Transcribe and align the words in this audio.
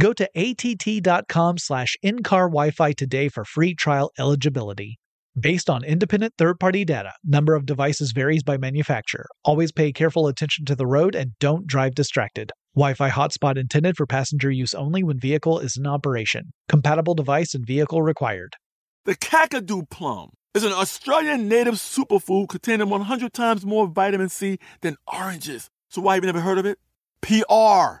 Go 0.00 0.14
to 0.14 0.26
att.com 0.34 1.58
slash 1.58 1.94
in-car 2.02 2.48
Wi-Fi 2.48 2.92
today 2.92 3.28
for 3.28 3.44
free 3.44 3.74
trial 3.74 4.10
eligibility. 4.18 4.98
Based 5.38 5.68
on 5.68 5.84
independent 5.84 6.32
third-party 6.38 6.86
data, 6.86 7.12
number 7.22 7.54
of 7.54 7.66
devices 7.66 8.12
varies 8.12 8.42
by 8.42 8.56
manufacturer. 8.56 9.26
Always 9.44 9.72
pay 9.72 9.92
careful 9.92 10.26
attention 10.26 10.64
to 10.64 10.74
the 10.74 10.86
road 10.86 11.14
and 11.14 11.32
don't 11.38 11.66
drive 11.66 11.94
distracted. 11.94 12.50
Wi-Fi 12.74 13.10
hotspot 13.10 13.58
intended 13.58 13.98
for 13.98 14.06
passenger 14.06 14.50
use 14.50 14.72
only 14.72 15.02
when 15.02 15.20
vehicle 15.20 15.58
is 15.58 15.76
in 15.76 15.86
operation. 15.86 16.54
Compatible 16.66 17.14
device 17.14 17.54
and 17.54 17.66
vehicle 17.66 18.00
required. 18.00 18.56
The 19.04 19.16
Kakadu 19.16 19.90
plum 19.90 20.30
is 20.54 20.64
an 20.64 20.72
Australian 20.72 21.46
native 21.46 21.74
superfood 21.74 22.48
containing 22.48 22.88
100 22.88 23.34
times 23.34 23.66
more 23.66 23.86
vitamin 23.86 24.30
C 24.30 24.58
than 24.80 24.96
oranges. 25.06 25.68
So 25.90 26.00
why 26.00 26.14
have 26.14 26.24
you 26.24 26.28
never 26.28 26.40
heard 26.40 26.58
of 26.58 26.64
it? 26.64 26.78
PR. 27.20 28.00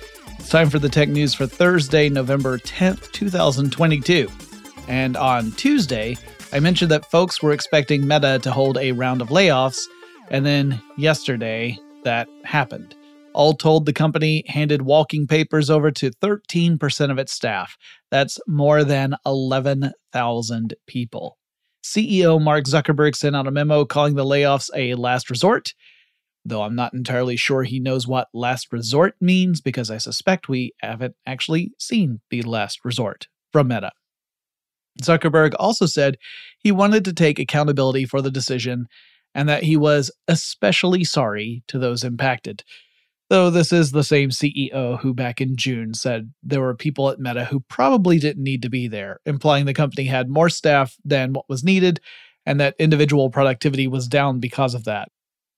Time 0.51 0.69
for 0.69 0.79
the 0.79 0.89
tech 0.89 1.07
news 1.07 1.33
for 1.33 1.47
Thursday, 1.47 2.09
November 2.09 2.57
10th, 2.57 3.09
2022. 3.13 4.29
And 4.89 5.15
on 5.15 5.53
Tuesday, 5.53 6.17
I 6.51 6.59
mentioned 6.59 6.91
that 6.91 7.09
folks 7.09 7.41
were 7.41 7.53
expecting 7.53 8.05
Meta 8.05 8.37
to 8.43 8.51
hold 8.51 8.77
a 8.77 8.91
round 8.91 9.21
of 9.21 9.29
layoffs, 9.29 9.79
and 10.29 10.45
then 10.45 10.81
yesterday, 10.97 11.79
that 12.03 12.27
happened. 12.43 12.93
All 13.31 13.53
told, 13.53 13.85
the 13.85 13.93
company 13.93 14.43
handed 14.45 14.81
walking 14.81 15.25
papers 15.25 15.69
over 15.69 15.89
to 15.89 16.11
13% 16.11 17.11
of 17.11 17.17
its 17.17 17.31
staff. 17.31 17.77
That's 18.09 18.37
more 18.45 18.83
than 18.83 19.15
11,000 19.25 20.73
people. 20.85 21.37
CEO 21.81 22.41
Mark 22.41 22.65
Zuckerberg 22.65 23.15
sent 23.15 23.37
out 23.37 23.47
a 23.47 23.51
memo 23.51 23.85
calling 23.85 24.15
the 24.15 24.25
layoffs 24.25 24.69
a 24.75 24.95
last 24.95 25.29
resort 25.29 25.73
though 26.43 26.63
I'm 26.63 26.75
not 26.75 26.93
entirely 26.93 27.35
sure 27.35 27.63
he 27.63 27.79
knows 27.79 28.07
what 28.07 28.29
last 28.33 28.71
resort 28.71 29.15
means 29.21 29.61
because 29.61 29.91
I 29.91 29.97
suspect 29.97 30.49
we 30.49 30.73
haven't 30.81 31.15
actually 31.25 31.71
seen 31.77 32.21
the 32.29 32.41
last 32.41 32.83
resort 32.83 33.27
from 33.51 33.67
Meta. 33.67 33.91
Zuckerberg 35.01 35.53
also 35.59 35.85
said 35.85 36.17
he 36.59 36.71
wanted 36.71 37.05
to 37.05 37.13
take 37.13 37.39
accountability 37.39 38.05
for 38.05 38.21
the 38.21 38.31
decision 38.31 38.87
and 39.33 39.47
that 39.47 39.63
he 39.63 39.77
was 39.77 40.11
especially 40.27 41.03
sorry 41.03 41.63
to 41.67 41.79
those 41.79 42.03
impacted. 42.03 42.63
Though 43.29 43.49
this 43.49 43.71
is 43.71 43.91
the 43.91 44.03
same 44.03 44.29
CEO 44.29 44.99
who 44.99 45.13
back 45.13 45.39
in 45.39 45.55
June 45.55 45.93
said 45.93 46.33
there 46.43 46.59
were 46.59 46.75
people 46.75 47.09
at 47.09 47.19
Meta 47.19 47.45
who 47.45 47.61
probably 47.61 48.19
didn't 48.19 48.43
need 48.43 48.61
to 48.63 48.69
be 48.69 48.89
there, 48.89 49.21
implying 49.25 49.65
the 49.65 49.73
company 49.73 50.05
had 50.05 50.27
more 50.27 50.49
staff 50.49 50.97
than 51.05 51.31
what 51.31 51.47
was 51.47 51.63
needed 51.63 52.01
and 52.45 52.59
that 52.59 52.75
individual 52.77 53.29
productivity 53.29 53.87
was 53.87 54.07
down 54.07 54.39
because 54.39 54.73
of 54.73 54.83
that. 54.83 55.09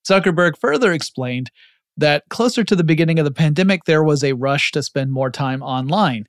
Zuckerberg 0.08 0.58
further 0.60 0.92
explained 0.92 1.52
that 1.98 2.24
closer 2.30 2.64
to 2.64 2.76
the 2.76 2.84
beginning 2.84 3.20
of 3.20 3.26
the 3.26 3.32
pandemic, 3.32 3.86
there 3.86 4.04
was 4.04 4.24
a 4.24 4.34
rush 4.34 4.72
to 4.72 4.84
spend 4.84 5.12
more 5.12 5.30
time 5.30 5.62
online, 5.62 6.26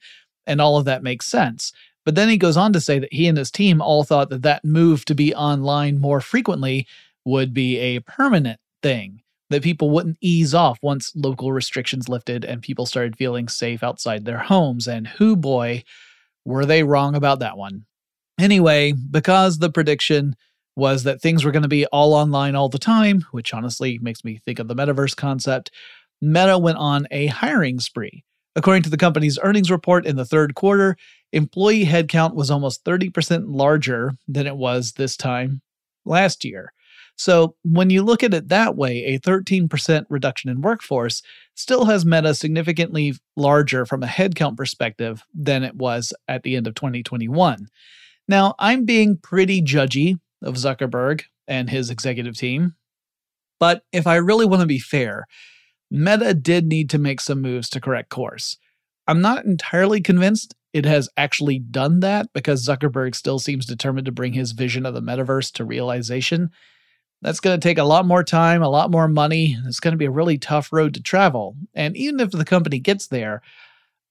and 0.46 0.60
all 0.60 0.76
of 0.76 0.84
that 0.84 1.02
makes 1.02 1.26
sense. 1.26 1.72
But 2.04 2.14
then 2.14 2.28
he 2.28 2.36
goes 2.36 2.56
on 2.56 2.72
to 2.74 2.80
say 2.80 2.98
that 2.98 3.12
he 3.12 3.26
and 3.26 3.38
his 3.38 3.50
team 3.50 3.80
all 3.80 4.04
thought 4.04 4.28
that 4.30 4.42
that 4.42 4.64
move 4.64 5.04
to 5.06 5.14
be 5.14 5.34
online 5.34 5.98
more 5.98 6.20
frequently 6.20 6.86
would 7.24 7.54
be 7.54 7.78
a 7.78 8.00
permanent 8.00 8.60
thing, 8.82 9.22
that 9.48 9.62
people 9.62 9.88
wouldn't 9.88 10.18
ease 10.20 10.54
off 10.54 10.78
once 10.82 11.12
local 11.14 11.50
restrictions 11.50 12.08
lifted 12.08 12.44
and 12.44 12.60
people 12.60 12.84
started 12.84 13.16
feeling 13.16 13.48
safe 13.48 13.82
outside 13.82 14.24
their 14.24 14.38
homes. 14.38 14.86
And 14.86 15.06
who 15.06 15.34
boy, 15.34 15.84
were 16.44 16.66
they 16.66 16.82
wrong 16.82 17.14
about 17.14 17.38
that 17.38 17.56
one. 17.56 17.86
Anyway, 18.38 18.92
because 18.92 19.58
the 19.58 19.70
prediction 19.70 20.36
was 20.76 21.04
that 21.04 21.20
things 21.20 21.44
were 21.44 21.52
going 21.52 21.62
to 21.62 21.68
be 21.68 21.86
all 21.86 22.14
online 22.14 22.54
all 22.54 22.68
the 22.68 22.78
time, 22.78 23.24
which 23.30 23.54
honestly 23.54 23.98
makes 24.02 24.24
me 24.24 24.40
think 24.44 24.58
of 24.58 24.68
the 24.68 24.74
metaverse 24.74 25.16
concept. 25.16 25.70
Meta 26.20 26.58
went 26.58 26.78
on 26.78 27.06
a 27.10 27.26
hiring 27.26 27.80
spree. 27.80 28.24
According 28.56 28.82
to 28.84 28.90
the 28.90 28.96
company's 28.96 29.38
earnings 29.42 29.70
report 29.70 30.06
in 30.06 30.16
the 30.16 30.24
third 30.24 30.54
quarter, 30.54 30.96
employee 31.32 31.86
headcount 31.86 32.34
was 32.34 32.50
almost 32.50 32.84
30% 32.84 33.44
larger 33.48 34.12
than 34.28 34.46
it 34.46 34.56
was 34.56 34.92
this 34.92 35.16
time 35.16 35.60
last 36.04 36.44
year. 36.44 36.72
So, 37.16 37.54
when 37.62 37.90
you 37.90 38.02
look 38.02 38.24
at 38.24 38.34
it 38.34 38.48
that 38.48 38.76
way, 38.76 39.04
a 39.04 39.20
13% 39.20 40.04
reduction 40.08 40.50
in 40.50 40.62
workforce 40.62 41.22
still 41.54 41.84
has 41.84 42.04
Meta 42.04 42.34
significantly 42.34 43.14
larger 43.36 43.86
from 43.86 44.02
a 44.02 44.08
headcount 44.08 44.56
perspective 44.56 45.22
than 45.32 45.62
it 45.62 45.76
was 45.76 46.12
at 46.26 46.42
the 46.42 46.56
end 46.56 46.66
of 46.66 46.74
2021. 46.74 47.68
Now, 48.26 48.54
I'm 48.58 48.84
being 48.84 49.16
pretty 49.16 49.62
judgy 49.62 50.18
of 50.44 50.54
Zuckerberg 50.54 51.22
and 51.48 51.68
his 51.68 51.90
executive 51.90 52.36
team. 52.36 52.74
But 53.58 53.82
if 53.92 54.06
I 54.06 54.16
really 54.16 54.46
want 54.46 54.60
to 54.60 54.66
be 54.66 54.78
fair, 54.78 55.26
Meta 55.90 56.34
did 56.34 56.66
need 56.66 56.90
to 56.90 56.98
make 56.98 57.20
some 57.20 57.40
moves 57.40 57.68
to 57.70 57.80
correct 57.80 58.10
course. 58.10 58.58
I'm 59.06 59.20
not 59.20 59.44
entirely 59.44 60.00
convinced 60.00 60.54
it 60.72 60.84
has 60.86 61.08
actually 61.16 61.58
done 61.58 62.00
that 62.00 62.32
because 62.32 62.66
Zuckerberg 62.66 63.14
still 63.14 63.38
seems 63.38 63.64
determined 63.64 64.06
to 64.06 64.12
bring 64.12 64.32
his 64.32 64.52
vision 64.52 64.84
of 64.84 64.94
the 64.94 65.02
metaverse 65.02 65.52
to 65.52 65.64
realization. 65.64 66.50
That's 67.22 67.40
going 67.40 67.58
to 67.58 67.68
take 67.68 67.78
a 67.78 67.84
lot 67.84 68.06
more 68.06 68.24
time, 68.24 68.62
a 68.62 68.68
lot 68.68 68.90
more 68.90 69.06
money. 69.06 69.56
It's 69.66 69.80
going 69.80 69.92
to 69.92 69.98
be 69.98 70.04
a 70.04 70.10
really 70.10 70.36
tough 70.36 70.72
road 70.72 70.94
to 70.94 71.02
travel. 71.02 71.56
And 71.74 71.96
even 71.96 72.18
if 72.18 72.32
the 72.32 72.44
company 72.44 72.80
gets 72.80 73.06
there, 73.06 73.40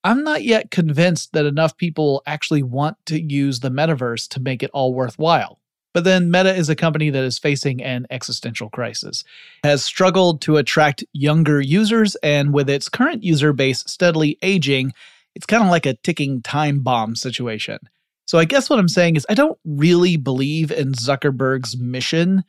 I'm 0.05 0.23
not 0.23 0.43
yet 0.43 0.71
convinced 0.71 1.33
that 1.33 1.45
enough 1.45 1.77
people 1.77 2.23
actually 2.25 2.63
want 2.63 2.97
to 3.07 3.21
use 3.21 3.59
the 3.59 3.69
metaverse 3.69 4.27
to 4.29 4.39
make 4.39 4.63
it 4.63 4.71
all 4.73 4.93
worthwhile. 4.93 5.59
But 5.93 6.03
then 6.03 6.31
Meta 6.31 6.53
is 6.53 6.69
a 6.69 6.75
company 6.75 7.09
that 7.09 7.23
is 7.23 7.37
facing 7.37 7.83
an 7.83 8.07
existential 8.09 8.69
crisis, 8.69 9.23
has 9.63 9.83
struggled 9.83 10.41
to 10.41 10.57
attract 10.57 11.03
younger 11.13 11.61
users, 11.61 12.15
and 12.23 12.53
with 12.53 12.69
its 12.69 12.89
current 12.89 13.23
user 13.23 13.53
base 13.53 13.83
steadily 13.87 14.37
aging, 14.41 14.93
it's 15.35 15.45
kind 15.45 15.63
of 15.63 15.69
like 15.69 15.85
a 15.85 15.93
ticking 15.93 16.41
time 16.41 16.79
bomb 16.79 17.15
situation. 17.15 17.79
So 18.25 18.39
I 18.39 18.45
guess 18.45 18.69
what 18.69 18.79
I'm 18.79 18.89
saying 18.89 19.17
is 19.17 19.25
I 19.29 19.33
don't 19.33 19.59
really 19.65 20.17
believe 20.17 20.71
in 20.71 20.93
Zuckerberg's 20.93 21.77
mission 21.77 22.43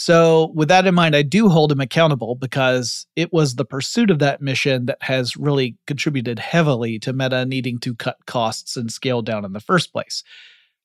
so, 0.00 0.52
with 0.54 0.68
that 0.68 0.86
in 0.86 0.94
mind, 0.94 1.16
I 1.16 1.22
do 1.22 1.48
hold 1.48 1.72
him 1.72 1.80
accountable 1.80 2.36
because 2.36 3.08
it 3.16 3.32
was 3.32 3.56
the 3.56 3.64
pursuit 3.64 4.12
of 4.12 4.20
that 4.20 4.40
mission 4.40 4.86
that 4.86 4.98
has 5.00 5.36
really 5.36 5.76
contributed 5.88 6.38
heavily 6.38 7.00
to 7.00 7.12
Meta 7.12 7.44
needing 7.44 7.80
to 7.80 7.96
cut 7.96 8.24
costs 8.24 8.76
and 8.76 8.92
scale 8.92 9.22
down 9.22 9.44
in 9.44 9.54
the 9.54 9.60
first 9.60 9.92
place. 9.92 10.22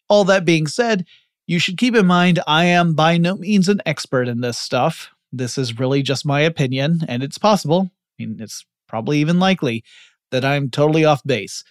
All 0.09 0.23
that 0.25 0.45
being 0.45 0.65
said, 0.65 1.05
you 1.47 1.59
should 1.59 1.77
keep 1.77 1.95
in 1.95 2.05
mind 2.05 2.39
I 2.47 2.65
am 2.65 2.93
by 2.93 3.17
no 3.17 3.35
means 3.35 3.69
an 3.69 3.81
expert 3.85 4.27
in 4.27 4.41
this 4.41 4.57
stuff. 4.57 5.09
This 5.31 5.57
is 5.57 5.79
really 5.79 6.01
just 6.01 6.25
my 6.25 6.41
opinion, 6.41 7.01
and 7.07 7.23
it's 7.23 7.37
possible, 7.37 7.91
I 8.19 8.25
mean, 8.25 8.37
it's 8.39 8.65
probably 8.87 9.19
even 9.19 9.39
likely, 9.39 9.83
that 10.31 10.45
I'm 10.45 10.69
totally 10.69 11.05
off 11.05 11.23
base. 11.23 11.63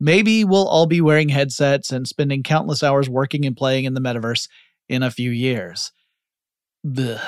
Maybe 0.00 0.44
we'll 0.44 0.66
all 0.66 0.86
be 0.86 1.02
wearing 1.02 1.28
headsets 1.28 1.92
and 1.92 2.08
spending 2.08 2.42
countless 2.42 2.82
hours 2.82 3.08
working 3.08 3.44
and 3.44 3.56
playing 3.56 3.84
in 3.84 3.94
the 3.94 4.00
metaverse 4.00 4.48
in 4.88 5.02
a 5.02 5.10
few 5.10 5.30
years. 5.30 5.92
Blech. 6.86 7.20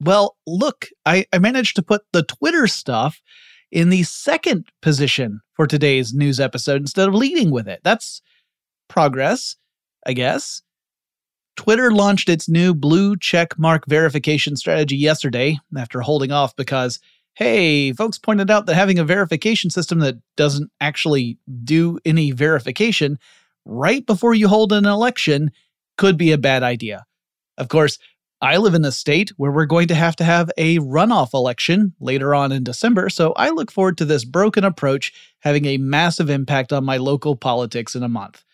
Well, 0.00 0.36
look, 0.46 0.86
I, 1.06 1.26
I 1.32 1.38
managed 1.38 1.76
to 1.76 1.82
put 1.82 2.02
the 2.12 2.22
Twitter 2.22 2.66
stuff 2.66 3.20
in 3.70 3.90
the 3.90 4.04
second 4.04 4.66
position 4.82 5.40
for 5.54 5.66
today's 5.66 6.14
news 6.14 6.40
episode 6.40 6.80
instead 6.80 7.08
of 7.08 7.14
leading 7.14 7.50
with 7.50 7.68
it. 7.68 7.80
That's 7.82 8.22
progress, 8.88 9.56
I 10.06 10.12
guess. 10.12 10.62
Twitter 11.58 11.90
launched 11.90 12.28
its 12.28 12.48
new 12.48 12.72
blue 12.72 13.16
check 13.16 13.58
mark 13.58 13.84
verification 13.88 14.54
strategy 14.54 14.94
yesterday 14.94 15.58
after 15.76 16.00
holding 16.00 16.30
off 16.30 16.54
because, 16.54 17.00
hey, 17.34 17.92
folks 17.92 18.16
pointed 18.16 18.48
out 18.48 18.66
that 18.66 18.76
having 18.76 19.00
a 19.00 19.04
verification 19.04 19.68
system 19.68 19.98
that 19.98 20.20
doesn't 20.36 20.70
actually 20.80 21.36
do 21.64 21.98
any 22.04 22.30
verification 22.30 23.18
right 23.64 24.06
before 24.06 24.34
you 24.34 24.46
hold 24.46 24.72
an 24.72 24.86
election 24.86 25.50
could 25.96 26.16
be 26.16 26.30
a 26.30 26.38
bad 26.38 26.62
idea. 26.62 27.04
Of 27.56 27.66
course, 27.66 27.98
I 28.40 28.58
live 28.58 28.74
in 28.74 28.84
a 28.84 28.92
state 28.92 29.30
where 29.30 29.50
we're 29.50 29.66
going 29.66 29.88
to 29.88 29.96
have 29.96 30.14
to 30.16 30.24
have 30.24 30.52
a 30.56 30.78
runoff 30.78 31.34
election 31.34 31.92
later 31.98 32.36
on 32.36 32.52
in 32.52 32.62
December, 32.62 33.10
so 33.10 33.32
I 33.32 33.50
look 33.50 33.72
forward 33.72 33.98
to 33.98 34.04
this 34.04 34.24
broken 34.24 34.62
approach 34.62 35.12
having 35.40 35.64
a 35.64 35.78
massive 35.78 36.30
impact 36.30 36.72
on 36.72 36.84
my 36.84 36.98
local 36.98 37.34
politics 37.34 37.96
in 37.96 38.04
a 38.04 38.08
month. 38.08 38.44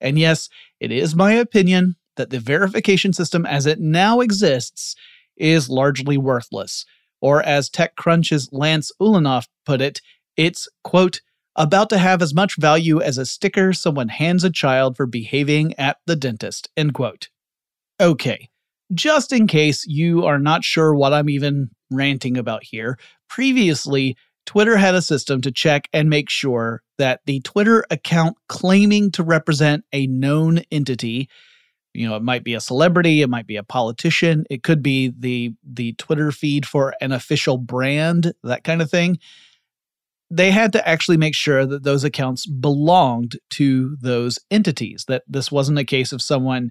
And 0.00 0.16
yes, 0.16 0.48
it 0.78 0.92
is 0.92 1.16
my 1.16 1.32
opinion 1.32 1.96
that 2.16 2.30
the 2.30 2.40
verification 2.40 3.12
system 3.12 3.46
as 3.46 3.66
it 3.66 3.80
now 3.80 4.20
exists 4.20 4.94
is 5.36 5.68
largely 5.68 6.16
worthless. 6.16 6.84
Or 7.20 7.42
as 7.42 7.70
TechCrunch's 7.70 8.48
Lance 8.52 8.90
Ulanoff 9.00 9.46
put 9.64 9.80
it, 9.80 10.00
it's, 10.36 10.68
quote, 10.82 11.20
about 11.54 11.90
to 11.90 11.98
have 11.98 12.22
as 12.22 12.34
much 12.34 12.56
value 12.56 13.00
as 13.00 13.18
a 13.18 13.26
sticker 13.26 13.72
someone 13.72 14.08
hands 14.08 14.44
a 14.44 14.50
child 14.50 14.96
for 14.96 15.06
behaving 15.06 15.74
at 15.78 15.98
the 16.06 16.16
dentist, 16.16 16.68
end 16.76 16.94
quote. 16.94 17.28
Okay, 18.00 18.48
just 18.92 19.32
in 19.32 19.46
case 19.46 19.86
you 19.86 20.24
are 20.24 20.38
not 20.38 20.64
sure 20.64 20.94
what 20.94 21.12
I'm 21.12 21.30
even 21.30 21.70
ranting 21.90 22.36
about 22.36 22.64
here, 22.64 22.98
previously, 23.28 24.16
Twitter 24.44 24.76
had 24.76 24.94
a 24.94 25.02
system 25.02 25.40
to 25.42 25.52
check 25.52 25.88
and 25.92 26.10
make 26.10 26.28
sure 26.28 26.82
that 26.98 27.20
the 27.26 27.40
Twitter 27.40 27.84
account 27.90 28.36
claiming 28.48 29.10
to 29.12 29.22
represent 29.22 29.84
a 29.92 30.06
known 30.06 30.62
entity, 30.70 31.28
you 31.94 32.08
know, 32.08 32.16
it 32.16 32.22
might 32.22 32.44
be 32.44 32.54
a 32.54 32.60
celebrity, 32.60 33.22
it 33.22 33.30
might 33.30 33.46
be 33.46 33.56
a 33.56 33.62
politician, 33.62 34.44
it 34.50 34.62
could 34.62 34.82
be 34.82 35.12
the 35.18 35.52
the 35.62 35.92
Twitter 35.94 36.32
feed 36.32 36.66
for 36.66 36.94
an 37.00 37.12
official 37.12 37.58
brand, 37.58 38.32
that 38.42 38.64
kind 38.64 38.82
of 38.82 38.90
thing. 38.90 39.18
They 40.30 40.50
had 40.50 40.72
to 40.72 40.88
actually 40.88 41.18
make 41.18 41.34
sure 41.34 41.66
that 41.66 41.82
those 41.82 42.04
accounts 42.04 42.46
belonged 42.46 43.38
to 43.50 43.96
those 44.00 44.38
entities, 44.50 45.04
that 45.08 45.24
this 45.28 45.52
wasn't 45.52 45.78
a 45.78 45.84
case 45.84 46.12
of 46.12 46.22
someone 46.22 46.70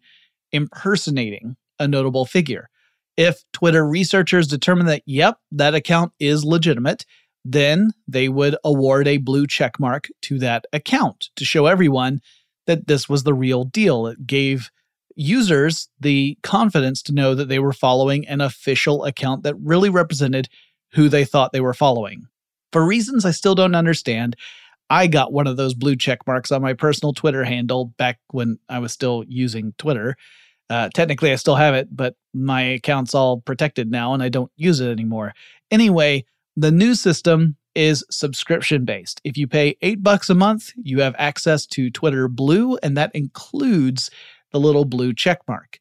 impersonating 0.51 1.55
a 1.79 1.87
notable 1.87 2.25
figure. 2.25 2.69
If 3.17 3.43
Twitter 3.53 3.85
researchers 3.85 4.47
determine 4.47 4.87
that, 4.87 5.03
yep, 5.05 5.37
that 5.51 5.75
account 5.75 6.13
is 6.19 6.43
legitimate, 6.43 7.05
then 7.45 7.91
they 8.07 8.29
would 8.29 8.55
award 8.63 9.07
a 9.07 9.17
blue 9.17 9.45
check 9.45 9.79
mark 9.79 10.07
to 10.23 10.39
that 10.39 10.65
account 10.73 11.29
to 11.35 11.45
show 11.45 11.65
everyone 11.67 12.21
that 12.67 12.87
this 12.87 13.09
was 13.09 13.23
the 13.23 13.33
real 13.33 13.63
deal. 13.63 14.07
It 14.07 14.25
gave 14.25 14.71
users 15.21 15.87
the 15.99 16.37
confidence 16.43 17.01
to 17.03 17.13
know 17.13 17.35
that 17.35 17.47
they 17.47 17.59
were 17.59 17.73
following 17.73 18.27
an 18.27 18.41
official 18.41 19.05
account 19.05 19.43
that 19.43 19.55
really 19.55 19.89
represented 19.89 20.49
who 20.93 21.07
they 21.07 21.23
thought 21.23 21.53
they 21.53 21.61
were 21.61 21.73
following. 21.73 22.27
For 22.71 22.85
reasons 22.85 23.25
I 23.25 23.31
still 23.31 23.55
don't 23.55 23.75
understand, 23.75 24.35
I 24.89 25.07
got 25.07 25.31
one 25.31 25.47
of 25.47 25.57
those 25.57 25.73
blue 25.73 25.95
check 25.95 26.19
marks 26.27 26.51
on 26.51 26.61
my 26.61 26.73
personal 26.73 27.13
Twitter 27.13 27.43
handle 27.43 27.85
back 27.97 28.19
when 28.31 28.57
I 28.67 28.79
was 28.79 28.91
still 28.91 29.23
using 29.27 29.73
Twitter. 29.77 30.17
Uh, 30.69 30.89
technically, 30.93 31.31
I 31.31 31.35
still 31.35 31.55
have 31.55 31.75
it, 31.75 31.87
but 31.95 32.15
my 32.33 32.61
account's 32.61 33.13
all 33.13 33.41
protected 33.41 33.91
now 33.91 34.13
and 34.13 34.23
I 34.23 34.29
don't 34.29 34.51
use 34.55 34.79
it 34.79 34.89
anymore. 34.89 35.33
Anyway, 35.69 36.25
the 36.57 36.71
new 36.71 36.95
system 36.95 37.57
is 37.75 38.03
subscription 38.09 38.85
based. 38.85 39.21
If 39.23 39.37
you 39.37 39.47
pay 39.47 39.77
eight 39.81 40.03
bucks 40.03 40.29
a 40.29 40.35
month, 40.35 40.71
you 40.81 41.01
have 41.01 41.15
access 41.17 41.65
to 41.67 41.89
Twitter 41.89 42.27
Blue, 42.27 42.77
and 42.83 42.97
that 42.97 43.11
includes 43.13 44.09
the 44.51 44.59
little 44.59 44.85
blue 44.85 45.13
check 45.13 45.39
mark. 45.47 45.79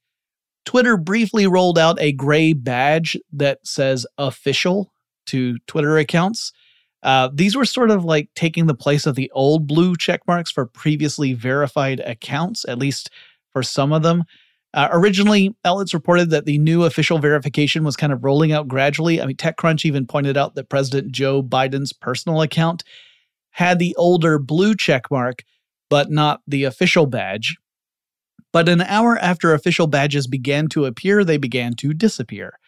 Twitter 0.64 0.96
briefly 0.96 1.46
rolled 1.46 1.78
out 1.78 2.00
a 2.00 2.12
gray 2.12 2.52
badge 2.52 3.17
that 3.32 3.67
says 3.67 4.06
official 4.19 4.93
to 5.26 5.58
Twitter 5.67 5.99
accounts. 5.99 6.52
Uh, 7.02 7.31
these 7.32 7.56
were 7.56 7.64
sort 7.64 7.90
of 7.90 8.05
like 8.05 8.28
taking 8.34 8.67
the 8.67 8.75
place 8.75 9.06
of 9.06 9.14
the 9.14 9.31
old 9.34 9.67
blue 9.67 9.96
check 9.96 10.20
marks 10.26 10.50
for 10.50 10.67
previously 10.67 11.32
verified 11.32 12.00
accounts, 12.00 12.64
at 12.69 12.78
least 12.78 13.11
for 13.52 13.62
some 13.62 13.93
of 13.93 14.02
them. 14.02 14.25
Uh, 14.72 14.88
originally, 14.93 15.55
outlets 15.64 15.94
reported 15.94 16.31
that 16.31 16.44
the 16.44 16.58
new 16.58 16.84
official 16.84 17.19
verification 17.19 17.82
was 17.82 17.96
kind 17.96 18.12
of 18.12 18.22
rolling 18.22 18.52
out 18.52 18.69
gradually. 18.69 19.20
I 19.20 19.26
mean, 19.26 19.37
TechCrunch 19.37 19.84
even 19.84 20.06
pointed 20.06 20.37
out 20.37 20.55
that 20.55 20.69
President 20.69 21.11
Joe 21.11 21.43
Biden's 21.43 21.93
personal 21.93 22.43
account 22.43 22.84
had 23.50 23.79
the 23.79 23.96
older 23.96 24.39
blue 24.39 24.77
check 24.77 25.10
mark, 25.10 25.43
but 25.89 26.10
not 26.10 26.43
the 26.46 26.65
official 26.65 27.06
badge. 27.06 27.56
But 28.52 28.69
an 28.69 28.80
hour 28.80 29.16
after 29.19 29.54
official 29.54 29.86
badges 29.86 30.26
began 30.26 30.69
to 30.69 30.84
appear, 30.84 31.24
they 31.24 31.36
began 31.36 31.74
to 31.74 31.94
disappear. 31.94 32.58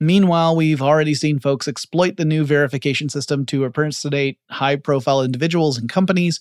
Meanwhile, 0.00 0.56
we've 0.56 0.82
already 0.82 1.14
seen 1.14 1.38
folks 1.38 1.68
exploit 1.68 2.16
the 2.16 2.24
new 2.24 2.44
verification 2.44 3.08
system 3.08 3.46
to 3.46 3.64
impersonate 3.64 4.38
high 4.50 4.76
profile 4.76 5.22
individuals 5.22 5.78
and 5.78 5.88
companies. 5.88 6.40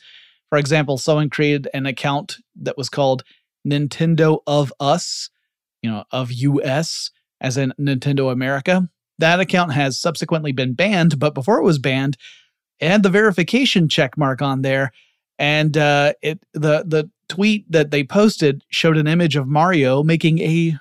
For 0.49 0.57
example, 0.57 0.97
someone 0.97 1.29
created 1.29 1.69
an 1.73 1.85
account 1.85 2.37
that 2.55 2.77
was 2.77 2.89
called 2.89 3.23
Nintendo 3.65 4.39
of 4.47 4.73
Us, 4.79 5.29
you 5.81 5.89
know, 5.89 6.03
of 6.11 6.31
US, 6.31 7.11
as 7.39 7.55
in 7.55 7.73
Nintendo 7.79 8.31
America. 8.31 8.89
That 9.19 9.39
account 9.39 9.73
has 9.73 9.99
subsequently 9.99 10.51
been 10.51 10.73
banned, 10.73 11.19
but 11.19 11.35
before 11.35 11.59
it 11.59 11.63
was 11.63 11.77
banned, 11.77 12.17
it 12.79 12.89
had 12.89 13.03
the 13.03 13.09
verification 13.09 13.87
check 13.87 14.17
mark 14.17 14.41
on 14.41 14.63
there. 14.63 14.91
And 15.37 15.77
uh, 15.77 16.13
it 16.21 16.39
the 16.53 16.83
the 16.85 17.09
tweet 17.31 17.63
that 17.71 17.91
they 17.91 18.03
posted 18.03 18.61
showed 18.67 18.97
an 18.97 19.07
image 19.07 19.37
of 19.37 19.47
Mario 19.47 20.03
making 20.03 20.39
a 20.39 20.75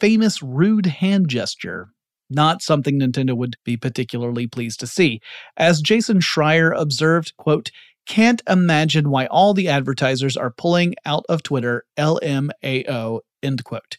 famous 0.00 0.42
rude 0.42 0.86
hand 0.86 1.28
gesture. 1.28 1.90
Not 2.28 2.62
something 2.62 2.98
Nintendo 2.98 3.36
would 3.36 3.56
be 3.64 3.76
particularly 3.76 4.48
pleased 4.48 4.80
to 4.80 4.88
see. 4.88 5.20
As 5.56 5.80
Jason 5.80 6.18
Schreier 6.18 6.76
observed, 6.76 7.36
quote, 7.36 7.70
can't 8.06 8.42
imagine 8.48 9.08
why 9.08 9.26
all 9.26 9.54
the 9.54 9.68
advertisers 9.68 10.36
are 10.36 10.50
pulling 10.50 10.96
out 11.04 11.24
of 11.28 11.44
Twitter 11.44 11.84
LMAO, 11.96 13.20
end 13.40 13.64
quote. 13.64 13.98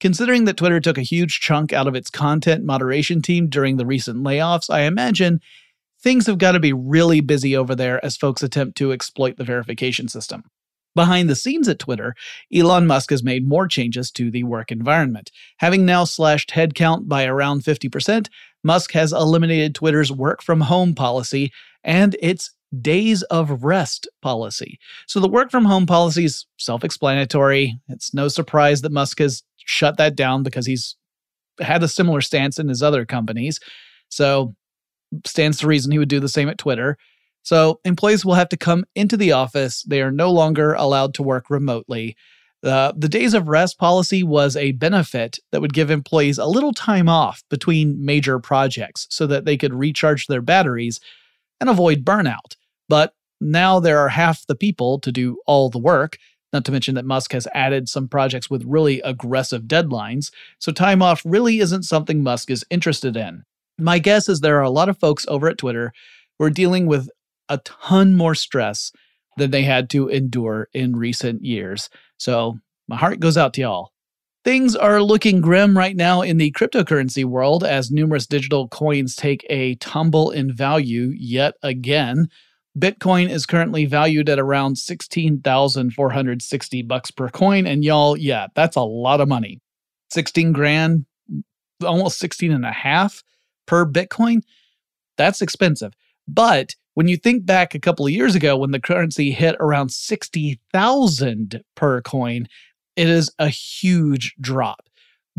Considering 0.00 0.46
that 0.46 0.56
Twitter 0.56 0.80
took 0.80 0.96
a 0.96 1.02
huge 1.02 1.38
chunk 1.40 1.74
out 1.74 1.86
of 1.86 1.94
its 1.94 2.08
content 2.08 2.64
moderation 2.64 3.20
team 3.20 3.48
during 3.48 3.76
the 3.76 3.84
recent 3.84 4.24
layoffs, 4.24 4.70
I 4.70 4.82
imagine 4.82 5.40
things 6.02 6.26
have 6.26 6.38
got 6.38 6.52
to 6.52 6.60
be 6.60 6.72
really 6.72 7.20
busy 7.20 7.56
over 7.56 7.74
there 7.74 8.04
as 8.04 8.16
folks 8.16 8.42
attempt 8.42 8.76
to 8.78 8.92
exploit 8.92 9.36
the 9.36 9.44
verification 9.44 10.08
system. 10.08 10.44
Behind 10.94 11.28
the 11.28 11.36
scenes 11.36 11.68
at 11.68 11.78
Twitter, 11.78 12.14
Elon 12.52 12.86
Musk 12.86 13.10
has 13.10 13.22
made 13.22 13.46
more 13.46 13.68
changes 13.68 14.10
to 14.12 14.30
the 14.30 14.44
work 14.44 14.72
environment. 14.72 15.30
Having 15.58 15.84
now 15.84 16.04
slashed 16.04 16.50
headcount 16.50 17.06
by 17.06 17.26
around 17.26 17.64
50%, 17.64 18.28
Musk 18.64 18.92
has 18.92 19.12
eliminated 19.12 19.74
Twitter's 19.74 20.10
work 20.10 20.42
from 20.42 20.62
home 20.62 20.94
policy 20.94 21.52
and 21.84 22.16
its 22.20 22.50
days 22.80 23.22
of 23.24 23.62
rest 23.62 24.08
policy. 24.22 24.78
So 25.06 25.20
the 25.20 25.28
work 25.28 25.50
from 25.50 25.66
home 25.66 25.86
policy 25.86 26.24
is 26.24 26.46
self 26.58 26.82
explanatory. 26.82 27.78
It's 27.88 28.14
no 28.14 28.28
surprise 28.28 28.80
that 28.80 28.90
Musk 28.90 29.18
has 29.18 29.42
shut 29.58 29.98
that 29.98 30.16
down 30.16 30.42
because 30.42 30.66
he's 30.66 30.96
had 31.60 31.82
a 31.82 31.88
similar 31.88 32.22
stance 32.22 32.58
in 32.58 32.68
his 32.68 32.82
other 32.82 33.04
companies. 33.04 33.60
So 34.08 34.54
stands 35.24 35.58
to 35.58 35.66
reason 35.66 35.92
he 35.92 35.98
would 35.98 36.08
do 36.08 36.20
the 36.20 36.28
same 36.28 36.48
at 36.48 36.58
Twitter. 36.58 36.96
So 37.42 37.80
employees 37.84 38.24
will 38.24 38.34
have 38.34 38.48
to 38.48 38.56
come 38.56 38.84
into 38.94 39.16
the 39.16 39.32
office. 39.32 39.82
They 39.84 40.02
are 40.02 40.10
no 40.10 40.32
longer 40.32 40.74
allowed 40.74 41.14
to 41.14 41.22
work 41.22 41.48
remotely. 41.48 42.16
Uh, 42.64 42.92
the 42.96 43.08
days 43.08 43.34
of 43.34 43.48
rest 43.48 43.78
policy 43.78 44.24
was 44.24 44.56
a 44.56 44.72
benefit 44.72 45.38
that 45.52 45.60
would 45.60 45.72
give 45.72 45.90
employees 45.90 46.38
a 46.38 46.46
little 46.46 46.72
time 46.72 47.08
off 47.08 47.44
between 47.48 48.04
major 48.04 48.40
projects 48.40 49.06
so 49.10 49.26
that 49.28 49.44
they 49.44 49.56
could 49.56 49.72
recharge 49.72 50.26
their 50.26 50.42
batteries 50.42 50.98
and 51.60 51.70
avoid 51.70 52.04
burnout. 52.04 52.56
But 52.88 53.14
now 53.40 53.78
there 53.78 53.98
are 53.98 54.08
half 54.08 54.46
the 54.46 54.56
people 54.56 54.98
to 55.00 55.12
do 55.12 55.38
all 55.46 55.70
the 55.70 55.78
work, 55.78 56.16
not 56.52 56.64
to 56.64 56.72
mention 56.72 56.94
that 56.96 57.04
Musk 57.04 57.32
has 57.32 57.46
added 57.54 57.88
some 57.88 58.08
projects 58.08 58.50
with 58.50 58.64
really 58.64 59.00
aggressive 59.02 59.62
deadlines, 59.62 60.32
so 60.58 60.72
time 60.72 61.02
off 61.02 61.22
really 61.24 61.60
isn't 61.60 61.82
something 61.82 62.22
Musk 62.22 62.50
is 62.50 62.64
interested 62.70 63.16
in. 63.16 63.44
My 63.78 63.98
guess 63.98 64.28
is 64.28 64.40
there 64.40 64.58
are 64.58 64.62
a 64.62 64.70
lot 64.70 64.88
of 64.88 64.98
folks 64.98 65.26
over 65.28 65.48
at 65.48 65.58
Twitter 65.58 65.92
who 66.38 66.46
are 66.46 66.50
dealing 66.50 66.86
with 66.86 67.10
a 67.48 67.58
ton 67.58 68.16
more 68.16 68.34
stress 68.34 68.90
than 69.36 69.50
they 69.50 69.62
had 69.62 69.90
to 69.90 70.08
endure 70.08 70.68
in 70.72 70.96
recent 70.96 71.44
years. 71.44 71.90
So 72.18 72.58
my 72.88 72.96
heart 72.96 73.20
goes 73.20 73.36
out 73.36 73.52
to 73.54 73.60
y'all. 73.60 73.92
Things 74.44 74.74
are 74.76 75.02
looking 75.02 75.40
grim 75.40 75.76
right 75.76 75.96
now 75.96 76.22
in 76.22 76.38
the 76.38 76.52
cryptocurrency 76.52 77.24
world 77.24 77.64
as 77.64 77.90
numerous 77.90 78.26
digital 78.26 78.68
coins 78.68 79.16
take 79.16 79.44
a 79.50 79.74
tumble 79.76 80.30
in 80.30 80.52
value 80.52 81.12
yet 81.16 81.54
again. 81.62 82.28
Bitcoin 82.78 83.28
is 83.28 83.44
currently 83.44 83.84
valued 83.86 84.28
at 84.28 84.38
around 84.38 84.76
16,460 84.76 86.82
bucks 86.82 87.10
per 87.10 87.28
coin 87.28 87.66
and 87.66 87.84
y'all, 87.84 88.16
yeah, 88.16 88.46
that's 88.54 88.76
a 88.76 88.82
lot 88.82 89.20
of 89.20 89.28
money. 89.28 89.60
16 90.10 90.52
grand, 90.52 91.06
almost 91.84 92.20
16 92.20 92.52
and 92.52 92.64
a 92.64 92.70
half 92.70 93.24
per 93.66 93.86
Bitcoin. 93.86 94.42
That's 95.16 95.42
expensive. 95.42 95.92
But 96.28 96.74
when 96.94 97.08
you 97.08 97.16
think 97.16 97.44
back 97.44 97.74
a 97.74 97.80
couple 97.80 98.06
of 98.06 98.12
years 98.12 98.34
ago 98.34 98.56
when 98.56 98.70
the 98.70 98.80
currency 98.80 99.30
hit 99.30 99.56
around 99.60 99.90
60,000 99.90 101.62
per 101.74 102.00
coin, 102.00 102.46
it 102.96 103.08
is 103.08 103.30
a 103.38 103.48
huge 103.48 104.34
drop. 104.40 104.88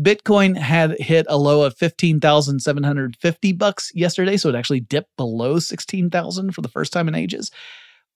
Bitcoin 0.00 0.56
had 0.56 0.96
hit 1.00 1.26
a 1.28 1.36
low 1.36 1.62
of 1.62 1.76
15,750 1.76 3.52
bucks 3.52 3.90
yesterday, 3.94 4.36
so 4.36 4.48
it 4.48 4.54
actually 4.54 4.78
dipped 4.80 5.16
below 5.16 5.58
16,000 5.58 6.54
for 6.54 6.62
the 6.62 6.68
first 6.68 6.92
time 6.92 7.08
in 7.08 7.16
ages. 7.16 7.50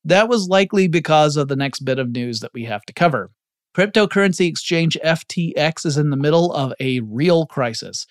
That 0.05 0.29
was 0.29 0.49
likely 0.49 0.87
because 0.87 1.37
of 1.37 1.49
the 1.49 1.57
next 1.57 1.81
bit 1.81 1.99
of 1.99 2.11
news 2.11 2.41
that 2.41 2.55
we 2.55 2.65
have 2.65 2.83
to 2.83 2.93
cover. 2.93 3.31
Cryptocurrency 3.77 4.47
exchange 4.47 4.97
FTX 5.05 5.87
is 5.87 5.97
in 5.97 6.11
the 6.11 6.17
middle 6.17 6.53
of 6.53 6.73
a 6.79 7.01
real 7.01 7.47
crisis. 7.47 8.07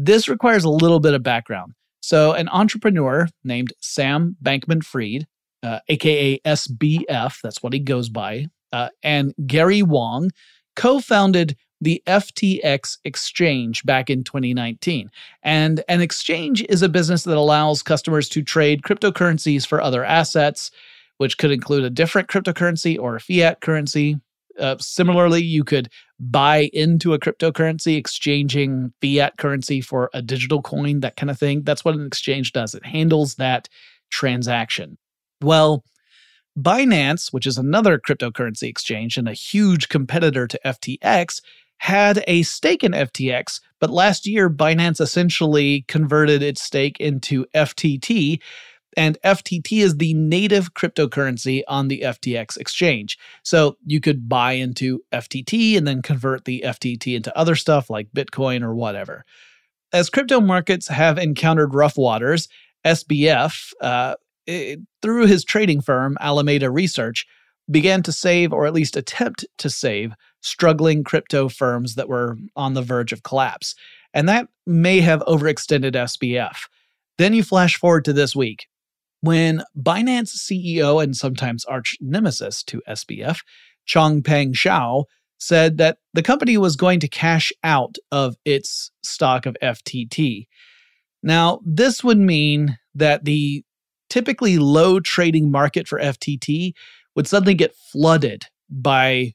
This 0.00 0.28
requires 0.28 0.62
a 0.62 0.70
little 0.70 1.00
bit 1.00 1.14
of 1.14 1.24
background. 1.24 1.74
So, 2.00 2.32
an 2.32 2.48
entrepreneur 2.50 3.26
named 3.42 3.72
Sam 3.80 4.36
Bankman 4.40 4.84
Fried, 4.84 5.26
uh, 5.64 5.80
aka 5.88 6.38
SBF, 6.38 7.40
that's 7.42 7.64
what 7.64 7.72
he 7.72 7.80
goes 7.80 8.08
by, 8.08 8.46
uh, 8.72 8.90
and 9.02 9.34
Gary 9.44 9.82
Wang 9.82 10.30
co 10.76 11.00
founded 11.00 11.56
the 11.80 12.00
FTX 12.06 12.98
exchange 13.04 13.84
back 13.84 14.08
in 14.08 14.22
2019. 14.22 15.10
And 15.42 15.82
an 15.88 16.00
exchange 16.00 16.64
is 16.68 16.82
a 16.82 16.88
business 16.88 17.24
that 17.24 17.36
allows 17.36 17.82
customers 17.82 18.28
to 18.30 18.42
trade 18.42 18.82
cryptocurrencies 18.82 19.66
for 19.66 19.80
other 19.80 20.04
assets, 20.04 20.70
which 21.16 21.38
could 21.38 21.50
include 21.50 21.82
a 21.82 21.90
different 21.90 22.28
cryptocurrency 22.28 22.96
or 22.96 23.16
a 23.16 23.20
fiat 23.20 23.60
currency. 23.60 24.20
Uh, 24.58 24.76
similarly, 24.78 25.42
you 25.42 25.64
could 25.64 25.88
buy 26.18 26.70
into 26.72 27.14
a 27.14 27.18
cryptocurrency, 27.18 27.96
exchanging 27.96 28.92
fiat 29.00 29.36
currency 29.36 29.80
for 29.80 30.10
a 30.12 30.22
digital 30.22 30.62
coin, 30.62 31.00
that 31.00 31.16
kind 31.16 31.30
of 31.30 31.38
thing. 31.38 31.62
That's 31.62 31.84
what 31.84 31.94
an 31.94 32.06
exchange 32.06 32.52
does, 32.52 32.74
it 32.74 32.84
handles 32.84 33.36
that 33.36 33.68
transaction. 34.10 34.98
Well, 35.40 35.84
Binance, 36.58 37.32
which 37.32 37.46
is 37.46 37.56
another 37.56 37.98
cryptocurrency 37.98 38.68
exchange 38.68 39.16
and 39.16 39.28
a 39.28 39.32
huge 39.32 39.88
competitor 39.88 40.46
to 40.48 40.60
FTX, 40.64 41.40
had 41.78 42.24
a 42.26 42.42
stake 42.42 42.82
in 42.82 42.92
FTX, 42.92 43.60
but 43.78 43.90
last 43.90 44.26
year 44.26 44.50
Binance 44.50 45.00
essentially 45.00 45.84
converted 45.86 46.42
its 46.42 46.60
stake 46.60 46.98
into 46.98 47.46
FTT, 47.54 48.40
and 48.98 49.16
FTT 49.24 49.80
is 49.80 49.96
the 49.96 50.12
native 50.14 50.74
cryptocurrency 50.74 51.62
on 51.68 51.86
the 51.86 52.00
FTX 52.00 52.56
exchange. 52.56 53.16
So 53.44 53.76
you 53.86 54.00
could 54.00 54.28
buy 54.28 54.52
into 54.52 55.04
FTT 55.12 55.78
and 55.78 55.86
then 55.86 56.02
convert 56.02 56.46
the 56.46 56.64
FTT 56.66 57.14
into 57.14 57.38
other 57.38 57.54
stuff 57.54 57.88
like 57.88 58.10
Bitcoin 58.10 58.64
or 58.64 58.74
whatever. 58.74 59.24
As 59.92 60.10
crypto 60.10 60.40
markets 60.40 60.88
have 60.88 61.16
encountered 61.16 61.74
rough 61.74 61.96
waters, 61.96 62.48
SBF, 62.84 63.70
uh, 63.80 64.16
it, 64.48 64.80
through 65.00 65.26
his 65.26 65.44
trading 65.44 65.80
firm, 65.80 66.18
Alameda 66.20 66.68
Research, 66.68 67.24
began 67.70 68.02
to 68.02 68.10
save 68.10 68.52
or 68.52 68.66
at 68.66 68.74
least 68.74 68.96
attempt 68.96 69.46
to 69.58 69.70
save 69.70 70.12
struggling 70.40 71.04
crypto 71.04 71.48
firms 71.48 71.94
that 71.94 72.08
were 72.08 72.36
on 72.56 72.74
the 72.74 72.82
verge 72.82 73.12
of 73.12 73.22
collapse. 73.22 73.76
And 74.12 74.28
that 74.28 74.48
may 74.66 74.98
have 75.02 75.20
overextended 75.20 75.92
SBF. 75.92 76.56
Then 77.16 77.32
you 77.32 77.44
flash 77.44 77.76
forward 77.76 78.04
to 78.06 78.12
this 78.12 78.34
week 78.34 78.66
when 79.20 79.62
Binance 79.76 80.36
CEO 80.36 81.02
and 81.02 81.16
sometimes 81.16 81.64
arch 81.64 81.96
nemesis 82.00 82.62
to 82.64 82.82
SBF, 82.88 83.40
Changpeng 83.86 84.52
Zhao, 84.52 85.04
said 85.38 85.78
that 85.78 85.98
the 86.14 86.22
company 86.22 86.56
was 86.58 86.76
going 86.76 87.00
to 87.00 87.08
cash 87.08 87.52
out 87.62 87.96
of 88.10 88.36
its 88.44 88.90
stock 89.02 89.46
of 89.46 89.56
FTT. 89.62 90.46
Now, 91.22 91.60
this 91.64 92.02
would 92.02 92.18
mean 92.18 92.78
that 92.94 93.24
the 93.24 93.64
typically 94.10 94.58
low 94.58 95.00
trading 95.00 95.50
market 95.50 95.86
for 95.86 96.00
FTT 96.00 96.72
would 97.14 97.26
suddenly 97.26 97.54
get 97.54 97.74
flooded 97.92 98.44
by 98.70 99.32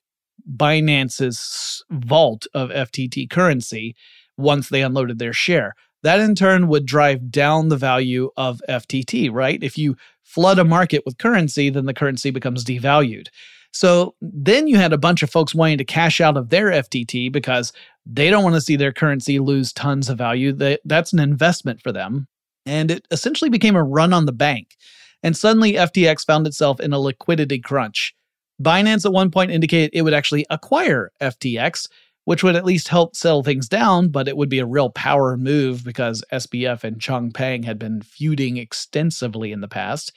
Binance's 0.56 1.84
vault 1.90 2.48
of 2.54 2.70
FTT 2.70 3.30
currency 3.30 3.96
once 4.38 4.70
they 4.70 4.82
unloaded 4.82 5.20
their 5.20 5.34
share. 5.34 5.74
That 6.04 6.20
in 6.20 6.36
turn 6.36 6.68
would 6.68 6.86
drive 6.86 7.32
down 7.32 7.70
the 7.70 7.78
value 7.78 8.30
of 8.38 8.62
FTT, 8.70 9.32
right? 9.32 9.62
If 9.64 9.78
you 9.78 9.96
flood 10.22 10.60
a 10.60 10.64
market 10.64 11.04
with 11.06 11.18
currency, 11.18 11.70
then 11.70 11.86
the 11.86 11.94
currency 11.94 12.30
becomes 12.30 12.64
devalued. 12.64 13.28
So 13.72 14.16
then 14.22 14.68
you 14.68 14.78
had 14.78 14.94
a 14.94 14.98
bunch 14.98 15.24
of 15.24 15.32
folks 15.32 15.56
wanting 15.56 15.80
to 15.80 15.86
cash 15.86 16.22
out 16.22 16.38
of 16.38 16.50
their 16.50 16.68
FTT 16.68 17.32
because 17.32 17.74
they 18.06 18.30
don't 18.30 18.44
want 18.44 18.56
to 18.56 18.62
see 18.62 18.76
their 18.76 18.94
currency 18.94 19.40
lose 19.40 19.74
tons 19.74 20.10
of 20.10 20.18
value. 20.18 20.54
That's 20.86 21.14
an 21.14 21.20
investment 21.20 21.82
for 21.82 21.92
them 21.92 22.28
and 22.66 22.92
it 22.92 23.08
essentially 23.12 23.50
became 23.50 23.76
a 23.76 23.84
run 23.84 24.14
on 24.14 24.26
the 24.26 24.32
bank. 24.32 24.76
And 25.22 25.38
suddenly, 25.38 25.74
FTX 25.74 26.26
found 26.26 26.46
itself 26.48 26.80
in 26.80 26.94
a 26.94 27.00
liquidity 27.00 27.60
crunch. 27.60 28.14
Binance 28.62 29.06
at 29.06 29.14
one 29.14 29.32
point 29.32 29.52
indicated 29.52 29.92
it 29.94 30.02
would 30.02 30.14
actually 30.14 30.46
acquire 30.50 31.12
FTX, 31.22 31.88
which 32.26 32.44
would 32.44 32.56
at 32.56 32.66
least 32.66 32.88
help 32.88 33.16
settle 33.16 33.44
things 33.44 33.68
down, 33.68 34.10
but 34.10 34.28
it 34.28 34.38
would 34.38 34.50
be 34.50 34.60
a 34.60 34.66
real 34.66 34.90
power 34.90 35.36
move 35.38 35.84
because 35.84 36.24
SBF 36.32 36.84
and 36.84 37.00
Changpeng 37.00 37.66
had 37.66 37.78
been 37.78 38.02
feuding 38.02 38.58
extensively 38.58 39.52
in 39.52 39.62
the 39.62 39.68
past. 39.68 40.14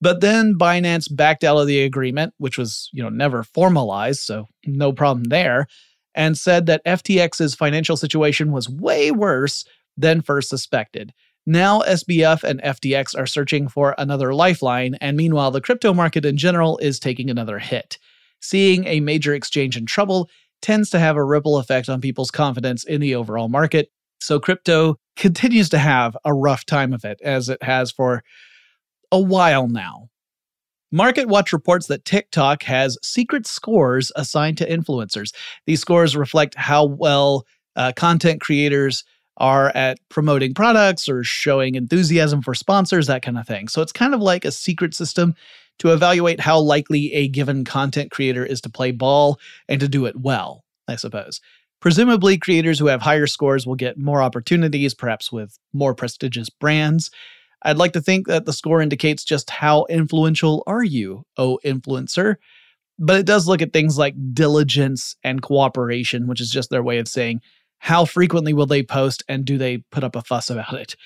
But 0.00 0.20
then 0.20 0.54
Binance 0.54 1.14
backed 1.14 1.44
out 1.44 1.58
of 1.58 1.66
the 1.66 1.82
agreement, 1.82 2.34
which 2.38 2.58
was, 2.58 2.88
you 2.92 3.02
know, 3.02 3.08
never 3.08 3.42
formalized, 3.42 4.20
so 4.20 4.46
no 4.66 4.92
problem 4.92 5.24
there, 5.24 5.66
and 6.14 6.38
said 6.38 6.66
that 6.66 6.84
FTX's 6.84 7.54
financial 7.54 7.96
situation 7.96 8.52
was 8.52 8.68
way 8.68 9.10
worse 9.10 9.64
than 9.96 10.22
first 10.22 10.48
suspected. 10.48 11.12
Now, 11.46 11.80
SBF 11.80 12.44
and 12.44 12.60
FTX 12.62 13.18
are 13.18 13.26
searching 13.26 13.68
for 13.68 13.94
another 13.96 14.34
lifeline, 14.34 14.96
and 15.00 15.16
meanwhile, 15.16 15.50
the 15.50 15.60
crypto 15.60 15.94
market 15.94 16.24
in 16.24 16.36
general 16.36 16.78
is 16.78 17.00
taking 17.00 17.30
another 17.30 17.58
hit. 17.58 17.98
Seeing 18.40 18.84
a 18.86 19.00
major 19.00 19.34
exchange 19.34 19.76
in 19.76 19.86
trouble 19.86 20.28
tends 20.62 20.90
to 20.90 20.98
have 20.98 21.16
a 21.16 21.24
ripple 21.24 21.58
effect 21.58 21.88
on 21.88 22.00
people's 22.00 22.30
confidence 22.30 22.84
in 22.84 23.00
the 23.00 23.14
overall 23.14 23.48
market. 23.48 23.90
So, 24.20 24.40
crypto 24.40 24.96
continues 25.16 25.68
to 25.70 25.78
have 25.78 26.16
a 26.24 26.34
rough 26.34 26.64
time 26.64 26.92
of 26.92 27.04
it, 27.04 27.20
as 27.22 27.48
it 27.48 27.62
has 27.62 27.90
for 27.90 28.22
a 29.10 29.20
while 29.20 29.68
now. 29.68 30.08
MarketWatch 30.92 31.52
reports 31.52 31.86
that 31.88 32.04
TikTok 32.04 32.62
has 32.62 32.96
secret 33.02 33.46
scores 33.46 34.10
assigned 34.16 34.56
to 34.58 34.68
influencers. 34.68 35.34
These 35.66 35.80
scores 35.80 36.16
reflect 36.16 36.54
how 36.54 36.84
well 36.84 37.44
uh, 37.76 37.92
content 37.94 38.40
creators 38.40 39.04
are 39.36 39.68
at 39.76 39.98
promoting 40.08 40.54
products 40.54 41.08
or 41.08 41.22
showing 41.22 41.74
enthusiasm 41.74 42.42
for 42.42 42.54
sponsors, 42.54 43.06
that 43.06 43.22
kind 43.22 43.38
of 43.38 43.46
thing. 43.46 43.68
So 43.68 43.82
it's 43.82 43.92
kind 43.92 44.14
of 44.14 44.20
like 44.20 44.44
a 44.44 44.50
secret 44.50 44.94
system 44.94 45.34
to 45.78 45.92
evaluate 45.92 46.40
how 46.40 46.58
likely 46.58 47.12
a 47.12 47.28
given 47.28 47.64
content 47.64 48.10
creator 48.10 48.44
is 48.44 48.60
to 48.62 48.70
play 48.70 48.90
ball 48.90 49.38
and 49.68 49.80
to 49.80 49.88
do 49.88 50.06
it 50.06 50.18
well, 50.18 50.64
I 50.86 50.96
suppose. 50.96 51.40
Presumably, 51.80 52.38
creators 52.38 52.78
who 52.78 52.86
have 52.86 53.02
higher 53.02 53.26
scores 53.26 53.66
will 53.66 53.76
get 53.76 53.98
more 53.98 54.20
opportunities, 54.20 54.94
perhaps 54.94 55.30
with 55.30 55.58
more 55.72 55.94
prestigious 55.94 56.50
brands. 56.50 57.10
I'd 57.62 57.76
like 57.76 57.92
to 57.92 58.00
think 58.00 58.26
that 58.26 58.46
the 58.46 58.52
score 58.52 58.80
indicates 58.80 59.24
just 59.24 59.50
how 59.50 59.84
influential 59.88 60.62
are 60.66 60.82
you, 60.82 61.24
oh 61.36 61.58
influencer. 61.64 62.36
But 62.98 63.20
it 63.20 63.26
does 63.26 63.46
look 63.46 63.62
at 63.62 63.72
things 63.72 63.96
like 63.96 64.14
diligence 64.32 65.14
and 65.22 65.40
cooperation, 65.40 66.26
which 66.26 66.40
is 66.40 66.50
just 66.50 66.70
their 66.70 66.82
way 66.82 66.98
of 66.98 67.06
saying 67.06 67.42
how 67.78 68.04
frequently 68.04 68.52
will 68.52 68.66
they 68.66 68.82
post 68.82 69.22
and 69.28 69.44
do 69.44 69.56
they 69.56 69.78
put 69.92 70.02
up 70.02 70.16
a 70.16 70.22
fuss 70.22 70.50
about 70.50 70.74
it. 70.74 70.96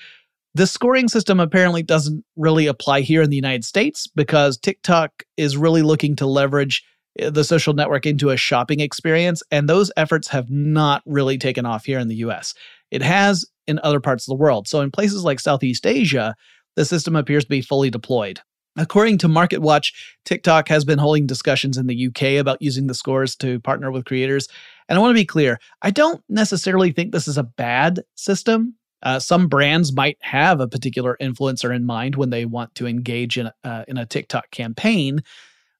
The 0.55 0.67
scoring 0.67 1.07
system 1.07 1.39
apparently 1.39 1.81
doesn't 1.81 2.23
really 2.35 2.67
apply 2.67 3.01
here 3.01 3.23
in 3.23 3.31
the 3.31 3.35
United 3.35 3.65
States 3.65 4.05
because 4.07 4.57
TikTok 4.57 5.23
is 5.35 5.57
really 5.57 5.81
looking 5.81 6.15
to 6.17 6.27
leverage 6.27 6.83
eh, 7.17 7.31
the 7.31 7.43
social 7.43 7.73
network 7.73 8.05
into 8.05 8.29
a 8.29 8.37
shopping 8.37 8.79
experience, 8.79 9.41
and 9.49 9.67
those 9.67 9.91
efforts 9.97 10.27
have 10.27 10.51
not 10.51 11.01
really 11.07 11.39
taken 11.39 11.65
off 11.65 11.85
here 11.85 11.97
in 11.97 12.07
the 12.07 12.17
US. 12.17 12.53
It 12.91 13.01
has 13.01 13.45
in 13.65 13.79
other 13.81 13.99
parts 13.99 14.27
of 14.27 14.31
the 14.31 14.41
world. 14.43 14.67
So, 14.67 14.81
in 14.81 14.91
places 14.91 15.23
like 15.23 15.39
Southeast 15.39 15.87
Asia, 15.87 16.35
the 16.75 16.85
system 16.85 17.15
appears 17.15 17.45
to 17.45 17.49
be 17.49 17.61
fully 17.61 17.89
deployed. 17.89 18.39
According 18.75 19.19
to 19.19 19.27
MarketWatch, 19.27 19.93
TikTok 20.25 20.67
has 20.69 20.83
been 20.83 20.97
holding 20.97 21.27
discussions 21.27 21.77
in 21.77 21.87
the 21.87 22.07
UK 22.07 22.39
about 22.39 22.61
using 22.61 22.87
the 22.87 22.95
scores 22.95 23.35
to 23.37 23.59
partner 23.59 23.91
with 23.91 24.05
creators. 24.05 24.47
And 24.89 24.97
I 24.97 25.01
want 25.01 25.11
to 25.11 25.21
be 25.21 25.25
clear 25.25 25.59
I 25.81 25.91
don't 25.91 26.23
necessarily 26.29 26.91
think 26.91 27.11
this 27.11 27.27
is 27.27 27.37
a 27.37 27.43
bad 27.43 28.01
system. 28.15 28.75
Uh, 29.03 29.19
some 29.19 29.47
brands 29.47 29.93
might 29.93 30.17
have 30.21 30.59
a 30.59 30.67
particular 30.67 31.17
influencer 31.21 31.75
in 31.75 31.85
mind 31.85 32.15
when 32.15 32.29
they 32.29 32.45
want 32.45 32.73
to 32.75 32.87
engage 32.87 33.37
in, 33.37 33.51
uh, 33.63 33.83
in 33.87 33.97
a 33.97 34.05
TikTok 34.05 34.49
campaign, 34.49 35.21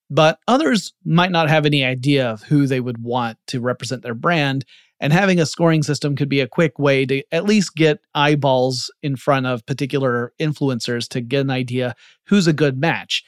but 0.10 0.40
others 0.48 0.94
might 1.06 1.32
not 1.32 1.50
have 1.50 1.66
any 1.66 1.84
idea 1.84 2.30
of 2.30 2.44
who 2.44 2.68
they 2.68 2.82
would 2.82 3.02
want 3.02 3.38
to 3.48 3.62
represent 3.62 4.04
their 4.04 4.14
brand. 4.14 4.66
And 5.00 5.12
having 5.12 5.40
a 5.40 5.46
scoring 5.46 5.84
system 5.84 6.16
could 6.16 6.30
be 6.30 6.40
a 6.40 6.48
quick 6.48 6.78
way 6.78 7.06
to 7.06 7.24
at 7.32 7.46
least 7.46 7.76
get 7.76 8.00
eyeballs 8.14 8.92
in 9.02 9.16
front 9.16 9.46
of 9.46 9.66
particular 9.66 10.34
influencers 10.40 11.08
to 11.10 11.22
get 11.22 11.42
an 11.42 11.50
idea 11.50 11.96
who's 12.28 12.48
a 12.48 12.54
good 12.54 12.78
match. 12.78 13.24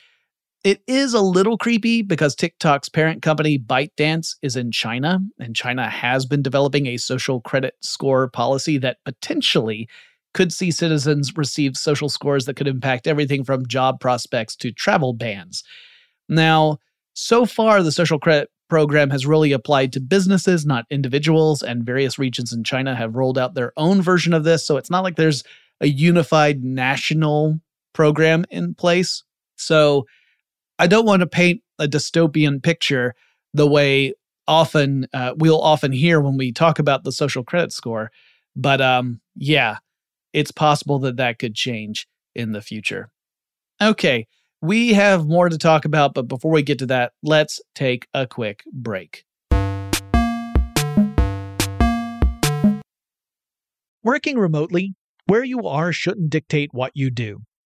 It 0.66 0.82
is 0.88 1.14
a 1.14 1.22
little 1.22 1.60
creepy 1.60 2.02
because 2.02 2.34
TikTok's 2.34 2.90
parent 2.90 3.22
company 3.22 3.60
ByteDance 3.60 4.36
is 4.42 4.56
in 4.56 4.72
China, 4.72 5.20
and 5.38 5.56
China 5.56 5.88
has 5.88 6.26
been 6.26 6.42
developing 6.42 6.88
a 6.88 6.98
social 6.98 7.40
credit 7.40 7.76
score 7.82 8.28
policy 8.28 8.80
that 8.80 8.98
potentially 9.06 9.88
could 10.34 10.52
see 10.52 10.72
citizens 10.72 11.38
receive 11.38 11.78
social 11.78 12.10
scores 12.10 12.46
that 12.46 12.56
could 12.56 12.68
impact 12.68 13.06
everything 13.06 13.44
from 13.44 13.68
job 13.68 14.00
prospects 14.00 14.56
to 14.56 14.72
travel 14.72 15.14
bans. 15.14 15.64
Now, 16.28 16.80
so 17.14 17.46
far, 17.46 17.84
the 17.84 17.92
social 17.92 18.18
credit 18.18 18.50
program 18.68 19.12
has 19.12 19.28
really 19.28 19.52
applied 19.52 19.94
to 19.94 20.00
businesses, 20.00 20.66
not 20.66 20.86
individuals, 20.90 21.62
and 21.62 21.86
various 21.86 22.18
regions 22.18 22.52
in 22.52 22.64
China 22.64 22.96
have 22.96 23.16
rolled 23.16 23.38
out 23.38 23.54
their 23.54 23.72
own 23.78 24.02
version 24.02 24.34
of 24.34 24.44
this. 24.44 24.66
So 24.66 24.78
it's 24.78 24.90
not 24.90 25.04
like 25.04 25.16
there's 25.16 25.44
a 25.80 25.88
unified 25.88 26.64
national 26.64 27.60
program 27.94 28.46
in 28.50 28.74
place. 28.74 29.22
So 29.58 30.08
I 30.78 30.88
don't 30.88 31.06
want 31.06 31.22
to 31.22 31.28
paint 31.28 31.62
a 31.80 31.88
dystopian 31.88 32.62
picture 32.62 33.16
the 33.54 33.68
way 33.68 34.14
often 34.48 35.08
uh, 35.14 35.34
we'll 35.38 35.62
often 35.62 35.92
hear 35.92 36.20
when 36.20 36.38
we 36.38 36.52
talk 36.52 36.80
about 36.80 37.04
the 37.04 37.12
social 37.12 37.44
credit 37.44 37.72
score. 37.72 38.12
But 38.56 38.82
um, 38.82 39.22
yeah, 39.36 39.78
it's 40.34 40.52
possible 40.52 41.00
that 41.00 41.18
that 41.18 41.40
could 41.40 41.56
change 41.56 42.08
in 42.36 42.52
the 42.52 42.62
future. 42.62 43.10
Okay, 43.82 44.28
we 44.62 44.94
have 44.94 45.28
more 45.28 45.48
to 45.50 45.58
talk 45.58 45.86
about, 45.86 46.14
but 46.14 46.28
before 46.28 46.52
we 46.52 46.62
get 46.62 46.80
to 46.80 46.86
that, 46.88 47.14
let's 47.24 47.62
take 47.74 48.08
a 48.14 48.28
quick 48.28 48.64
break. 48.72 49.26
Working 54.04 54.38
remotely, 54.38 54.94
where 55.26 55.44
you 55.44 55.66
are 55.68 55.92
shouldn't 55.92 56.30
dictate 56.30 56.74
what 56.74 56.92
you 56.94 57.10
do. 57.10 57.42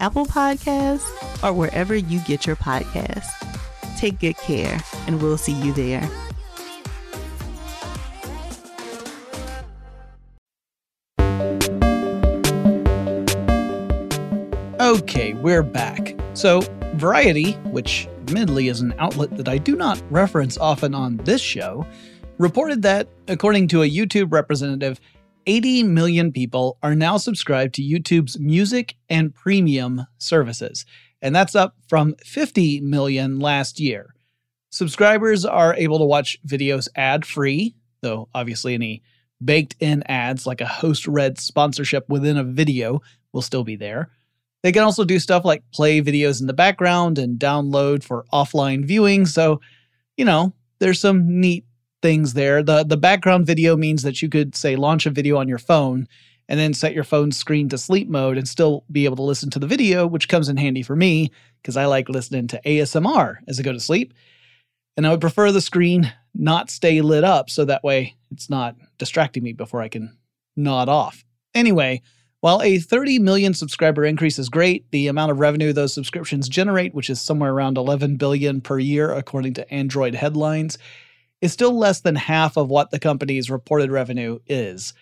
Apple 0.00 0.26
Podcasts, 0.26 1.08
or 1.42 1.52
wherever 1.52 1.94
you 1.94 2.20
get 2.20 2.46
your 2.46 2.56
podcasts. 2.56 3.28
Take 3.98 4.20
good 4.20 4.36
care, 4.36 4.80
and 5.06 5.20
we'll 5.20 5.38
see 5.38 5.52
you 5.52 5.72
there. 5.72 6.08
Okay, 14.80 15.34
we're 15.34 15.64
back. 15.64 16.14
So, 16.34 16.62
Variety, 16.94 17.52
which 17.70 18.08
admittedly 18.22 18.68
is 18.68 18.80
an 18.80 18.94
outlet 18.98 19.36
that 19.36 19.48
I 19.48 19.58
do 19.58 19.76
not 19.76 20.02
reference 20.10 20.58
often 20.58 20.94
on 20.94 21.16
this 21.18 21.40
show, 21.40 21.86
reported 22.38 22.82
that, 22.82 23.08
according 23.28 23.68
to 23.68 23.82
a 23.82 23.90
YouTube 23.90 24.32
representative, 24.32 25.00
80 25.48 25.84
million 25.84 26.30
people 26.30 26.76
are 26.82 26.94
now 26.94 27.16
subscribed 27.16 27.74
to 27.76 27.82
YouTube's 27.82 28.38
music 28.38 28.96
and 29.08 29.34
premium 29.34 30.06
services, 30.18 30.84
and 31.22 31.34
that's 31.34 31.54
up 31.54 31.74
from 31.88 32.14
50 32.22 32.82
million 32.82 33.40
last 33.40 33.80
year. 33.80 34.14
Subscribers 34.70 35.46
are 35.46 35.74
able 35.74 35.98
to 35.98 36.04
watch 36.04 36.38
videos 36.46 36.86
ad 36.94 37.24
free, 37.24 37.74
though 38.02 38.28
obviously 38.34 38.74
any 38.74 39.02
baked 39.42 39.74
in 39.80 40.02
ads 40.02 40.46
like 40.46 40.60
a 40.60 40.66
host 40.66 41.08
read 41.08 41.38
sponsorship 41.38 42.06
within 42.10 42.36
a 42.36 42.44
video 42.44 43.00
will 43.32 43.40
still 43.40 43.64
be 43.64 43.76
there. 43.76 44.10
They 44.62 44.70
can 44.70 44.82
also 44.82 45.04
do 45.04 45.18
stuff 45.18 45.46
like 45.46 45.62
play 45.72 46.02
videos 46.02 46.42
in 46.42 46.46
the 46.46 46.52
background 46.52 47.18
and 47.18 47.38
download 47.38 48.02
for 48.02 48.26
offline 48.34 48.84
viewing. 48.84 49.24
So, 49.24 49.62
you 50.18 50.26
know, 50.26 50.52
there's 50.78 51.00
some 51.00 51.40
neat 51.40 51.64
things 52.02 52.34
there. 52.34 52.62
The 52.62 52.84
the 52.84 52.96
background 52.96 53.46
video 53.46 53.76
means 53.76 54.02
that 54.02 54.22
you 54.22 54.28
could 54.28 54.54
say 54.54 54.76
launch 54.76 55.06
a 55.06 55.10
video 55.10 55.36
on 55.36 55.48
your 55.48 55.58
phone 55.58 56.08
and 56.48 56.58
then 56.58 56.72
set 56.72 56.94
your 56.94 57.04
phone 57.04 57.30
screen 57.30 57.68
to 57.68 57.78
sleep 57.78 58.08
mode 58.08 58.38
and 58.38 58.48
still 58.48 58.84
be 58.90 59.04
able 59.04 59.16
to 59.16 59.22
listen 59.22 59.50
to 59.50 59.58
the 59.58 59.66
video, 59.66 60.06
which 60.06 60.28
comes 60.28 60.48
in 60.48 60.56
handy 60.56 60.82
for 60.82 60.96
me 60.96 61.30
because 61.60 61.76
I 61.76 61.86
like 61.86 62.08
listening 62.08 62.46
to 62.48 62.60
ASMR 62.64 63.36
as 63.46 63.60
I 63.60 63.62
go 63.62 63.72
to 63.72 63.80
sleep. 63.80 64.14
And 64.96 65.06
I 65.06 65.10
would 65.10 65.20
prefer 65.20 65.52
the 65.52 65.60
screen 65.60 66.12
not 66.34 66.70
stay 66.70 67.00
lit 67.02 67.24
up 67.24 67.50
so 67.50 67.64
that 67.64 67.84
way 67.84 68.16
it's 68.30 68.48
not 68.48 68.76
distracting 68.96 69.42
me 69.42 69.52
before 69.52 69.82
I 69.82 69.88
can 69.88 70.16
nod 70.56 70.88
off. 70.88 71.24
Anyway, 71.54 72.02
while 72.40 72.62
a 72.62 72.78
30 72.78 73.18
million 73.18 73.52
subscriber 73.52 74.04
increase 74.04 74.38
is 74.38 74.48
great, 74.48 74.90
the 74.90 75.08
amount 75.08 75.32
of 75.32 75.40
revenue 75.40 75.72
those 75.72 75.92
subscriptions 75.92 76.48
generate, 76.48 76.94
which 76.94 77.10
is 77.10 77.20
somewhere 77.20 77.52
around 77.52 77.76
11 77.76 78.16
billion 78.16 78.60
per 78.60 78.78
year 78.78 79.12
according 79.12 79.54
to 79.54 79.74
Android 79.74 80.14
headlines, 80.14 80.78
is 81.40 81.52
still 81.52 81.76
less 81.76 82.00
than 82.00 82.16
half 82.16 82.56
of 82.56 82.68
what 82.68 82.90
the 82.90 82.98
company's 82.98 83.50
reported 83.50 83.90
revenue 83.90 84.38
is. 84.46 84.94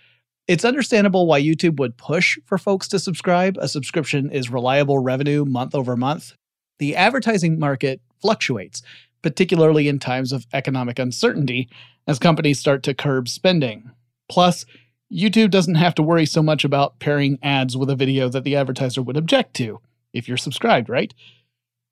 It's 0.49 0.64
understandable 0.64 1.27
why 1.27 1.42
YouTube 1.42 1.79
would 1.81 1.96
push 1.96 2.38
for 2.44 2.59
folks 2.59 2.87
to 2.88 2.99
subscribe. 2.99 3.57
A 3.59 3.68
subscription 3.68 4.31
is 4.31 4.51
reliable 4.51 4.99
revenue 4.99 5.44
month 5.44 5.75
over 5.75 5.96
month. 5.96 6.35
The 6.79 6.94
advertising 6.94 7.59
market 7.59 8.01
fluctuates, 8.20 8.83
particularly 9.22 9.88
in 9.88 9.99
times 9.99 10.33
of 10.33 10.46
economic 10.53 10.99
uncertainty, 10.99 11.68
as 12.07 12.18
companies 12.18 12.61
start 12.61 12.83
to 12.85 12.94
curb 12.94 13.29
spending. 13.29 13.90
Plus, 14.29 14.66
YouTube 15.12 15.51
doesn't 15.51 15.77
have 15.77 15.94
to 15.96 16.03
worry 16.03 16.27
so 16.27 16.42
much 16.42 16.64
about 16.64 16.99
pairing 16.99 17.38
ads 17.42 17.77
with 17.77 17.90
a 17.90 17.96
video 17.96 18.29
that 18.29 18.44
the 18.44 18.57
advertiser 18.57 19.03
would 19.03 19.16
object 19.16 19.55
to 19.55 19.81
if 20.12 20.29
you're 20.29 20.37
subscribed, 20.37 20.88
right? 20.88 21.12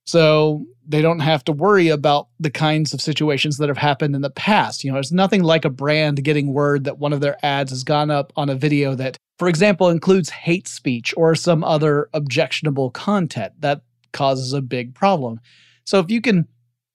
So 0.05 0.67
they 0.87 1.01
don't 1.01 1.21
have 1.21 1.45
to 1.45 1.53
worry 1.53 1.89
about 1.89 2.29
the 2.39 2.51
kinds 2.51 2.93
of 2.93 3.01
situations 3.01 3.57
that 3.57 3.69
have 3.69 3.79
happened 3.79 4.15
in 4.15 4.21
the 4.21 4.31
past. 4.31 4.85
You 4.85 4.91
know, 4.91 4.97
there's 4.97 5.13
nothing 5.13 5.43
like 5.43 5.65
a 5.65 5.71
brand 5.71 6.23
getting 6.23 6.53
word 6.53 6.85
that 6.85 6.99
one 6.99 7.13
of 7.13 7.21
their 7.21 7.39
ads 7.45 7.71
has 7.71 7.85
gone 7.85 8.11
up 8.11 8.33
on 8.37 8.51
a 8.51 8.55
video 8.55 8.95
that, 8.95 9.17
for 9.39 9.49
example, 9.49 9.89
includes 9.89 10.29
hate 10.29 10.69
speech 10.69 11.15
or 11.17 11.35
some 11.35 11.65
other 11.65 12.11
objectionable 12.13 12.91
content. 12.91 13.55
That 13.61 13.81
causes 14.13 14.53
a 14.53 14.61
big 14.61 14.95
problem. 14.95 15.41
So 15.85 16.01
if 16.01 16.11
you 16.11 16.21
can 16.21 16.47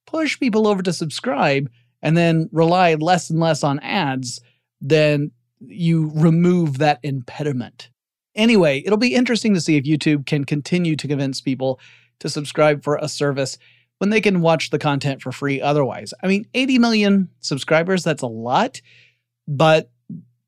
push 0.06 0.40
people 0.40 0.68
over 0.68 0.84
to 0.84 0.94
subscribe 0.94 1.70
and 2.02 2.16
then 2.16 2.50
rely 2.52 2.94
less 2.94 3.30
and 3.30 3.40
less 3.40 3.64
on 3.64 3.80
ads, 3.80 4.40
then 4.82 5.32
you 5.60 6.12
remove 6.16 6.78
that 6.78 7.00
impediment. 7.04 7.90
Anyway, 8.36 8.82
it'll 8.86 8.98
be 8.98 9.16
interesting 9.16 9.54
to 9.54 9.62
see 9.62 9.78
if 9.78 9.84
YouTube 9.84 10.26
can 10.26 10.46
continue 10.46 10.96
to 10.96 11.08
convince 11.08 11.42
people 11.42 11.80
to 12.20 12.30
subscribe 12.30 12.84
for 12.84 12.98
a 12.98 13.08
service 13.08 13.58
when 14.00 14.10
they 14.10 14.22
can 14.22 14.42
watch 14.42 14.70
the 14.70 14.80
content 14.80 15.22
for 15.22 15.32
free 15.32 15.62
otherwise. 15.62 16.14
I 16.24 16.28
mean, 16.28 16.46
80 16.54 16.80
million 16.80 17.30
subscribers, 17.40 18.04
that's 18.04 18.22
a 18.22 18.28
lot, 18.28 18.82
but 19.48 19.90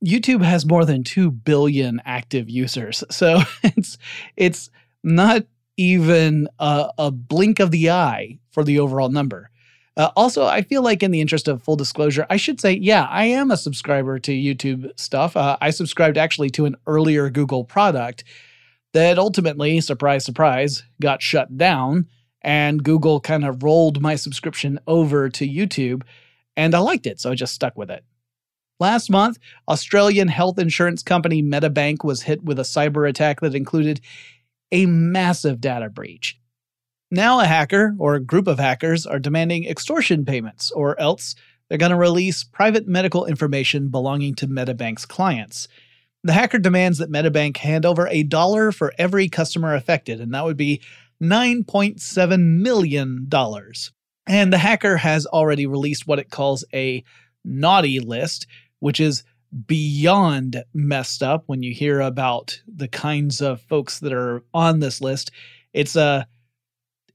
YouTube 0.03 0.41
has 0.41 0.65
more 0.65 0.86
than 0.86 1.03
2 1.03 1.31
billion 1.31 2.01
active 2.05 2.49
users. 2.49 3.03
So 3.12 3.41
it's 3.63 3.97
it's 4.36 4.69
not 5.03 5.45
even 5.77 6.47
a, 6.60 6.89
a 6.97 7.12
blink 7.12 7.60
of 7.60 7.71
the 7.71 7.91
eye 7.91 8.39
for 8.51 8.63
the 8.63 8.79
overall 8.79 9.10
number. 9.10 9.49
Uh, 9.97 10.10
also, 10.15 10.45
I 10.45 10.62
feel 10.62 10.81
like, 10.81 11.03
in 11.03 11.12
the 11.12 11.21
interest 11.21 11.47
of 11.47 11.62
full 11.62 11.75
disclosure, 11.75 12.25
I 12.29 12.38
should 12.38 12.62
say, 12.62 12.73
yeah, 12.73 13.07
I 13.10 13.25
am 13.25 13.51
a 13.51 13.57
subscriber 13.57 14.19
to 14.19 14.31
YouTube 14.31 14.89
stuff. 14.97 15.36
Uh, 15.36 15.57
I 15.60 15.69
subscribed 15.69 16.17
actually 16.17 16.49
to 16.51 16.65
an 16.65 16.77
earlier 16.88 17.29
Google 17.29 17.65
product 17.65 18.23
that 18.93 19.17
ultimately, 19.17 19.82
surprise, 19.82 20.25
surprise, 20.25 20.84
got 21.01 21.21
shut 21.21 21.58
down. 21.58 22.08
And 22.41 22.84
Google 22.84 23.19
kind 23.19 23.45
of 23.45 23.63
rolled 23.63 24.01
my 24.01 24.15
subscription 24.15 24.80
over 24.88 25.30
to 25.30 25.47
YouTube. 25.47 26.04
And 26.58 26.73
I 26.73 26.80
liked 26.80 27.06
it, 27.06 27.19
so 27.19 27.32
I 27.32 27.36
just 27.36 27.54
stuck 27.54 27.77
with 27.77 27.91
it. 27.91 28.04
Last 28.80 29.12
month, 29.12 29.38
Australian 29.67 30.27
health 30.27 30.58
insurance 30.58 31.04
company 31.04 31.43
Medibank 31.43 32.04
was 32.04 32.23
hit 32.23 32.43
with 32.43 32.58
a 32.58 32.63
cyber 32.63 33.08
attack 33.08 33.39
that 33.41 33.54
included 33.54 34.01
a 34.71 34.88
massive 34.88 35.62
data 35.62 35.88
breach. 35.88 36.39
Now, 37.12 37.41
a 37.41 37.45
hacker 37.45 37.95
or 37.99 38.15
a 38.15 38.19
group 38.19 38.47
of 38.47 38.58
hackers 38.58 39.06
are 39.06 39.19
demanding 39.19 39.65
extortion 39.65 40.25
payments, 40.25 40.71
or 40.71 40.99
else 40.99 41.36
they're 41.69 41.77
going 41.77 41.91
to 41.91 41.95
release 41.95 42.43
private 42.43 42.88
medical 42.88 43.25
information 43.25 43.89
belonging 43.89 44.34
to 44.36 44.47
Medibank's 44.47 45.06
clients. 45.06 45.67
The 46.23 46.34
hacker 46.34 46.60
demands 46.60 46.99
that 46.99 47.12
Medibank 47.12 47.57
hand 47.57 47.86
over 47.86 48.07
a 48.07 48.23
dollar 48.23 48.71
for 48.71 48.93
every 48.97 49.27
customer 49.27 49.73
affected, 49.73 50.21
and 50.21 50.34
that 50.34 50.45
would 50.45 50.57
be 50.57 50.81
$9.7 51.21 52.39
million. 52.62 53.29
And 54.27 54.53
the 54.53 54.57
hacker 54.57 54.97
has 54.97 55.25
already 55.25 55.65
released 55.65 56.07
what 56.07 56.19
it 56.19 56.29
calls 56.29 56.63
a 56.73 57.03
naughty 57.43 57.99
list, 57.99 58.45
which 58.79 58.99
is 58.99 59.23
beyond 59.65 60.63
messed 60.73 61.21
up 61.23 61.43
when 61.47 61.63
you 61.63 61.73
hear 61.73 61.99
about 61.99 62.62
the 62.67 62.88
kinds 62.88 63.41
of 63.41 63.62
folks 63.62 63.99
that 63.99 64.13
are 64.13 64.43
on 64.53 64.79
this 64.79 65.01
list. 65.01 65.31
It's 65.73 65.95
a 65.95 66.27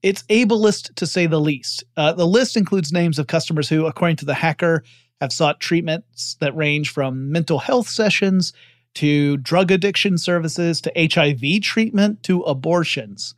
it's 0.03 0.23
ableist 0.25 0.95
to 0.97 1.07
say 1.07 1.27
the 1.27 1.41
least. 1.41 1.85
Uh, 1.97 2.13
the 2.13 2.27
list 2.27 2.57
includes 2.57 2.93
names 2.93 3.19
of 3.19 3.27
customers 3.27 3.69
who, 3.69 3.87
according 3.87 4.17
to 4.17 4.25
the 4.25 4.35
hacker, 4.35 4.85
have 5.21 5.33
sought 5.33 5.59
treatments 5.59 6.37
that 6.41 6.55
range 6.55 6.91
from 6.91 7.33
mental 7.33 7.59
health 7.59 7.89
sessions 7.89 8.53
to 8.97 9.37
drug 9.37 9.71
addiction 9.71 10.17
services 10.17 10.81
to 10.81 10.93
HIV 10.97 11.61
treatment 11.63 12.23
to 12.23 12.41
abortions. 12.43 13.35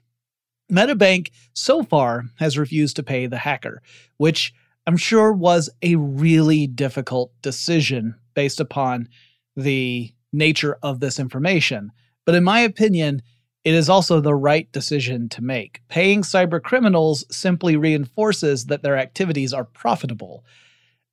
Medibank 0.71 1.31
so 1.53 1.83
far 1.83 2.27
has 2.37 2.57
refused 2.57 2.97
to 2.97 3.03
pay 3.03 3.27
the 3.27 3.39
hacker, 3.39 3.83
which 4.19 4.55
I'm 4.87 4.97
sure 4.97 5.33
was 5.33 5.69
a 5.83 5.97
really 5.97 6.67
difficult 6.67 7.33
decision 7.43 8.15
based 8.35 8.61
upon 8.61 9.09
the 9.57 10.13
nature 10.33 10.79
of 10.83 11.01
this 11.01 11.19
information. 11.19 11.91
But 12.25 12.37
in 12.37 12.45
my 12.45 12.61
opinion, 12.61 13.23
it 13.65 13.75
is 13.75 13.89
also 13.89 14.21
the 14.21 14.37
right 14.37 14.71
decision 14.71 15.29
to 15.31 15.43
make. 15.43 15.83
Paying 15.89 16.23
cyber 16.23 16.63
criminals 16.63 17.25
simply 17.31 17.77
reinforces 17.77 18.67
that 18.67 18.83
their 18.83 18.97
activities 18.97 19.53
are 19.53 19.65
profitable. 19.65 20.45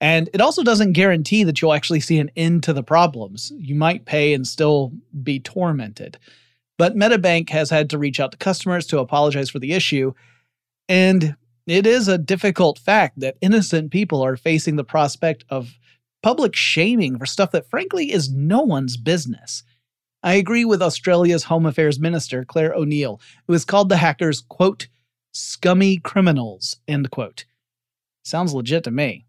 And 0.01 0.29
it 0.33 0.41
also 0.41 0.63
doesn't 0.63 0.93
guarantee 0.93 1.43
that 1.43 1.61
you'll 1.61 1.73
actually 1.73 2.01
see 2.01 2.19
an 2.19 2.31
end 2.35 2.63
to 2.63 2.73
the 2.73 2.83
problems. 2.83 3.51
You 3.55 3.75
might 3.75 4.05
pay 4.05 4.33
and 4.33 4.45
still 4.45 4.91
be 5.23 5.39
tormented. 5.39 6.17
But 6.77 6.95
Medibank 6.95 7.49
has 7.51 7.69
had 7.69 7.89
to 7.91 7.97
reach 7.97 8.19
out 8.19 8.31
to 8.31 8.37
customers 8.37 8.85
to 8.87 8.99
apologize 8.99 9.49
for 9.49 9.59
the 9.59 9.71
issue. 9.71 10.13
And 10.89 11.35
it 11.65 11.87
is 11.87 12.07
a 12.07 12.17
difficult 12.17 12.77
fact 12.77 13.19
that 13.21 13.37
innocent 13.41 13.91
people 13.91 14.21
are 14.21 14.37
facing 14.37 14.75
the 14.75 14.83
prospect 14.83 15.45
of 15.49 15.77
public 16.21 16.55
shaming 16.55 17.17
for 17.17 17.25
stuff 17.25 17.51
that, 17.51 17.69
frankly, 17.69 18.11
is 18.11 18.31
no 18.31 18.61
one's 18.61 18.97
business. 18.97 19.63
I 20.21 20.33
agree 20.33 20.65
with 20.65 20.81
Australia's 20.81 21.43
Home 21.45 21.65
Affairs 21.65 21.99
Minister, 21.99 22.43
Clare 22.43 22.73
O'Neil, 22.73 23.21
who 23.47 23.53
has 23.53 23.63
called 23.63 23.89
the 23.89 23.97
hackers, 23.97 24.41
quote, 24.41 24.87
scummy 25.33 25.97
criminals, 25.97 26.77
end 26.87 27.11
quote. 27.11 27.45
Sounds 28.23 28.53
legit 28.53 28.83
to 28.85 28.91
me. 28.91 29.25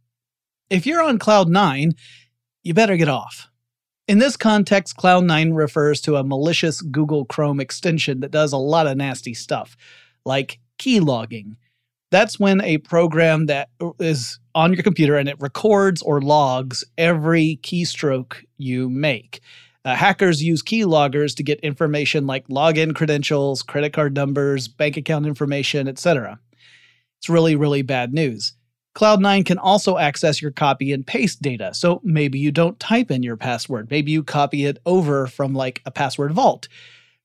If 0.68 0.84
you're 0.84 1.02
on 1.02 1.18
Cloud 1.18 1.48
9, 1.48 1.92
you 2.64 2.74
better 2.74 2.96
get 2.96 3.08
off. 3.08 3.48
In 4.08 4.18
this 4.18 4.36
context, 4.36 4.96
Cloud 4.96 5.24
9 5.24 5.52
refers 5.52 6.00
to 6.02 6.16
a 6.16 6.24
malicious 6.24 6.80
Google 6.80 7.24
Chrome 7.24 7.60
extension 7.60 8.20
that 8.20 8.32
does 8.32 8.52
a 8.52 8.56
lot 8.56 8.88
of 8.88 8.96
nasty 8.96 9.32
stuff, 9.32 9.76
like 10.24 10.58
keylogging. 10.78 11.56
That's 12.10 12.40
when 12.40 12.60
a 12.60 12.78
program 12.78 13.46
that 13.46 13.68
is 14.00 14.40
on 14.54 14.72
your 14.72 14.82
computer 14.82 15.16
and 15.16 15.28
it 15.28 15.40
records 15.40 16.02
or 16.02 16.20
logs 16.20 16.84
every 16.98 17.60
keystroke 17.62 18.44
you 18.58 18.88
make. 18.90 19.40
Uh, 19.84 19.94
hackers 19.94 20.42
use 20.42 20.64
keyloggers 20.64 21.36
to 21.36 21.44
get 21.44 21.60
information 21.60 22.26
like 22.26 22.48
login 22.48 22.92
credentials, 22.92 23.62
credit 23.62 23.92
card 23.92 24.16
numbers, 24.16 24.66
bank 24.66 24.96
account 24.96 25.26
information, 25.26 25.86
etc. 25.86 26.40
It's 27.18 27.28
really, 27.28 27.54
really 27.54 27.82
bad 27.82 28.12
news. 28.12 28.54
Cloud9 28.96 29.44
can 29.44 29.58
also 29.58 29.98
access 29.98 30.40
your 30.40 30.50
copy 30.50 30.90
and 30.90 31.06
paste 31.06 31.42
data. 31.42 31.74
So 31.74 32.00
maybe 32.02 32.38
you 32.38 32.50
don't 32.50 32.80
type 32.80 33.10
in 33.10 33.22
your 33.22 33.36
password. 33.36 33.90
Maybe 33.90 34.10
you 34.10 34.24
copy 34.24 34.64
it 34.64 34.78
over 34.86 35.26
from 35.26 35.54
like 35.54 35.82
a 35.84 35.90
password 35.90 36.32
vault. 36.32 36.66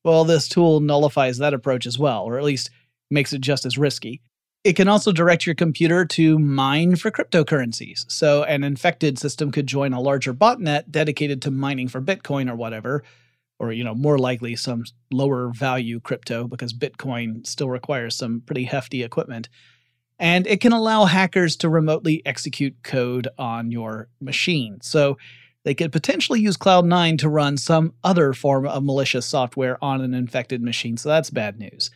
Well, 0.04 0.26
this 0.26 0.50
tool 0.50 0.82
nullifies 0.82 1.38
that 1.38 1.54
approach 1.54 1.86
as 1.86 1.98
well, 1.98 2.26
or 2.26 2.38
at 2.38 2.44
least 2.44 2.72
makes 3.10 3.32
it 3.32 3.40
just 3.40 3.66
as 3.66 3.78
risky. 3.78 4.22
It 4.66 4.76
can 4.76 4.90
also 4.90 5.14
direct 5.14 5.46
your 5.46 5.56
computer 5.56 6.04
to 6.06 6.38
mine 6.38 6.98
for 6.98 7.10
cryptocurrencies. 7.10 8.06
So, 8.12 8.44
an 8.44 8.64
infected 8.64 9.18
system 9.18 9.52
could 9.52 9.66
join 9.66 9.94
a 9.94 10.02
larger 10.02 10.34
botnet 10.34 10.92
dedicated 10.92 11.42
to 11.44 11.52
mining 11.52 11.88
for 11.88 12.02
Bitcoin 12.02 12.52
or 12.52 12.56
whatever, 12.56 13.04
or, 13.60 13.72
you 13.72 13.84
know, 13.84 13.96
more 13.96 14.20
likely 14.20 14.56
some 14.56 14.84
lower 15.12 15.52
value 15.54 16.00
crypto 16.00 16.48
because 16.48 16.74
Bitcoin 16.74 17.48
still 17.48 17.70
requires 17.70 18.16
some 18.16 18.42
pretty 18.42 18.66
hefty 18.66 19.04
equipment. 19.04 19.48
And 20.22 20.48
it 20.48 20.62
can 20.62 20.72
allow 20.72 21.06
hackers 21.06 21.58
to 21.58 21.68
remotely 21.68 22.22
execute 22.26 22.76
code 22.84 23.28
on 23.38 23.72
your 23.72 24.08
machine. 24.22 24.80
So, 24.82 25.18
they 25.64 25.74
could 25.76 25.92
potentially 25.92 26.40
use 26.40 26.58
Cloud9 26.58 27.20
to 27.20 27.30
run 27.30 27.58
some 27.58 27.94
other 28.04 28.34
form 28.34 28.66
of 28.66 28.84
malicious 28.84 29.26
software 29.26 29.78
on 29.84 30.02
an 30.02 30.14
infected 30.14 30.62
machine. 30.62 30.96
So, 30.96 31.10
that's 31.10 31.30
bad 31.30 31.60
news. 31.60 31.92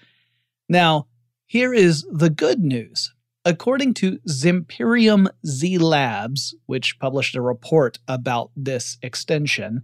Now, 0.67 1.07
here 1.45 1.73
is 1.73 2.05
the 2.11 2.29
good 2.29 2.59
news. 2.59 3.13
According 3.47 3.93
to 3.95 4.17
Zimperium 4.27 5.27
Z 5.45 5.77
Labs, 5.77 6.55
which 6.65 6.97
published 6.97 7.35
a 7.35 7.41
report 7.41 7.99
about 8.07 8.49
this 8.55 8.97
extension, 9.03 9.83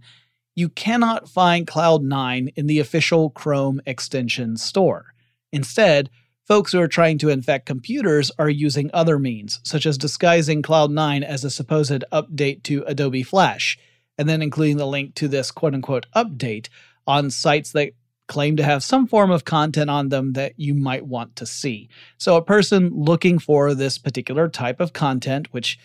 you 0.56 0.68
cannot 0.68 1.28
find 1.28 1.66
Cloud9 1.66 2.52
in 2.56 2.66
the 2.66 2.80
official 2.80 3.30
Chrome 3.30 3.80
extension 3.86 4.56
store. 4.56 5.14
Instead, 5.52 6.10
folks 6.46 6.72
who 6.72 6.80
are 6.80 6.88
trying 6.88 7.18
to 7.18 7.28
infect 7.28 7.66
computers 7.66 8.30
are 8.38 8.50
using 8.50 8.90
other 8.92 9.18
means, 9.18 9.60
such 9.64 9.86
as 9.86 9.98
disguising 9.98 10.62
Cloud9 10.62 11.22
as 11.22 11.44
a 11.44 11.50
supposed 11.50 12.04
update 12.12 12.62
to 12.64 12.84
Adobe 12.86 13.22
Flash, 13.22 13.78
and 14.18 14.28
then 14.28 14.42
including 14.42 14.76
the 14.76 14.86
link 14.86 15.14
to 15.16 15.28
this 15.28 15.50
quote 15.50 15.74
unquote 15.74 16.06
update 16.14 16.68
on 17.06 17.30
sites 17.30 17.72
that 17.72 17.92
claim 18.28 18.56
to 18.56 18.62
have 18.62 18.82
some 18.82 19.06
form 19.06 19.30
of 19.30 19.44
content 19.44 19.90
on 19.90 20.08
them 20.08 20.32
that 20.32 20.54
you 20.56 20.74
might 20.74 21.04
want 21.04 21.36
to 21.36 21.46
see. 21.46 21.88
So 22.18 22.36
a 22.36 22.42
person 22.42 22.90
looking 22.94 23.38
for 23.38 23.74
this 23.74 23.98
particular 23.98 24.48
type 24.48 24.80
of 24.80 24.92
content, 24.92 25.52
which 25.52 25.78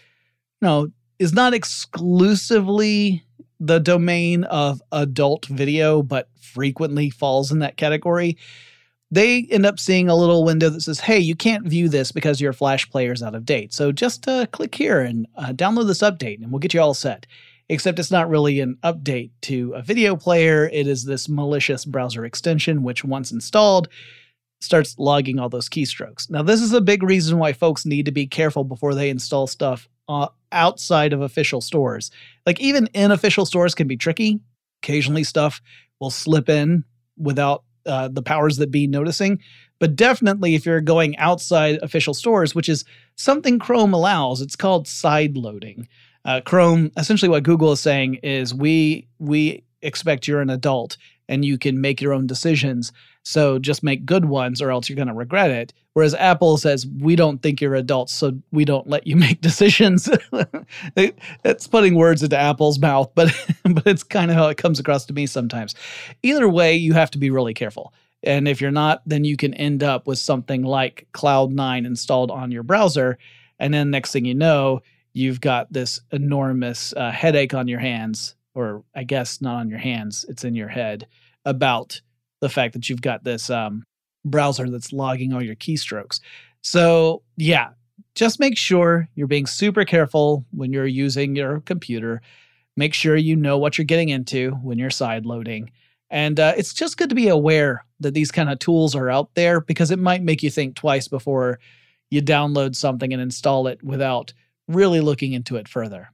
you 0.61 0.67
know 0.67 0.91
is 1.19 1.33
not 1.33 1.53
exclusively 1.53 3.23
the 3.59 3.79
domain 3.79 4.43
of 4.45 4.81
adult 4.91 5.45
video, 5.47 6.01
but 6.01 6.29
frequently 6.39 7.09
falls 7.09 7.51
in 7.51 7.59
that 7.59 7.75
category, 7.75 8.37
they 9.09 9.47
end 9.49 9.65
up 9.65 9.79
seeing 9.79 10.09
a 10.09 10.15
little 10.15 10.43
window 10.43 10.69
that 10.69 10.81
says, 10.81 10.99
hey, 10.99 11.19
you 11.19 11.35
can't 11.35 11.67
view 11.67 11.87
this 11.87 12.11
because 12.11 12.41
your 12.41 12.53
Flash 12.53 12.89
player 12.89 13.13
is 13.13 13.23
out 13.23 13.35
of 13.35 13.45
date. 13.45 13.73
So 13.73 13.91
just 13.91 14.27
uh, 14.27 14.47
click 14.47 14.75
here 14.75 14.99
and 14.99 15.27
uh, 15.35 15.53
download 15.53 15.87
this 15.87 16.01
update 16.01 16.41
and 16.41 16.51
we'll 16.51 16.59
get 16.59 16.73
you 16.73 16.81
all 16.81 16.93
set 16.93 17.25
except 17.69 17.99
it's 17.99 18.11
not 18.11 18.29
really 18.29 18.59
an 18.59 18.77
update 18.83 19.31
to 19.41 19.73
a 19.73 19.81
video 19.81 20.15
player. 20.15 20.69
It 20.71 20.87
is 20.87 21.05
this 21.05 21.27
malicious 21.27 21.85
browser 21.85 22.25
extension, 22.25 22.83
which 22.83 23.03
once 23.03 23.31
installed, 23.31 23.89
starts 24.61 24.97
logging 24.97 25.39
all 25.39 25.49
those 25.49 25.69
keystrokes. 25.69 26.29
Now, 26.29 26.43
this 26.43 26.61
is 26.61 26.73
a 26.73 26.81
big 26.81 27.03
reason 27.03 27.37
why 27.37 27.53
folks 27.53 27.85
need 27.85 28.05
to 28.05 28.11
be 28.11 28.25
careful 28.25 28.63
before 28.63 28.95
they 28.95 29.09
install 29.09 29.47
stuff 29.47 29.87
uh, 30.07 30.29
outside 30.51 31.13
of 31.13 31.21
official 31.21 31.61
stores. 31.61 32.09
Like, 32.45 32.59
even 32.59 32.87
in 32.93 33.11
official 33.11 33.45
stores 33.45 33.75
can 33.75 33.87
be 33.87 33.97
tricky. 33.97 34.39
Occasionally, 34.81 35.23
stuff 35.23 35.61
will 35.99 36.09
slip 36.09 36.49
in 36.49 36.85
without 37.17 37.63
uh, 37.87 38.09
the 38.09 38.21
powers 38.21 38.57
that 38.57 38.71
be 38.71 38.87
noticing. 38.87 39.39
But 39.79 39.95
definitely, 39.95 40.55
if 40.55 40.65
you're 40.65 40.81
going 40.81 41.17
outside 41.17 41.79
official 41.81 42.13
stores, 42.13 42.55
which 42.55 42.69
is 42.69 42.83
something 43.15 43.59
Chrome 43.59 43.93
allows, 43.93 44.41
it's 44.41 44.55
called 44.55 44.87
side 44.87 45.37
loading. 45.37 45.87
Uh, 46.25 46.41
Chrome, 46.41 46.91
essentially, 46.97 47.29
what 47.29 47.43
Google 47.43 47.71
is 47.71 47.79
saying 47.79 48.15
is 48.15 48.53
we 48.53 49.07
we 49.19 49.63
expect 49.81 50.27
you're 50.27 50.41
an 50.41 50.49
adult 50.49 50.97
and 51.29 51.45
you 51.45 51.57
can 51.57 51.79
make 51.81 52.01
your 52.01 52.13
own 52.13 52.27
decisions. 52.27 52.91
So 53.27 53.59
just 53.59 53.83
make 53.83 54.05
good 54.05 54.23
ones, 54.23 54.61
or 54.61 54.71
else 54.71 54.87
you're 54.87 54.95
going 54.95 55.09
to 55.09 55.13
regret 55.13 55.51
it. 55.51 55.73
Whereas 55.91 56.15
Apple 56.15 56.55
says 56.55 56.87
we 56.87 57.17
don't 57.17 57.41
think 57.41 57.59
you're 57.59 57.75
adults, 57.75 58.13
so 58.13 58.39
we 58.53 58.63
don't 58.63 58.87
let 58.87 59.05
you 59.05 59.15
make 59.17 59.41
decisions. 59.41 60.07
it's 60.95 61.67
putting 61.67 61.95
words 61.95 62.23
into 62.23 62.37
Apple's 62.37 62.79
mouth, 62.79 63.11
but 63.15 63.33
but 63.63 63.85
it's 63.85 64.03
kind 64.03 64.31
of 64.31 64.37
how 64.37 64.47
it 64.47 64.57
comes 64.57 64.79
across 64.79 65.05
to 65.07 65.13
me 65.13 65.25
sometimes. 65.25 65.75
Either 66.23 66.47
way, 66.47 66.77
you 66.77 66.93
have 66.93 67.11
to 67.11 67.17
be 67.17 67.29
really 67.29 67.53
careful. 67.53 67.93
And 68.23 68.47
if 68.47 68.61
you're 68.61 68.71
not, 68.71 69.01
then 69.05 69.25
you 69.25 69.35
can 69.35 69.53
end 69.55 69.83
up 69.83 70.07
with 70.07 70.19
something 70.19 70.63
like 70.63 71.05
Cloud9 71.13 71.85
installed 71.85 72.31
on 72.31 72.49
your 72.49 72.63
browser. 72.63 73.17
And 73.59 73.73
then 73.73 73.91
next 73.91 74.13
thing 74.13 74.23
you 74.23 74.35
know, 74.35 74.81
you've 75.11 75.41
got 75.41 75.71
this 75.73 75.99
enormous 76.13 76.93
uh, 76.95 77.11
headache 77.11 77.53
on 77.53 77.67
your 77.67 77.79
hands, 77.79 78.35
or 78.55 78.85
I 78.95 79.03
guess 79.03 79.41
not 79.41 79.57
on 79.57 79.69
your 79.69 79.79
hands, 79.79 80.25
it's 80.29 80.45
in 80.45 80.55
your 80.55 80.69
head 80.69 81.07
about 81.43 81.99
the 82.41 82.49
fact 82.49 82.73
that 82.73 82.89
you've 82.89 83.01
got 83.01 83.23
this 83.23 83.49
um, 83.49 83.83
browser 84.25 84.69
that's 84.69 84.93
logging 84.93 85.33
all 85.33 85.41
your 85.41 85.55
keystrokes. 85.55 86.19
So, 86.61 87.23
yeah, 87.35 87.69
just 88.15 88.39
make 88.39 88.57
sure 88.57 89.07
you're 89.15 89.27
being 89.27 89.45
super 89.45 89.85
careful 89.85 90.45
when 90.51 90.73
you're 90.73 90.87
using 90.87 91.35
your 91.35 91.61
computer. 91.61 92.21
Make 92.75 92.93
sure 92.93 93.15
you 93.15 93.35
know 93.35 93.57
what 93.57 93.77
you're 93.77 93.85
getting 93.85 94.09
into 94.09 94.51
when 94.61 94.77
you're 94.77 94.89
side 94.89 95.25
loading. 95.25 95.71
And 96.09 96.39
uh, 96.39 96.53
it's 96.55 96.73
just 96.73 96.97
good 96.97 97.09
to 97.09 97.15
be 97.15 97.27
aware 97.27 97.85
that 97.99 98.13
these 98.13 98.31
kind 98.31 98.49
of 98.49 98.59
tools 98.59 98.95
are 98.95 99.09
out 99.09 99.33
there 99.35 99.59
because 99.59 99.91
it 99.91 99.99
might 99.99 100.23
make 100.23 100.41
you 100.41 100.49
think 100.49 100.75
twice 100.75 101.07
before 101.07 101.59
you 102.09 102.21
download 102.21 102.75
something 102.75 103.11
and 103.11 103.21
install 103.21 103.67
it 103.67 103.83
without 103.83 104.33
really 104.67 105.01
looking 105.01 105.33
into 105.33 105.57
it 105.57 105.67
further. 105.67 106.09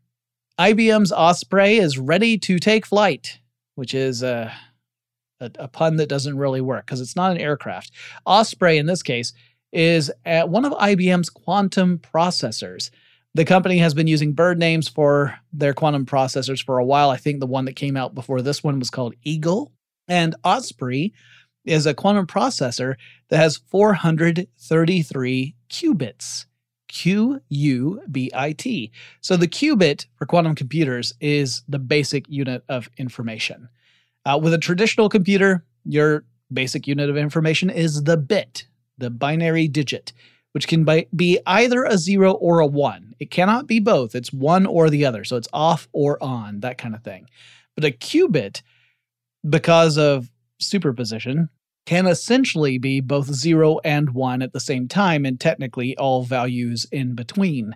IBM's 0.59 1.12
Osprey 1.12 1.77
is 1.77 1.97
ready 1.97 2.38
to 2.39 2.59
take 2.59 2.86
flight, 2.86 3.39
which 3.75 3.93
is 3.93 4.23
a, 4.23 4.51
a, 5.43 5.63
a 5.63 5.67
pun 5.67 5.97
that 5.97 6.10
doesn't 6.10 6.38
really 6.38 6.62
work 6.62 6.86
because 6.86 7.01
it's 7.01 7.15
not 7.15 7.32
an 7.32 7.38
aircraft. 7.38 7.91
Osprey, 8.25 8.77
in 8.77 8.86
this 8.86 9.03
case, 9.03 9.34
is 9.71 10.12
at 10.25 10.49
one 10.49 10.65
of 10.65 10.73
IBM's 10.73 11.29
quantum 11.29 11.99
processors. 11.99 12.89
The 13.34 13.45
company 13.45 13.79
has 13.79 13.93
been 13.93 14.08
using 14.08 14.34
bird 14.34 14.60
names 14.60 14.88
for 14.88 15.36
their 15.51 15.73
quantum 15.73 16.06
processors 16.06 16.63
for 16.63 16.77
a 16.77 16.86
while. 16.86 17.10
I 17.10 17.17
think 17.17 17.39
the 17.39 17.47
one 17.47 17.65
that 17.65 17.75
came 17.75 17.97
out 17.97 18.13
before 18.13 18.41
this 18.41 18.63
one 18.63 18.77
was 18.77 18.91
called 18.91 19.15
Eagle. 19.23 19.71
And 20.08 20.36
Osprey 20.43 21.13
is 21.65 21.86
a 21.86 21.93
quantum 21.93 22.27
processor 22.27 22.95
that 23.29 23.38
has 23.38 23.58
433 23.58 25.56
qubits. 25.69 26.45
Q 26.93 27.41
U 27.49 28.01
B 28.12 28.29
I 28.36 28.51
T. 28.51 28.91
So 29.19 29.36
the 29.36 29.47
qubit 29.47 30.06
for 30.15 30.27
quantum 30.27 30.53
computers 30.53 31.13
is 31.19 31.63
the 31.67 31.79
basic 31.79 32.29
unit 32.29 32.63
of 32.69 32.88
information. 32.97 33.67
Uh, 34.25 34.39
with 34.41 34.53
a 34.53 34.57
traditional 34.57 35.09
computer, 35.09 35.65
your 35.86 36.23
basic 36.51 36.88
unit 36.88 37.09
of 37.09 37.17
information 37.17 37.69
is 37.69 38.03
the 38.03 38.17
bit, 38.17 38.67
the 38.97 39.09
binary 39.09 39.67
digit, 39.67 40.13
which 40.53 40.67
can 40.67 40.86
be 41.15 41.39
either 41.45 41.83
a 41.83 41.97
zero 41.97 42.33
or 42.33 42.59
a 42.59 42.67
one. 42.67 43.15
It 43.19 43.31
cannot 43.31 43.67
be 43.67 43.79
both, 43.79 44.15
it's 44.15 44.31
one 44.31 44.65
or 44.65 44.89
the 44.89 45.05
other. 45.05 45.23
So 45.23 45.36
it's 45.36 45.47
off 45.51 45.88
or 45.91 46.21
on, 46.23 46.62
that 46.62 46.77
kind 46.77 46.95
of 46.95 47.03
thing. 47.03 47.27
But 47.75 47.86
a 47.86 47.91
qubit, 47.91 48.62
because 49.47 49.97
of 49.97 50.29
superposition, 50.59 51.49
can 51.86 52.07
essentially 52.07 52.77
be 52.77 53.01
both 53.01 53.33
0 53.33 53.79
and 53.83 54.12
1 54.12 54.41
at 54.41 54.53
the 54.53 54.59
same 54.59 54.88
time, 54.88 55.25
and 55.25 55.39
technically 55.39 55.97
all 55.97 56.23
values 56.23 56.86
in 56.91 57.13
between. 57.15 57.75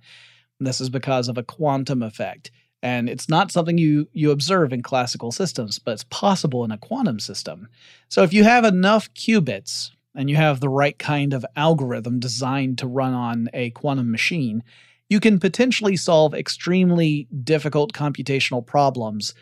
This 0.59 0.79
is 0.79 0.89
because 0.89 1.27
of 1.27 1.37
a 1.37 1.43
quantum 1.43 2.01
effect. 2.01 2.51
And 2.83 3.09
it's 3.09 3.27
not 3.27 3.51
something 3.51 3.77
you, 3.77 4.07
you 4.13 4.31
observe 4.31 4.71
in 4.71 4.83
classical 4.83 5.31
systems, 5.31 5.79
but 5.79 5.93
it's 5.93 6.03
possible 6.05 6.63
in 6.63 6.71
a 6.71 6.77
quantum 6.77 7.19
system. 7.19 7.67
So 8.07 8.23
if 8.23 8.33
you 8.33 8.43
have 8.43 8.65
enough 8.65 9.11
qubits 9.13 9.91
and 10.13 10.29
you 10.29 10.35
have 10.35 10.59
the 10.59 10.69
right 10.69 10.97
kind 10.97 11.33
of 11.33 11.45
algorithm 11.55 12.19
designed 12.19 12.77
to 12.79 12.87
run 12.87 13.13
on 13.13 13.49
a 13.53 13.71
quantum 13.71 14.11
machine, 14.11 14.63
you 15.09 15.19
can 15.19 15.39
potentially 15.39 15.95
solve 15.95 16.33
extremely 16.33 17.27
difficult 17.43 17.93
computational 17.93 18.65
problems 18.65 19.33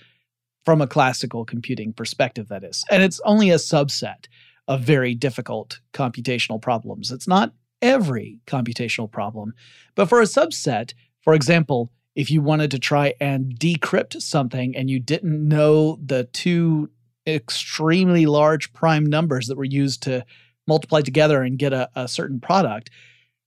from 0.63 0.81
a 0.81 0.87
classical 0.87 1.45
computing 1.45 1.93
perspective, 1.93 2.47
that 2.49 2.63
is. 2.63 2.83
And 2.89 3.03
it's 3.03 3.21
only 3.25 3.51
a 3.51 3.55
subset 3.55 4.27
of 4.67 4.81
very 4.81 5.13
difficult 5.13 5.79
computational 5.93 6.61
problems. 6.61 7.11
It's 7.11 7.27
not 7.27 7.53
every 7.81 8.39
computational 8.47 9.11
problem, 9.11 9.53
but 9.93 10.09
for 10.09 10.21
a 10.21 10.25
subset, 10.25 10.93
for 11.21 11.33
example, 11.33 11.91
if 12.15 12.31
you 12.31 12.41
wanted 12.41 12.71
to 12.71 12.79
try 12.79 13.13
and 13.19 13.59
decrypt 13.59 14.21
something 14.21 14.75
and 14.75 14.89
you 14.89 14.99
didn't 14.99 15.47
know 15.47 15.99
the 16.03 16.23
two 16.25 16.89
extremely 17.27 18.25
large 18.25 18.71
prime 18.73 19.05
numbers 19.05 19.47
that 19.47 19.57
were 19.57 19.63
used 19.63 20.03
to 20.03 20.25
multiply 20.67 21.01
together 21.01 21.41
and 21.41 21.59
get 21.59 21.73
a, 21.73 21.89
a 21.95 22.07
certain 22.07 22.39
product, 22.39 22.89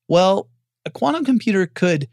Well, 0.08 0.48
a 0.84 0.90
quantum 0.90 1.24
computer 1.24 1.66
could, 1.66 2.08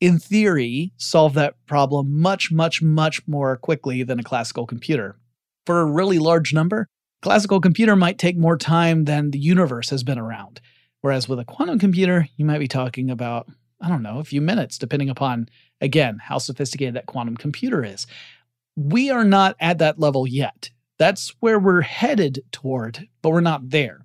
in 0.00 0.18
theory, 0.18 0.92
solve 0.96 1.34
that 1.34 1.54
problem 1.66 2.20
much, 2.20 2.52
much, 2.52 2.82
much 2.82 3.26
more 3.26 3.56
quickly 3.56 4.02
than 4.02 4.20
a 4.20 4.24
classical 4.24 4.66
computer. 4.66 5.16
For 5.66 5.80
a 5.80 5.86
really 5.86 6.18
large 6.18 6.52
number, 6.52 6.88
classical 7.22 7.60
computer 7.60 7.96
might 7.96 8.18
take 8.18 8.36
more 8.36 8.56
time 8.58 9.04
than 9.04 9.30
the 9.30 9.38
universe 9.38 9.90
has 9.90 10.02
been 10.02 10.18
around. 10.18 10.60
Whereas 11.00 11.28
with 11.28 11.38
a 11.38 11.44
quantum 11.44 11.78
computer, 11.78 12.28
you 12.36 12.44
might 12.44 12.58
be 12.58 12.68
talking 12.68 13.10
about, 13.10 13.48
I 13.80 13.88
don't 13.88 14.02
know, 14.02 14.18
a 14.18 14.24
few 14.24 14.40
minutes, 14.40 14.78
depending 14.78 15.08
upon, 15.08 15.48
again, 15.80 16.18
how 16.20 16.38
sophisticated 16.38 16.94
that 16.94 17.06
quantum 17.06 17.36
computer 17.36 17.84
is. 17.84 18.06
We 18.76 19.10
are 19.10 19.24
not 19.24 19.56
at 19.60 19.78
that 19.78 19.98
level 19.98 20.26
yet. 20.26 20.70
That's 20.98 21.34
where 21.40 21.58
we're 21.58 21.82
headed 21.82 22.44
toward, 22.50 23.08
but 23.22 23.30
we're 23.30 23.40
not 23.40 23.70
there. 23.70 24.04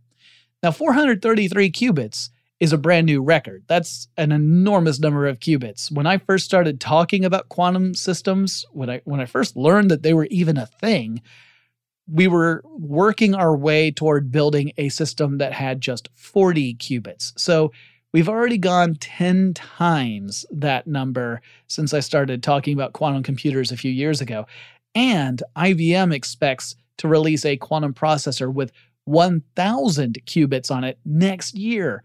Now, 0.61 0.71
433 0.71 1.71
qubits 1.71 2.29
is 2.59 2.71
a 2.71 2.77
brand 2.77 3.05
new 3.05 3.21
record. 3.21 3.63
That's 3.67 4.07
an 4.15 4.31
enormous 4.31 4.99
number 4.99 5.27
of 5.27 5.39
qubits. 5.39 5.91
When 5.91 6.07
I 6.07 6.17
first 6.17 6.45
started 6.45 6.79
talking 6.79 7.25
about 7.25 7.49
quantum 7.49 7.93
systems, 7.93 8.65
when 8.71 8.89
I 8.89 9.01
when 9.03 9.19
I 9.19 9.25
first 9.25 9.57
learned 9.57 9.91
that 9.91 10.03
they 10.03 10.13
were 10.13 10.27
even 10.27 10.57
a 10.57 10.65
thing, 10.65 11.21
we 12.07 12.27
were 12.27 12.63
working 12.65 13.35
our 13.35 13.55
way 13.55 13.91
toward 13.91 14.31
building 14.31 14.71
a 14.77 14.87
system 14.89 15.39
that 15.39 15.51
had 15.51 15.81
just 15.81 16.09
40 16.15 16.75
qubits. 16.75 17.33
So 17.37 17.71
we've 18.13 18.29
already 18.29 18.57
gone 18.57 18.95
10 18.95 19.53
times 19.55 20.45
that 20.51 20.87
number 20.87 21.41
since 21.67 21.93
I 21.93 21.99
started 21.99 22.43
talking 22.43 22.73
about 22.73 22.93
quantum 22.93 23.23
computers 23.23 23.71
a 23.71 23.77
few 23.77 23.91
years 23.91 24.21
ago. 24.21 24.45
And 24.95 25.41
IBM 25.55 26.13
expects 26.13 26.75
to 26.97 27.07
release 27.07 27.43
a 27.43 27.57
quantum 27.57 27.93
processor 27.93 28.53
with 28.53 28.71
1000 29.05 30.19
qubits 30.25 30.71
on 30.71 30.83
it 30.83 30.99
next 31.03 31.55
year. 31.55 32.03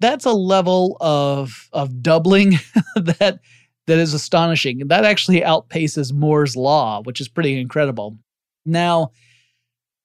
That's 0.00 0.24
a 0.24 0.32
level 0.32 0.96
of 1.00 1.68
of 1.72 2.02
doubling 2.02 2.58
that 2.96 3.40
that 3.86 3.98
is 3.98 4.14
astonishing. 4.14 4.88
That 4.88 5.04
actually 5.04 5.42
outpaces 5.42 6.12
Moore's 6.12 6.56
law, 6.56 7.02
which 7.02 7.20
is 7.20 7.28
pretty 7.28 7.60
incredible. 7.60 8.18
Now, 8.64 9.12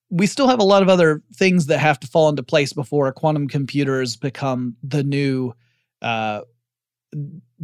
we 0.10 0.26
still 0.26 0.48
have 0.48 0.60
a 0.60 0.64
lot 0.64 0.82
of 0.82 0.90
other 0.90 1.22
things 1.36 1.68
that 1.68 1.80
have 1.80 2.00
to 2.00 2.08
fall 2.08 2.30
into 2.30 2.44
place 2.44 2.74
before 2.74 3.12
quantum 3.12 3.48
computers 3.48 4.16
become 4.16 4.76
the 4.82 5.04
new 5.04 5.54
uh, 6.02 6.42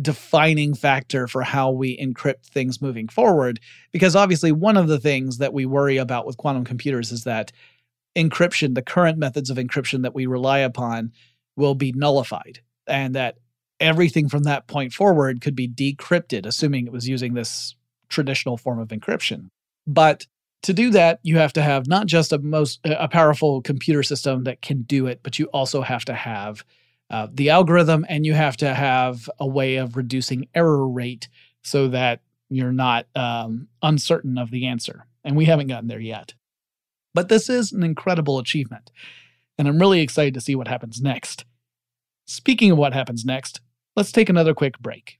defining 0.01 0.73
factor 0.73 1.27
for 1.27 1.41
how 1.41 1.71
we 1.71 1.97
encrypt 1.97 2.45
things 2.45 2.81
moving 2.81 3.07
forward. 3.07 3.59
Because 3.91 4.15
obviously, 4.15 4.51
one 4.51 4.77
of 4.77 4.87
the 4.87 4.99
things 4.99 5.37
that 5.39 5.53
we 5.53 5.65
worry 5.65 5.97
about 5.97 6.25
with 6.25 6.37
quantum 6.37 6.65
computers 6.65 7.11
is 7.11 7.23
that 7.23 7.51
encryption, 8.15 8.75
the 8.75 8.81
current 8.81 9.17
methods 9.17 9.49
of 9.49 9.57
encryption 9.57 10.03
that 10.03 10.15
we 10.15 10.25
rely 10.25 10.59
upon, 10.59 11.11
will 11.55 11.75
be 11.75 11.91
nullified, 11.93 12.59
and 12.87 13.15
that 13.15 13.37
everything 13.79 14.29
from 14.29 14.43
that 14.43 14.67
point 14.67 14.93
forward 14.93 15.41
could 15.41 15.55
be 15.55 15.67
decrypted, 15.67 16.45
assuming 16.45 16.85
it 16.85 16.93
was 16.93 17.07
using 17.07 17.33
this 17.33 17.75
traditional 18.09 18.57
form 18.57 18.79
of 18.79 18.89
encryption. 18.89 19.49
But 19.87 20.27
to 20.65 20.73
do 20.73 20.89
that, 20.91 21.19
you 21.21 21.37
have 21.37 21.53
to 21.53 21.61
have 21.61 21.85
not 21.85 22.07
just 22.07 22.33
a 22.33 22.39
most 22.39 22.79
a 22.83 23.07
powerful 23.07 23.61
computer 23.61 24.01
system 24.01 24.45
that 24.45 24.63
can 24.63 24.81
do 24.81 25.05
it, 25.05 25.19
but 25.21 25.37
you 25.37 25.45
also 25.47 25.81
have 25.81 26.03
to 26.05 26.13
have 26.15 26.65
uh, 27.11 27.27
the 27.31 27.51
algorithm 27.51 28.03
and 28.09 28.25
you 28.25 28.33
have 28.33 28.57
to 28.57 28.73
have 28.73 29.29
a 29.39 29.45
way 29.45 29.75
of 29.75 29.95
reducing 29.95 30.47
error 30.55 30.87
rate 30.87 31.29
so 31.61 31.87
that 31.89 32.21
you're 32.49 32.71
not 32.71 33.05
um, 33.15 33.67
uncertain 33.83 34.39
of 34.39 34.49
the 34.49 34.65
answer. 34.65 35.05
And 35.23 35.35
we 35.35 35.45
haven't 35.45 35.67
gotten 35.67 35.87
there 35.87 35.99
yet. 35.99 36.33
But 37.13 37.29
this 37.29 37.47
is 37.47 37.71
an 37.71 37.83
incredible 37.83 38.39
achievement. 38.39 38.91
And 39.59 39.67
I'm 39.67 39.79
really 39.79 40.01
excited 40.01 40.33
to 40.33 40.41
see 40.41 40.55
what 40.55 40.67
happens 40.67 40.99
next. 40.99 41.45
Speaking 42.25 42.71
of 42.71 42.79
what 42.79 42.93
happens 42.93 43.23
next, 43.23 43.61
let's 43.95 44.11
take 44.11 44.29
another 44.29 44.55
quick 44.55 44.79
break. 44.79 45.19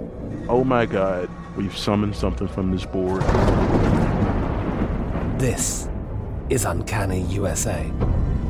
oh 0.51 0.65
my 0.65 0.85
God, 0.85 1.29
we've 1.55 1.75
summoned 1.75 2.15
something 2.15 2.47
from 2.47 2.71
this 2.71 2.85
board. 2.85 3.21
This 5.39 5.87
is 6.49 6.65
Uncanny 6.65 7.21
USA. 7.27 7.89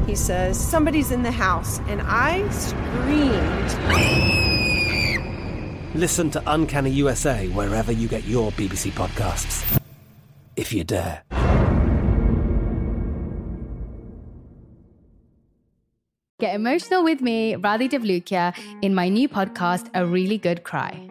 He 0.08 0.16
says, 0.16 0.60
Somebody's 0.60 1.12
in 1.12 1.22
the 1.22 1.32
house, 1.32 1.80
and 1.88 2.02
I 2.04 2.50
screamed. 2.50 3.72
Listen 5.94 6.32
to 6.32 6.42
Uncanny 6.48 6.90
USA 6.90 7.48
wherever 7.50 7.92
you 7.92 8.08
get 8.08 8.24
your 8.24 8.52
BBC 8.54 8.92
podcasts, 8.92 9.80
if 10.56 10.74
you 10.74 10.84
dare. 10.84 11.22
Get 16.40 16.56
emotional 16.56 17.04
with 17.04 17.22
me, 17.22 17.54
Radhi 17.54 17.88
Devlukia, 17.88 18.56
in 18.82 18.96
my 18.96 19.08
new 19.10 19.30
podcast, 19.30 19.92
A 19.94 20.04
Really 20.04 20.40
Good 20.40 20.64
Cry. 20.64 21.11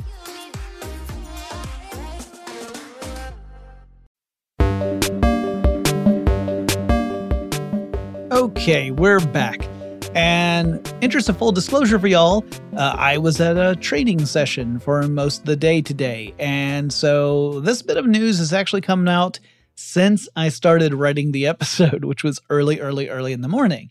Okay, 8.61 8.91
we're 8.91 9.19
back. 9.19 9.67
And 10.13 10.87
interest 11.01 11.29
of 11.29 11.37
full 11.39 11.51
disclosure 11.51 11.97
for 11.97 12.05
y'all, 12.05 12.45
uh, 12.77 12.93
I 12.95 13.17
was 13.17 13.41
at 13.41 13.57
a 13.57 13.75
training 13.75 14.23
session 14.27 14.77
for 14.77 15.01
most 15.07 15.39
of 15.39 15.45
the 15.45 15.55
day 15.55 15.81
today. 15.81 16.35
And 16.37 16.93
so 16.93 17.59
this 17.61 17.81
bit 17.81 17.97
of 17.97 18.05
news 18.05 18.37
has 18.37 18.53
actually 18.53 18.81
come 18.81 19.07
out 19.07 19.39
since 19.73 20.29
I 20.35 20.49
started 20.49 20.93
writing 20.93 21.31
the 21.31 21.47
episode, 21.47 22.05
which 22.05 22.23
was 22.23 22.39
early, 22.51 22.79
early, 22.79 23.09
early 23.09 23.33
in 23.33 23.41
the 23.41 23.47
morning. 23.47 23.89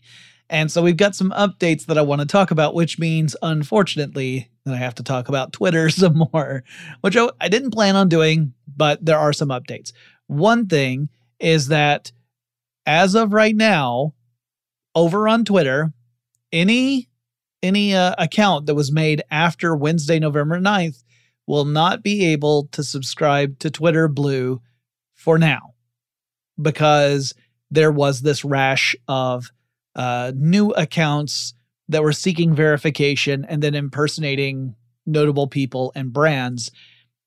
And 0.49 0.71
so 0.71 0.81
we've 0.81 0.95
got 0.95 1.15
some 1.15 1.31
updates 1.31 1.87
that 1.87 1.97
I 1.97 2.01
want 2.01 2.21
to 2.21 2.25
talk 2.25 2.49
about, 2.49 2.73
which 2.73 2.97
means, 2.97 3.35
unfortunately, 3.41 4.49
that 4.63 4.73
I 4.73 4.77
have 4.77 4.95
to 4.95 5.03
talk 5.03 5.27
about 5.27 5.51
Twitter 5.51 5.89
some 5.89 6.29
more, 6.33 6.63
which 7.01 7.17
I 7.17 7.49
didn't 7.49 7.71
plan 7.71 7.97
on 7.97 8.07
doing, 8.07 8.53
but 8.73 9.05
there 9.05 9.19
are 9.19 9.33
some 9.33 9.49
updates. 9.49 9.91
One 10.27 10.67
thing 10.67 11.09
is 11.41 11.67
that 11.67 12.13
as 12.85 13.15
of 13.15 13.33
right 13.33 13.55
now, 13.55 14.13
over 14.95 15.27
on 15.27 15.45
Twitter, 15.45 15.93
any 16.51 17.07
any 17.63 17.93
uh, 17.93 18.15
account 18.17 18.65
that 18.65 18.75
was 18.75 18.91
made 18.91 19.21
after 19.29 19.75
Wednesday, 19.75 20.17
November 20.17 20.59
9th 20.59 21.03
will 21.45 21.65
not 21.65 22.01
be 22.01 22.25
able 22.25 22.67
to 22.71 22.83
subscribe 22.83 23.59
to 23.59 23.69
Twitter 23.69 24.07
Blue 24.07 24.61
for 25.13 25.37
now 25.37 25.73
because 26.59 27.33
there 27.69 27.91
was 27.91 28.21
this 28.21 28.43
rash 28.43 28.95
of 29.07 29.51
uh, 29.95 30.31
new 30.35 30.71
accounts 30.71 31.53
that 31.89 32.03
were 32.03 32.13
seeking 32.13 32.55
verification 32.55 33.45
and 33.45 33.61
then 33.61 33.75
impersonating 33.75 34.75
notable 35.05 35.47
people 35.47 35.91
and 35.95 36.13
brands. 36.13 36.71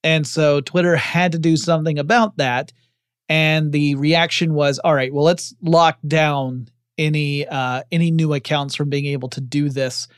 And 0.02 0.26
so 0.26 0.60
Twitter 0.60 0.96
had 0.96 1.32
to 1.32 1.38
do 1.38 1.56
something 1.56 1.98
about 1.98 2.36
that. 2.38 2.72
And 3.28 3.72
the 3.72 3.94
reaction 3.94 4.54
was, 4.54 4.78
all 4.78 4.94
right, 4.94 5.12
well, 5.12 5.24
let's 5.24 5.54
lock 5.62 5.98
down 6.06 6.68
any 6.98 7.46
uh, 7.46 7.82
any 7.90 8.10
new 8.10 8.34
accounts 8.34 8.74
from 8.74 8.90
being 8.90 9.06
able 9.06 9.28
to 9.30 9.40
do 9.40 9.68
this 9.68 10.08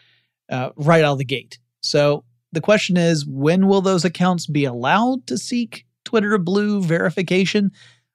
uh, 0.51 0.70
right 0.77 1.05
out 1.05 1.12
of 1.12 1.18
the 1.18 1.24
gate. 1.24 1.59
So 1.81 2.24
the 2.53 2.61
question 2.61 2.97
is, 2.97 3.27
when 3.27 3.66
will 3.66 3.81
those 3.81 4.05
accounts 4.05 4.47
be 4.47 4.64
allowed 4.64 5.27
to 5.27 5.39
seek 5.39 5.87
Twitter 6.05 6.39
Blue 6.39 6.83
verification? 6.83 7.70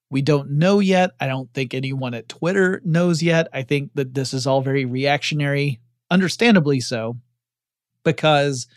We 0.09 0.21
don't 0.21 0.51
know 0.51 0.79
yet. 0.79 1.11
I 1.19 1.27
don't 1.27 1.51
think 1.53 1.73
anyone 1.73 2.13
at 2.13 2.27
Twitter 2.27 2.81
knows 2.83 3.23
yet. 3.23 3.47
I 3.53 3.63
think 3.63 3.91
that 3.95 4.13
this 4.13 4.33
is 4.33 4.45
all 4.45 4.61
very 4.61 4.83
reactionary, 4.83 5.79
understandably 6.09 6.81
so, 6.81 7.17
because 8.03 8.67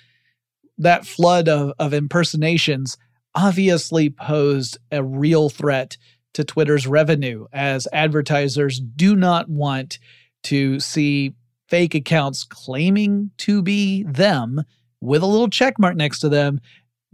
that 0.79 1.07
flood 1.07 1.49
of, 1.49 1.73
of 1.79 1.93
impersonations 1.93 2.97
obviously 3.35 4.11
posed 4.11 4.79
a 4.93 5.03
real 5.03 5.49
threat 5.49 5.97
to 6.35 6.45
Twitter's 6.45 6.87
revenue, 6.87 7.47
as 7.53 7.89
advertisers 7.93 8.81
do 8.81 9.17
not 9.17 9.49
want 9.49 9.99
to 10.45 10.79
see 10.79 11.35
fake 11.69 11.95
accounts 11.95 12.45
claiming 12.45 13.31
to 13.39 13.63
be 13.63 14.05
them 14.05 14.63
with 15.01 15.23
a 15.23 15.27
little 15.27 15.49
check 15.49 15.79
mark 15.79 15.97
next 15.97 16.21
to 16.21 16.29
them 16.29 16.61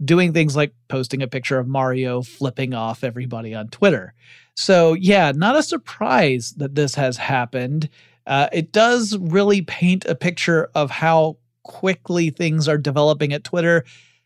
doing 0.03 0.33
things 0.33 0.55
like 0.55 0.73
posting 0.87 1.21
a 1.21 1.27
picture 1.27 1.59
of 1.59 1.67
Mario 1.67 2.21
flipping 2.21 2.73
off 2.73 3.03
everybody 3.03 3.53
on 3.53 3.67
Twitter. 3.69 4.13
So, 4.55 4.93
yeah, 4.93 5.31
not 5.33 5.55
a 5.55 5.63
surprise 5.63 6.53
that 6.57 6.75
this 6.75 6.95
has 6.95 7.17
happened. 7.17 7.89
Uh, 8.25 8.47
it 8.51 8.71
does 8.71 9.17
really 9.17 9.61
paint 9.61 10.05
a 10.05 10.15
picture 10.15 10.69
of 10.75 10.89
how 10.91 11.37
quickly 11.63 12.29
things 12.29 12.67
are 12.67 12.77
developing 12.77 13.33
at 13.33 13.43
Twitter, 13.43 13.85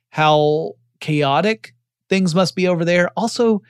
how 0.09 0.73
chaotic 0.99 1.73
things 2.09 2.33
must 2.33 2.55
be 2.55 2.67
over 2.67 2.85
there. 2.85 3.09
Also, 3.17 3.61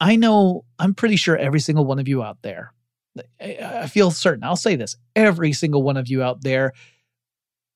I 0.00 0.16
know, 0.16 0.64
I'm 0.78 0.94
pretty 0.94 1.16
sure 1.16 1.36
every 1.36 1.60
single 1.60 1.84
one 1.84 1.98
of 1.98 2.08
you 2.08 2.22
out 2.22 2.38
there, 2.42 2.72
I 3.40 3.86
feel 3.88 4.10
certain, 4.10 4.44
I'll 4.44 4.56
say 4.56 4.76
this 4.76 4.96
every 5.16 5.52
single 5.52 5.82
one 5.82 5.96
of 5.96 6.08
you 6.08 6.22
out 6.22 6.42
there 6.42 6.72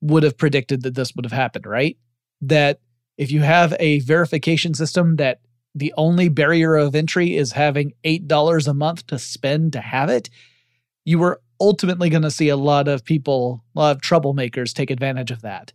would 0.00 0.22
have 0.22 0.36
predicted 0.36 0.82
that 0.82 0.94
this 0.94 1.14
would 1.14 1.24
have 1.24 1.32
happened, 1.32 1.66
right? 1.66 1.96
That 2.40 2.80
if 3.18 3.30
you 3.30 3.40
have 3.40 3.74
a 3.78 4.00
verification 4.00 4.74
system 4.74 5.16
that 5.16 5.40
the 5.74 5.92
only 5.96 6.28
barrier 6.28 6.76
of 6.76 6.94
entry 6.94 7.36
is 7.36 7.52
having 7.52 7.94
$8 8.04 8.68
a 8.68 8.74
month 8.74 9.06
to 9.08 9.18
spend 9.18 9.72
to 9.72 9.80
have 9.80 10.10
it, 10.10 10.28
you 11.04 11.18
were 11.18 11.40
ultimately 11.60 12.10
going 12.10 12.22
to 12.22 12.30
see 12.30 12.48
a 12.48 12.56
lot 12.56 12.88
of 12.88 13.04
people, 13.04 13.64
a 13.74 13.78
lot 13.78 13.96
of 13.96 14.02
troublemakers 14.02 14.72
take 14.72 14.90
advantage 14.90 15.30
of 15.30 15.42
that. 15.42 15.72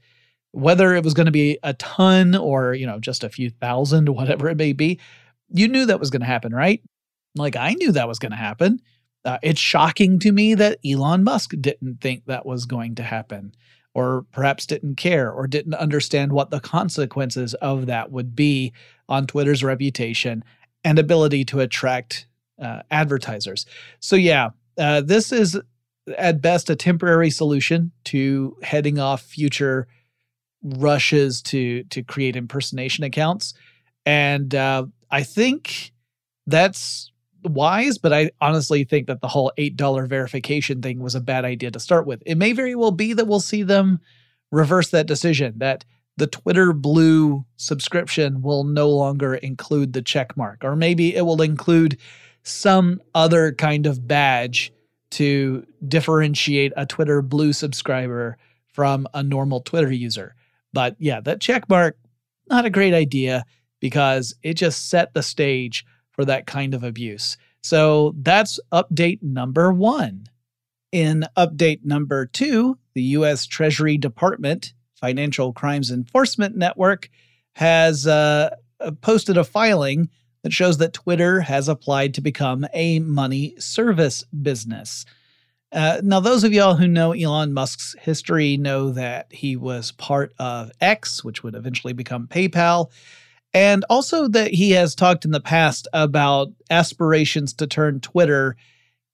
Whether 0.51 0.95
it 0.95 1.03
was 1.03 1.13
going 1.13 1.25
to 1.25 1.31
be 1.31 1.57
a 1.63 1.73
ton 1.73 2.35
or, 2.35 2.73
you 2.73 2.85
know, 2.85 2.99
just 2.99 3.23
a 3.23 3.29
few 3.29 3.49
thousand, 3.49 4.09
whatever 4.09 4.49
it 4.49 4.57
may 4.57 4.73
be, 4.73 4.99
you 5.49 5.67
knew 5.67 5.85
that 5.85 5.99
was 5.99 6.09
going 6.09 6.21
to 6.21 6.27
happen, 6.27 6.53
right? 6.53 6.81
Like 7.35 7.55
I 7.55 7.73
knew 7.73 7.91
that 7.91 8.07
was 8.07 8.19
going 8.19 8.31
to 8.31 8.37
happen. 8.37 8.81
Uh, 9.25 9.37
it's 9.41 9.59
shocking 9.59 10.19
to 10.19 10.31
me 10.31 10.55
that 10.55 10.79
Elon 10.85 11.23
Musk 11.23 11.53
didn't 11.59 12.01
think 12.01 12.25
that 12.25 12.45
was 12.45 12.65
going 12.65 12.95
to 12.95 13.03
happen, 13.03 13.53
or 13.93 14.25
perhaps 14.31 14.65
didn't 14.65 14.95
care, 14.95 15.31
or 15.31 15.47
didn't 15.47 15.73
understand 15.73 16.31
what 16.31 16.49
the 16.49 16.59
consequences 16.59 17.53
of 17.55 17.87
that 17.87 18.11
would 18.11 18.35
be 18.35 18.73
on 19.09 19.27
Twitter's 19.27 19.63
reputation 19.63 20.43
and 20.83 20.97
ability 20.97 21.43
to 21.45 21.59
attract 21.59 22.27
uh, 22.61 22.83
advertisers. 22.89 23.65
So, 23.99 24.15
yeah, 24.15 24.51
uh, 24.77 25.01
this 25.01 25.31
is 25.31 25.59
at 26.17 26.41
best 26.41 26.69
a 26.69 26.75
temporary 26.75 27.29
solution 27.29 27.91
to 28.05 28.55
heading 28.63 28.99
off 28.99 29.21
future 29.21 29.87
rushes 30.63 31.41
to 31.41 31.83
to 31.85 32.01
create 32.03 32.35
impersonation 32.35 33.03
accounts. 33.03 33.53
And 34.08 34.55
uh, 34.55 34.86
I 35.12 35.24
think 35.24 35.91
that's 36.47 37.12
wise, 37.43 37.97
but 37.97 38.14
I 38.14 38.32
honestly 38.39 38.86
think 38.86 39.08
that 39.08 39.20
the 39.20 39.28
whole 39.28 39.51
$8 39.58 40.08
verification 40.08 40.82
thing 40.82 40.99
was 40.99 41.14
a 41.14 41.20
bad 41.20 41.43
idea 41.43 41.72
to 41.72 41.80
start 41.80 42.08
with. 42.08 42.24
It 42.26 42.38
may 42.38 42.53
very 42.53 42.74
well 42.74 42.91
be 42.91 43.12
that 43.12 43.28
we'll 43.28 43.41
see 43.41 43.64
them 43.64 43.99
reverse 44.49 44.91
that 44.91 45.08
decision, 45.08 45.55
that 45.58 45.84
the 46.16 46.26
Twitter 46.26 46.72
Blue 46.72 47.43
subscription 47.58 48.41
will 48.41 48.64
no 48.64 48.89
longer 48.89 49.36
include 49.36 49.91
the 49.91 50.01
check 50.01 50.38
mark, 50.38 50.64
or 50.64 50.78
maybe 50.78 51.14
it 51.14 51.24
will 51.24 51.41
include 51.41 51.97
some 52.43 53.01
other 53.14 53.51
kind 53.51 53.86
of 53.86 54.08
badge 54.08 54.72
to 55.12 55.68
differentiate 55.86 56.72
a 56.78 56.86
Twitter 56.86 57.22
Blue 57.22 57.51
subscriber 57.51 58.38
from 58.72 59.05
a 59.14 59.22
normal 59.22 59.60
Twitter 59.60 59.91
user. 59.91 60.34
But 60.72 60.95
yeah, 60.97 61.20
that 61.22 61.41
check 61.41 61.68
mark, 61.68 61.97
not 62.49 62.64
a 62.64 62.70
great 62.70 62.93
idea 62.93 63.43
because 63.80 64.36
it 64.43 64.55
just 64.55 64.89
set 64.89 65.13
the 65.13 65.23
stage 65.23 65.86
for 66.11 66.25
that 66.25 66.47
kind 66.47 66.73
of 66.73 66.84
abuse. 66.84 67.38
So 67.61 68.15
that's 68.17 68.59
update 68.71 69.21
number 69.21 69.71
one. 69.71 70.28
In 70.91 71.25
update 71.36 71.84
number 71.84 72.25
two, 72.25 72.78
the 72.93 73.03
U.S. 73.03 73.45
Treasury 73.45 73.97
Department 73.97 74.73
Financial 74.95 75.53
Crimes 75.53 75.91
Enforcement 75.91 76.55
Network 76.55 77.09
has 77.53 78.07
uh, 78.07 78.55
uh, 78.80 78.91
posted 79.01 79.38
a 79.38 79.43
filing 79.43 80.09
that 80.43 80.53
shows 80.53 80.78
that 80.78 80.93
Twitter 80.93 81.41
has 81.41 81.67
applied 81.67 82.13
to 82.13 82.21
become 82.21 82.65
a 82.73 82.99
money 82.99 83.55
service 83.59 84.23
business. 84.41 85.05
Uh, 85.71 85.99
now, 86.03 86.19
those 86.19 86.43
of 86.43 86.53
y'all 86.53 86.75
who 86.75 86.88
know 86.88 87.11
Elon 87.11 87.53
Musk's 87.53 87.95
history 87.99 88.55
know 88.55 88.91
that 88.91 89.28
he 89.32 89.55
was 89.55 89.91
part 89.91 90.34
of 90.39 90.71
X, 90.80 91.23
which 91.23 91.43
would 91.43 91.55
eventually 91.55 91.93
become 91.93 92.28
PayPal. 92.28 92.89
And 93.53 93.85
also 93.89 94.27
that 94.27 94.53
he 94.53 94.71
has 94.71 94.93
talked 94.93 95.25
in 95.25 95.31
the 95.31 95.39
past 95.39 95.87
about 95.93 96.49
aspirations 96.69 97.53
to 97.53 97.67
turn 97.67 98.01
Twitter 98.01 98.55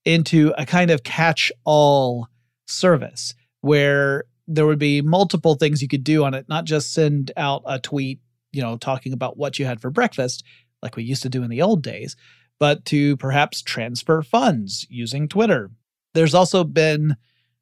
into 0.05 0.53
a 0.57 0.65
kind 0.65 0.91
of 0.91 1.03
catch 1.03 1.51
all 1.63 2.27
service 2.67 3.35
where 3.61 4.25
there 4.47 4.65
would 4.65 4.79
be 4.79 5.01
multiple 5.01 5.55
things 5.55 5.81
you 5.81 5.87
could 5.87 6.03
do 6.03 6.25
on 6.25 6.33
it, 6.33 6.49
not 6.49 6.65
just 6.65 6.93
send 6.93 7.31
out 7.37 7.63
a 7.65 7.79
tweet, 7.79 8.19
you 8.51 8.61
know, 8.61 8.77
talking 8.77 9.13
about 9.13 9.37
what 9.37 9.57
you 9.57 9.65
had 9.65 9.79
for 9.79 9.89
breakfast, 9.89 10.43
like 10.81 10.95
we 10.95 11.03
used 11.03 11.23
to 11.23 11.29
do 11.29 11.43
in 11.43 11.49
the 11.49 11.61
old 11.61 11.81
days, 11.81 12.15
but 12.59 12.83
to 12.85 13.15
perhaps 13.17 13.61
transfer 13.61 14.21
funds 14.21 14.85
using 14.89 15.27
Twitter. 15.27 15.71
There's 16.13 16.33
also 16.33 16.63
been 16.63 17.15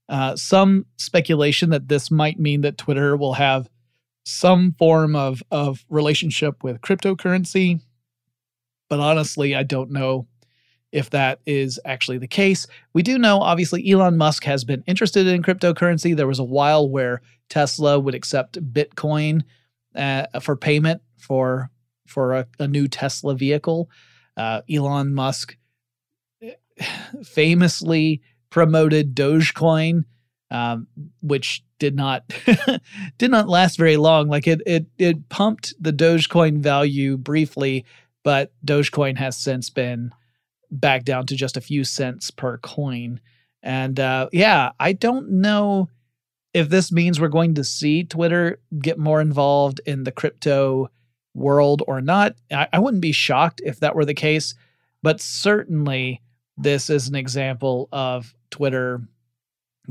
uh, 0.09 0.35
some 0.35 0.85
speculation 0.97 1.69
that 1.69 1.87
this 1.87 2.09
might 2.11 2.39
mean 2.39 2.61
that 2.61 2.77
Twitter 2.77 3.15
will 3.15 3.33
have 3.33 3.69
some 4.23 4.73
form 4.73 5.15
of 5.15 5.41
of 5.51 5.85
relationship 5.89 6.63
with 6.63 6.81
cryptocurrency. 6.81 7.81
But 8.89 8.99
honestly, 8.99 9.55
I 9.55 9.63
don't 9.63 9.91
know 9.91 10.27
if 10.91 11.09
that 11.11 11.39
is 11.45 11.79
actually 11.85 12.17
the 12.17 12.27
case. 12.27 12.67
We 12.93 13.01
do 13.01 13.17
know, 13.17 13.39
obviously, 13.39 13.89
Elon 13.89 14.17
Musk 14.17 14.43
has 14.43 14.63
been 14.63 14.83
interested 14.87 15.25
in 15.25 15.41
cryptocurrency. 15.41 16.15
There 16.15 16.27
was 16.27 16.39
a 16.39 16.43
while 16.43 16.89
where 16.89 17.21
Tesla 17.49 17.99
would 17.99 18.15
accept 18.15 18.61
Bitcoin 18.73 19.43
uh, 19.95 20.39
for 20.41 20.55
payment 20.55 21.01
for 21.17 21.69
for 22.07 22.33
a, 22.33 22.47
a 22.59 22.67
new 22.67 22.87
Tesla 22.87 23.35
vehicle. 23.35 23.89
Uh, 24.35 24.61
Elon 24.69 25.13
Musk 25.13 25.57
famously 27.23 28.21
promoted 28.49 29.15
Dogecoin, 29.15 30.03
um, 30.51 30.87
which 31.21 31.63
did 31.79 31.95
not 31.95 32.31
did 33.17 33.31
not 33.31 33.49
last 33.49 33.77
very 33.77 33.97
long. 33.97 34.27
Like 34.27 34.47
it 34.47 34.61
it 34.67 34.85
it 34.97 35.29
pumped 35.29 35.73
the 35.79 35.93
Dogecoin 35.93 36.59
value 36.59 37.17
briefly, 37.17 37.85
but 38.23 38.51
Dogecoin 38.63 39.17
has 39.17 39.37
since 39.37 39.69
been 39.69 40.11
back 40.69 41.03
down 41.03 41.25
to 41.27 41.35
just 41.35 41.57
a 41.57 41.61
few 41.61 41.83
cents 41.83 42.29
per 42.29 42.57
coin. 42.57 43.19
And 43.63 43.99
uh, 43.99 44.29
yeah, 44.31 44.71
I 44.79 44.93
don't 44.93 45.29
know 45.29 45.89
if 46.53 46.69
this 46.69 46.91
means 46.91 47.19
we're 47.19 47.29
going 47.29 47.55
to 47.55 47.63
see 47.63 48.03
Twitter 48.03 48.59
get 48.79 48.99
more 48.99 49.21
involved 49.21 49.79
in 49.85 50.03
the 50.03 50.11
crypto 50.11 50.89
world 51.33 51.81
or 51.87 52.01
not. 52.01 52.35
I, 52.51 52.67
I 52.73 52.79
wouldn't 52.79 53.01
be 53.01 53.13
shocked 53.13 53.61
if 53.63 53.79
that 53.79 53.95
were 53.95 54.05
the 54.05 54.13
case, 54.13 54.53
but 55.01 55.21
certainly 55.21 56.21
this 56.57 56.89
is 56.89 57.07
an 57.07 57.15
example 57.15 57.87
of 57.91 58.35
Twitter 58.49 59.01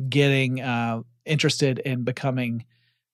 getting 0.09 0.61
uh, 0.61 1.03
interested 1.25 1.79
in 1.81 2.05
becoming 2.05 2.65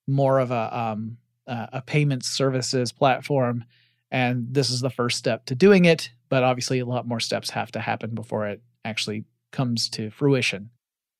more 0.07 0.39
of 0.39 0.51
a 0.51 0.77
um, 0.77 1.17
a 1.47 1.81
payment 1.81 2.25
services 2.25 2.91
platform, 2.91 3.63
and 4.11 4.47
this 4.51 4.69
is 4.69 4.81
the 4.81 4.89
first 4.89 5.17
step 5.17 5.45
to 5.45 5.55
doing 5.55 5.85
it. 5.85 6.11
But 6.29 6.43
obviously, 6.43 6.79
a 6.79 6.85
lot 6.85 7.07
more 7.07 7.19
steps 7.19 7.49
have 7.51 7.71
to 7.71 7.79
happen 7.79 8.13
before 8.13 8.47
it 8.47 8.61
actually 8.83 9.25
comes 9.51 9.89
to 9.89 10.11
fruition. 10.11 10.69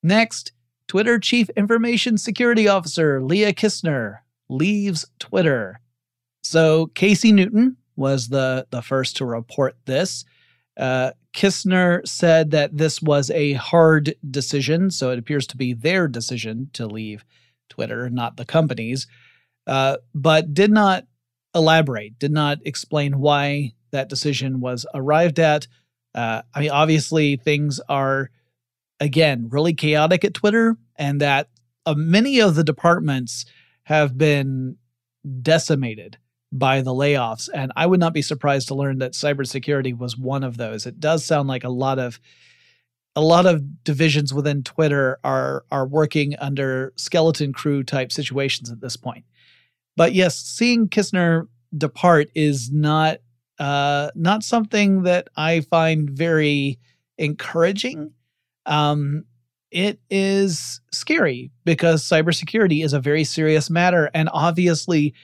Next, 0.02 0.52
Twitter 0.86 1.18
Chief 1.18 1.48
Information 1.50 2.18
Security 2.18 2.68
Officer 2.68 3.22
Lea 3.22 3.52
Kissner 3.52 4.18
leaves 4.48 5.06
Twitter. 5.18 5.80
So 6.42 6.86
Casey 6.94 7.32
Newton 7.32 7.76
was 7.96 8.28
the 8.28 8.66
the 8.70 8.82
first 8.82 9.16
to 9.18 9.24
report 9.24 9.76
this. 9.86 10.24
Uh, 10.76 11.10
Kissner 11.34 12.06
said 12.06 12.50
that 12.50 12.76
this 12.76 13.02
was 13.02 13.30
a 13.30 13.52
hard 13.54 14.14
decision, 14.28 14.90
so 14.90 15.10
it 15.10 15.18
appears 15.18 15.46
to 15.48 15.56
be 15.56 15.74
their 15.74 16.08
decision 16.08 16.70
to 16.72 16.86
leave 16.86 17.24
Twitter, 17.68 18.08
not 18.10 18.36
the 18.36 18.44
company's, 18.44 19.06
uh, 19.66 19.98
but 20.14 20.54
did 20.54 20.70
not 20.70 21.06
elaborate, 21.54 22.18
did 22.18 22.32
not 22.32 22.58
explain 22.64 23.18
why 23.18 23.72
that 23.90 24.08
decision 24.08 24.60
was 24.60 24.86
arrived 24.94 25.38
at. 25.38 25.66
Uh, 26.14 26.42
I 26.54 26.60
mean, 26.60 26.70
obviously, 26.70 27.36
things 27.36 27.80
are, 27.88 28.30
again, 28.98 29.48
really 29.50 29.74
chaotic 29.74 30.24
at 30.24 30.34
Twitter, 30.34 30.76
and 30.96 31.20
that 31.20 31.48
uh, 31.86 31.94
many 31.94 32.40
of 32.40 32.54
the 32.54 32.64
departments 32.64 33.44
have 33.84 34.18
been 34.18 34.76
decimated 35.42 36.18
by 36.50 36.80
the 36.80 36.92
layoffs. 36.92 37.48
And 37.52 37.72
I 37.76 37.86
would 37.86 38.00
not 38.00 38.14
be 38.14 38.22
surprised 38.22 38.68
to 38.68 38.74
learn 38.74 38.98
that 38.98 39.12
cybersecurity 39.12 39.96
was 39.96 40.16
one 40.16 40.44
of 40.44 40.56
those. 40.56 40.86
It 40.86 41.00
does 41.00 41.24
sound 41.24 41.48
like 41.48 41.64
a 41.64 41.68
lot 41.68 41.98
of 41.98 42.20
a 43.16 43.20
lot 43.20 43.46
of 43.46 43.82
divisions 43.82 44.32
within 44.32 44.62
Twitter 44.62 45.18
are 45.24 45.64
are 45.70 45.86
working 45.86 46.36
under 46.38 46.92
skeleton 46.96 47.52
crew 47.52 47.82
type 47.82 48.12
situations 48.12 48.70
at 48.70 48.80
this 48.80 48.96
point. 48.96 49.24
But 49.96 50.14
yes, 50.14 50.36
seeing 50.36 50.88
Kissner 50.88 51.48
depart 51.76 52.28
is 52.34 52.70
not 52.70 53.18
uh, 53.58 54.10
not 54.14 54.44
something 54.44 55.02
that 55.02 55.28
I 55.36 55.60
find 55.62 56.08
very 56.08 56.78
encouraging. 57.18 58.12
Um, 58.66 59.24
it 59.70 59.98
is 60.08 60.80
scary 60.92 61.50
because 61.64 62.04
cybersecurity 62.04 62.84
is 62.84 62.92
a 62.92 63.00
very 63.00 63.24
serious 63.24 63.68
matter, 63.68 64.10
and 64.14 64.30
obviously, 64.32 65.14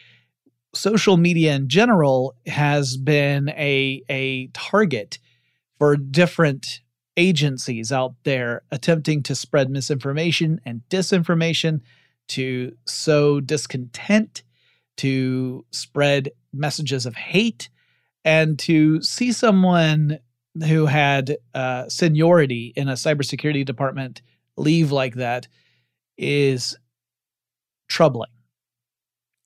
social 0.75 1.17
media 1.17 1.55
in 1.55 1.69
general 1.69 2.35
has 2.47 2.97
been 2.97 3.49
a 3.51 4.03
a 4.09 4.49
target 4.49 5.19
for 5.79 5.97
different 5.97 6.81
agencies 7.17 7.93
out 7.93 8.15
there 8.25 8.63
attempting 8.71 9.23
to 9.23 9.35
spread 9.35 9.71
misinformation 9.71 10.61
and 10.65 10.83
disinformation, 10.91 11.81
to 12.29 12.73
sow 12.87 13.41
discontent, 13.41 14.43
to 14.97 15.65
spread 15.71 16.31
messages 16.53 17.07
of 17.07 17.15
hate, 17.15 17.69
and 18.25 18.59
to 18.59 19.01
see 19.03 19.33
someone 19.33 20.19
who 20.67 20.87
had 20.87 21.37
uh, 21.55 21.89
seniority 21.89 22.73
in 22.77 22.89
a 22.89 22.93
cybersecurity 22.93 23.65
department 23.65 24.23
leave 24.57 24.93
like 24.93 25.15
that 25.15 25.49
is 26.17 26.77
troubling. 27.89 28.31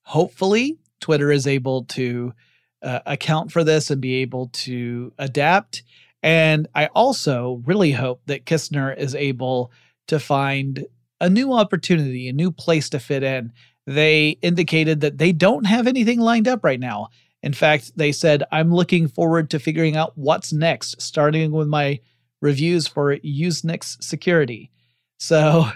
Hopefully, 0.03 0.77
Twitter 0.99 1.31
is 1.31 1.47
able 1.47 1.85
to 1.85 2.33
uh, 2.81 2.99
account 3.05 3.51
for 3.51 3.63
this 3.63 3.89
and 3.89 4.01
be 4.01 4.15
able 4.15 4.47
to 4.47 5.13
adapt. 5.17 5.83
And 6.21 6.67
I 6.75 6.87
also 6.87 7.61
really 7.65 7.91
hope 7.91 8.21
that 8.25 8.45
Kissner 8.45 8.97
is 8.97 9.15
able 9.15 9.71
to 10.07 10.19
find 10.19 10.85
a 11.21 11.29
new 11.29 11.53
opportunity, 11.53 12.27
a 12.27 12.33
new 12.33 12.51
place 12.51 12.89
to 12.89 12.99
fit 12.99 13.23
in. 13.23 13.51
They 13.85 14.37
indicated 14.41 15.01
that 15.01 15.17
they 15.17 15.31
don't 15.31 15.65
have 15.65 15.87
anything 15.87 16.19
lined 16.19 16.47
up 16.47 16.63
right 16.63 16.79
now. 16.79 17.09
In 17.41 17.53
fact, 17.53 17.93
they 17.95 18.11
said, 18.11 18.43
I'm 18.51 18.73
looking 18.73 19.07
forward 19.07 19.49
to 19.49 19.59
figuring 19.59 19.95
out 19.95 20.13
what's 20.15 20.51
next, 20.51 21.01
starting 21.01 21.51
with 21.51 21.67
my 21.67 21.99
reviews 22.41 22.87
for 22.87 23.15
Usenix 23.17 24.01
security. 24.03 24.71
So 25.17 25.69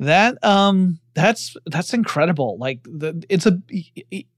that 0.00 0.42
um 0.44 0.98
that's 1.14 1.56
that's 1.66 1.94
incredible. 1.94 2.58
Like 2.58 2.82
the, 2.84 3.22
it's 3.28 3.46
a 3.46 3.60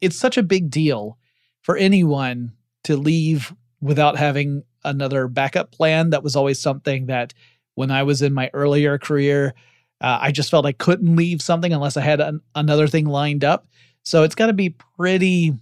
it's 0.01 0.17
such 0.17 0.37
a 0.37 0.43
big 0.43 0.71
deal 0.71 1.19
for 1.63 1.77
anyone 1.77 2.53
to 2.85 2.97
leave 2.97 3.55
without 3.81 4.17
having 4.17 4.65
another 4.85 5.29
backup 5.29 5.73
plan. 5.73 6.11
That 6.11 6.23
was 6.23 6.37
always 6.37 6.61
something 6.61 7.07
that 7.07 7.33
when 7.75 7.91
I 7.91 8.03
was 8.03 8.23
in 8.23 8.33
my 8.33 8.51
earlier 8.53 8.99
career, 8.99 9.55
uh, 10.01 10.19
I 10.21 10.33
just 10.33 10.51
felt 10.51 10.67
I 10.67 10.73
couldn't 10.73 11.17
leave 11.17 11.43
something 11.43 11.73
unless 11.73 11.97
I 11.97 12.03
had 12.03 12.21
an, 12.21 12.41
another 12.55 12.87
thing 12.87 13.07
lined 13.07 13.45
up. 13.45 13.67
So 14.03 14.23
it's 14.23 14.35
got 14.35 14.47
to 14.47 14.53
be 14.53 14.77
pretty 14.97 15.55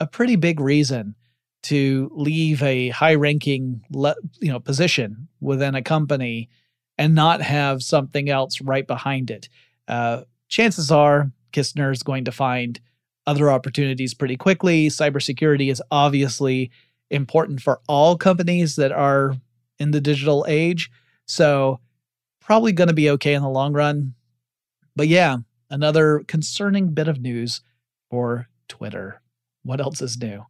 a 0.00 0.06
pretty 0.06 0.36
big 0.36 0.60
reason 0.60 1.14
to 1.64 2.10
leave 2.14 2.62
a 2.62 2.90
high 2.90 3.14
ranking 3.14 3.82
le- 3.90 4.14
you 4.40 4.52
know 4.52 4.60
position 4.60 5.28
within 5.40 5.74
a 5.74 5.82
company 5.82 6.48
and 6.96 7.14
not 7.14 7.40
have 7.40 7.82
something 7.82 8.28
else 8.28 8.60
right 8.60 8.86
behind 8.86 9.30
it. 9.30 9.48
Uh, 9.86 10.22
chances 10.48 10.90
are 10.90 11.30
Kissner 11.52 11.92
is 11.92 12.02
going 12.02 12.24
to 12.24 12.32
find 12.32 12.80
other 13.26 13.50
opportunities 13.50 14.14
pretty 14.14 14.36
quickly. 14.36 14.88
Cybersecurity 14.88 15.70
is 15.70 15.82
obviously 15.90 16.70
important 17.10 17.60
for 17.60 17.80
all 17.88 18.16
companies 18.16 18.76
that 18.76 18.92
are 18.92 19.34
in 19.78 19.90
the 19.90 20.00
digital 20.00 20.44
age. 20.48 20.90
So, 21.26 21.80
probably 22.40 22.72
going 22.72 22.88
to 22.88 22.94
be 22.94 23.10
okay 23.10 23.34
in 23.34 23.42
the 23.42 23.48
long 23.48 23.74
run. 23.74 24.14
But 24.96 25.08
yeah, 25.08 25.38
another 25.70 26.24
concerning 26.26 26.94
bit 26.94 27.08
of 27.08 27.20
news 27.20 27.60
for 28.10 28.48
Twitter. 28.68 29.20
What 29.62 29.80
else 29.80 30.00
is 30.00 30.18
new? 30.18 30.46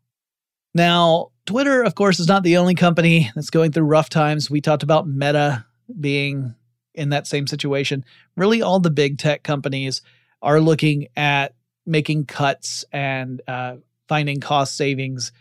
Now, 0.74 1.32
Twitter, 1.46 1.82
of 1.82 1.94
course, 1.94 2.20
is 2.20 2.28
not 2.28 2.44
the 2.44 2.56
only 2.56 2.74
company 2.74 3.30
that's 3.34 3.50
going 3.50 3.72
through 3.72 3.84
rough 3.84 4.08
times. 4.08 4.50
We 4.50 4.60
talked 4.60 4.82
about 4.82 5.08
Meta 5.08 5.64
being 5.98 6.54
in 6.98 7.10
that 7.10 7.26
same 7.26 7.46
situation. 7.46 8.04
Really, 8.36 8.60
all 8.60 8.80
the 8.80 8.90
big 8.90 9.18
tech 9.18 9.42
companies 9.42 10.02
are 10.42 10.60
looking 10.60 11.08
at 11.16 11.54
making 11.86 12.26
cuts 12.26 12.84
and 12.92 13.40
uh, 13.48 13.76
finding 14.08 14.40
cost 14.40 14.76
savings 14.76 15.32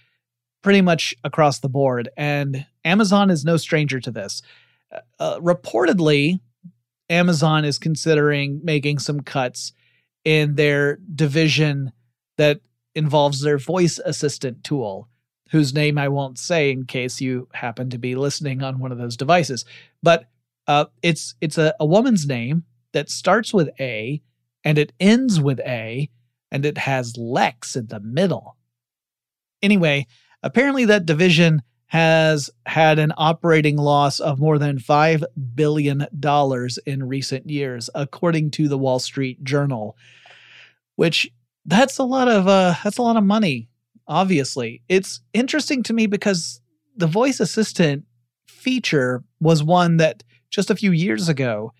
pretty 0.63 0.81
much 0.81 1.15
across 1.23 1.59
the 1.59 1.69
board. 1.69 2.09
And 2.17 2.65
Amazon 2.85 3.29
is 3.29 3.43
no 3.43 3.57
stranger 3.57 3.99
to 3.99 4.11
this. 4.11 4.41
Uh, 4.91 4.99
uh 5.19 5.39
reportedly, 5.39 6.39
Amazon 7.09 7.65
is 7.65 7.77
considering 7.77 8.61
making 8.63 8.99
some 8.99 9.21
cuts 9.21 9.73
in 10.23 10.55
their 10.55 10.97
division 11.15 11.91
that 12.37 12.59
involves 12.95 13.41
their 13.41 13.57
voice 13.57 13.99
assistant 14.03 14.63
tool, 14.63 15.07
whose 15.51 15.73
name 15.73 15.97
I 15.97 16.09
won't 16.09 16.37
say 16.37 16.71
in 16.71 16.85
case 16.85 17.21
you 17.21 17.47
happen 17.53 17.89
to 17.91 17.97
be 17.97 18.15
listening 18.15 18.61
on 18.61 18.79
one 18.79 18.91
of 18.91 18.97
those 18.97 19.15
devices. 19.15 19.63
But 20.03 20.27
uh, 20.67 20.85
it's 21.01 21.35
it's 21.41 21.57
a, 21.57 21.73
a 21.79 21.85
woman's 21.85 22.25
name 22.25 22.63
that 22.93 23.09
starts 23.09 23.53
with 23.53 23.69
A 23.79 24.21
and 24.63 24.77
it 24.77 24.93
ends 24.99 25.39
with 25.39 25.59
A 25.61 26.09
and 26.51 26.65
it 26.65 26.77
has 26.77 27.17
Lex 27.17 27.75
in 27.75 27.87
the 27.87 27.99
middle. 27.99 28.57
Anyway, 29.61 30.07
apparently 30.43 30.85
that 30.85 31.05
division 31.05 31.61
has 31.87 32.49
had 32.65 32.99
an 32.99 33.13
operating 33.17 33.77
loss 33.77 34.19
of 34.19 34.39
more 34.39 34.57
than 34.57 34.77
$5 34.77 35.23
billion 35.55 36.05
in 36.85 37.07
recent 37.07 37.49
years, 37.49 37.89
according 37.95 38.51
to 38.51 38.67
the 38.67 38.77
Wall 38.77 38.99
Street 38.99 39.41
Journal, 39.43 39.95
which 40.95 41.31
that's 41.65 41.97
a 41.97 42.03
lot 42.03 42.27
of 42.27 42.47
uh, 42.47 42.75
that's 42.83 42.97
a 42.97 43.01
lot 43.01 43.17
of 43.17 43.23
money. 43.23 43.69
Obviously, 44.07 44.81
it's 44.89 45.21
interesting 45.33 45.83
to 45.83 45.93
me 45.93 46.07
because 46.07 46.61
the 46.95 47.07
voice 47.07 47.39
assistant 47.39 48.05
feature 48.47 49.23
was 49.39 49.63
one 49.63 49.97
that 49.97 50.23
just 50.49 50.69
a 50.69 50.75
few 50.75 50.91
years 50.91 51.29
ago 51.29 51.73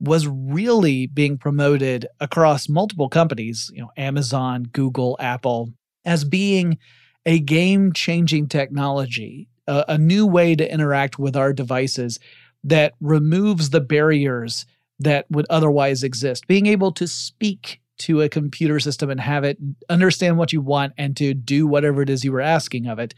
was 0.00 0.26
really 0.26 1.06
being 1.06 1.36
promoted 1.36 2.06
across 2.20 2.68
multiple 2.68 3.08
companies, 3.08 3.70
you 3.74 3.82
know, 3.82 3.90
Amazon, 3.96 4.64
Google, 4.72 5.16
Apple, 5.20 5.70
as 6.04 6.24
being 6.24 6.78
a 7.26 7.38
game 7.38 7.92
changing 7.92 8.48
technology, 8.48 9.48
a, 9.66 9.84
a, 9.88 9.98
new 9.98 10.26
way 10.26 10.54
to 10.56 10.72
interact 10.72 11.18
with 11.18 11.36
our 11.36 11.52
devices 11.52 12.18
that 12.64 12.94
removes 13.00 13.70
the 13.70 13.80
barriers 13.80 14.64
that 14.98 15.26
would 15.30 15.46
otherwise 15.50 16.02
exist. 16.02 16.46
Being 16.46 16.66
able 16.66 16.92
to 16.92 17.06
speak 17.06 17.80
to 17.98 18.22
a 18.22 18.28
computer 18.30 18.80
system 18.80 19.10
and 19.10 19.20
have 19.20 19.44
it 19.44 19.58
understand 19.90 20.38
what 20.38 20.54
you 20.54 20.62
want 20.62 20.94
and 20.96 21.14
to 21.18 21.34
do 21.34 21.66
whatever 21.66 22.00
it 22.00 22.08
is 22.08 22.24
you 22.24 22.32
were 22.32 22.40
asking 22.40 22.86
of 22.86 22.98
it. 22.98 23.14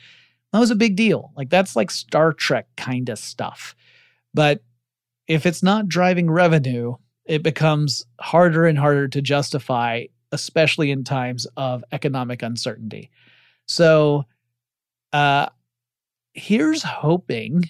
That 0.52 0.58
was 0.58 0.72
a 0.72 0.76
big 0.76 0.96
deal. 0.96 1.32
Like 1.36 1.50
that's 1.50 1.76
like 1.76 1.90
Star 1.90 2.32
Trek 2.32 2.66
kind 2.76 3.08
of 3.08 3.18
stuff. 3.18 3.76
But 4.34 4.62
if 5.26 5.46
it's 5.46 5.62
not 5.62 5.88
driving 5.88 6.30
revenue, 6.30 6.94
it 7.24 7.42
becomes 7.42 8.04
harder 8.20 8.66
and 8.66 8.78
harder 8.78 9.08
to 9.08 9.22
justify, 9.22 10.04
especially 10.32 10.90
in 10.90 11.04
times 11.04 11.46
of 11.56 11.84
economic 11.92 12.42
uncertainty. 12.42 13.10
So, 13.66 14.24
uh, 15.12 15.46
here's 16.34 16.82
hoping 16.82 17.64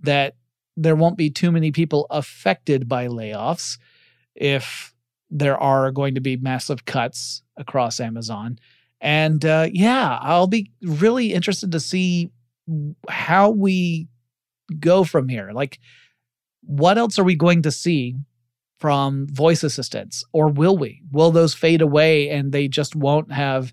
that 0.00 0.36
there 0.76 0.96
won't 0.96 1.16
be 1.16 1.30
too 1.30 1.50
many 1.50 1.72
people 1.72 2.06
affected 2.10 2.88
by 2.88 3.08
layoffs 3.08 3.78
if 4.34 4.94
there 5.30 5.58
are 5.58 5.90
going 5.90 6.14
to 6.14 6.20
be 6.20 6.36
massive 6.36 6.84
cuts 6.84 7.42
across 7.56 8.00
Amazon. 8.00 8.58
And 9.00 9.44
uh, 9.44 9.68
yeah, 9.72 10.18
I'll 10.20 10.46
be 10.46 10.72
really 10.82 11.32
interested 11.32 11.72
to 11.72 11.80
see 11.80 12.30
how 13.08 13.50
we 13.50 14.08
go 14.78 15.04
from 15.04 15.28
here. 15.28 15.50
Like, 15.52 15.78
what 16.68 16.98
else 16.98 17.18
are 17.18 17.24
we 17.24 17.34
going 17.34 17.62
to 17.62 17.72
see 17.72 18.14
from 18.78 19.26
voice 19.28 19.64
assistants? 19.64 20.22
Or 20.32 20.48
will 20.48 20.76
we? 20.76 21.00
Will 21.10 21.30
those 21.30 21.54
fade 21.54 21.80
away 21.80 22.28
and 22.28 22.52
they 22.52 22.68
just 22.68 22.94
won't 22.94 23.32
have 23.32 23.72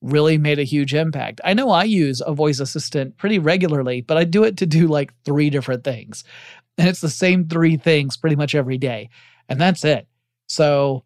really 0.00 0.38
made 0.38 0.58
a 0.58 0.64
huge 0.64 0.92
impact? 0.92 1.40
I 1.44 1.54
know 1.54 1.70
I 1.70 1.84
use 1.84 2.20
a 2.20 2.34
voice 2.34 2.58
assistant 2.58 3.16
pretty 3.16 3.38
regularly, 3.38 4.00
but 4.00 4.16
I 4.16 4.24
do 4.24 4.42
it 4.42 4.56
to 4.56 4.66
do 4.66 4.88
like 4.88 5.14
three 5.24 5.50
different 5.50 5.84
things. 5.84 6.24
And 6.76 6.88
it's 6.88 7.00
the 7.00 7.08
same 7.08 7.46
three 7.46 7.76
things 7.76 8.16
pretty 8.16 8.34
much 8.34 8.56
every 8.56 8.76
day. 8.76 9.08
And 9.48 9.60
that's 9.60 9.84
it. 9.84 10.08
So, 10.48 11.04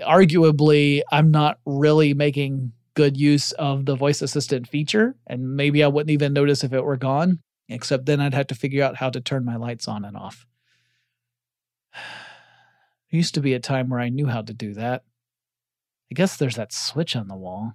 arguably, 0.00 1.02
I'm 1.12 1.30
not 1.30 1.58
really 1.66 2.14
making 2.14 2.72
good 2.94 3.18
use 3.18 3.52
of 3.52 3.84
the 3.84 3.96
voice 3.96 4.22
assistant 4.22 4.66
feature. 4.66 5.14
And 5.26 5.56
maybe 5.56 5.84
I 5.84 5.88
wouldn't 5.88 6.10
even 6.10 6.32
notice 6.32 6.64
if 6.64 6.72
it 6.72 6.84
were 6.84 6.96
gone, 6.96 7.40
except 7.68 8.06
then 8.06 8.18
I'd 8.20 8.32
have 8.32 8.46
to 8.46 8.54
figure 8.54 8.82
out 8.82 8.96
how 8.96 9.10
to 9.10 9.20
turn 9.20 9.44
my 9.44 9.56
lights 9.56 9.86
on 9.86 10.06
and 10.06 10.16
off. 10.16 10.46
There 11.92 13.18
used 13.18 13.34
to 13.34 13.40
be 13.40 13.54
a 13.54 13.60
time 13.60 13.88
where 13.88 14.00
I 14.00 14.08
knew 14.08 14.26
how 14.26 14.42
to 14.42 14.54
do 14.54 14.74
that. 14.74 15.02
I 16.10 16.14
guess 16.14 16.36
there's 16.36 16.56
that 16.56 16.72
switch 16.72 17.16
on 17.16 17.28
the 17.28 17.36
wall. 17.36 17.72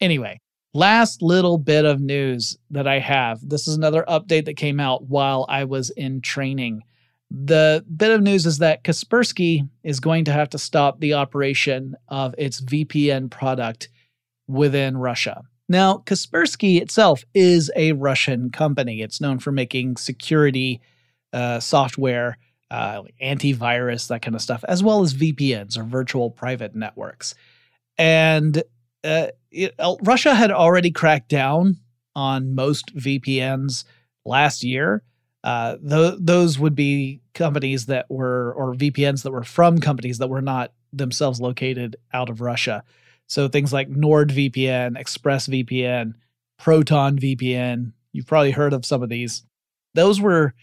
Anyway, 0.00 0.40
last 0.74 1.22
little 1.22 1.58
bit 1.58 1.84
of 1.84 2.00
news 2.00 2.56
that 2.70 2.86
I 2.86 2.98
have. 2.98 3.40
This 3.42 3.66
is 3.66 3.76
another 3.76 4.04
update 4.08 4.44
that 4.44 4.56
came 4.56 4.78
out 4.78 5.04
while 5.04 5.46
I 5.48 5.64
was 5.64 5.90
in 5.90 6.20
training. 6.20 6.82
The 7.30 7.84
bit 7.96 8.10
of 8.10 8.22
news 8.22 8.46
is 8.46 8.58
that 8.58 8.84
Kaspersky 8.84 9.68
is 9.82 10.00
going 10.00 10.24
to 10.26 10.32
have 10.32 10.50
to 10.50 10.58
stop 10.58 11.00
the 11.00 11.14
operation 11.14 11.96
of 12.08 12.34
its 12.38 12.60
VPN 12.60 13.30
product 13.30 13.88
within 14.46 14.96
Russia. 14.96 15.42
Now, 15.68 16.02
Kaspersky 16.06 16.80
itself 16.80 17.24
is 17.34 17.70
a 17.74 17.92
Russian 17.92 18.50
company. 18.50 19.02
It's 19.02 19.20
known 19.20 19.40
for 19.40 19.50
making 19.50 19.96
security 19.96 20.80
uh, 21.32 21.58
software 21.58 22.38
uh, 22.70 23.02
antivirus, 23.22 24.08
that 24.08 24.22
kind 24.22 24.34
of 24.34 24.42
stuff, 24.42 24.64
as 24.68 24.82
well 24.82 25.02
as 25.02 25.14
VPNs 25.14 25.78
or 25.78 25.84
virtual 25.84 26.30
private 26.30 26.74
networks. 26.74 27.34
And 27.98 28.62
uh, 29.04 29.28
it, 29.50 29.74
uh, 29.78 29.96
Russia 30.02 30.34
had 30.34 30.50
already 30.50 30.90
cracked 30.90 31.28
down 31.28 31.76
on 32.14 32.54
most 32.54 32.94
VPNs 32.96 33.84
last 34.24 34.64
year. 34.64 35.02
Uh, 35.44 35.76
th- 35.76 36.16
those 36.18 36.58
would 36.58 36.74
be 36.74 37.20
companies 37.34 37.86
that 37.86 38.06
were, 38.10 38.52
or 38.54 38.74
VPNs 38.74 39.22
that 39.22 39.30
were 39.30 39.44
from 39.44 39.78
companies 39.78 40.18
that 40.18 40.28
were 40.28 40.42
not 40.42 40.72
themselves 40.92 41.40
located 41.40 41.96
out 42.12 42.28
of 42.28 42.40
Russia. 42.40 42.82
So 43.28 43.48
things 43.48 43.72
like 43.72 43.88
NordVPN, 43.88 44.98
ExpressVPN, 44.98 46.14
Proton 46.58 47.18
VPN. 47.18 47.92
You've 48.12 48.26
probably 48.26 48.52
heard 48.52 48.72
of 48.72 48.84
some 48.84 49.02
of 49.02 49.08
these. 49.08 49.44
Those 49.94 50.20
were 50.20 50.54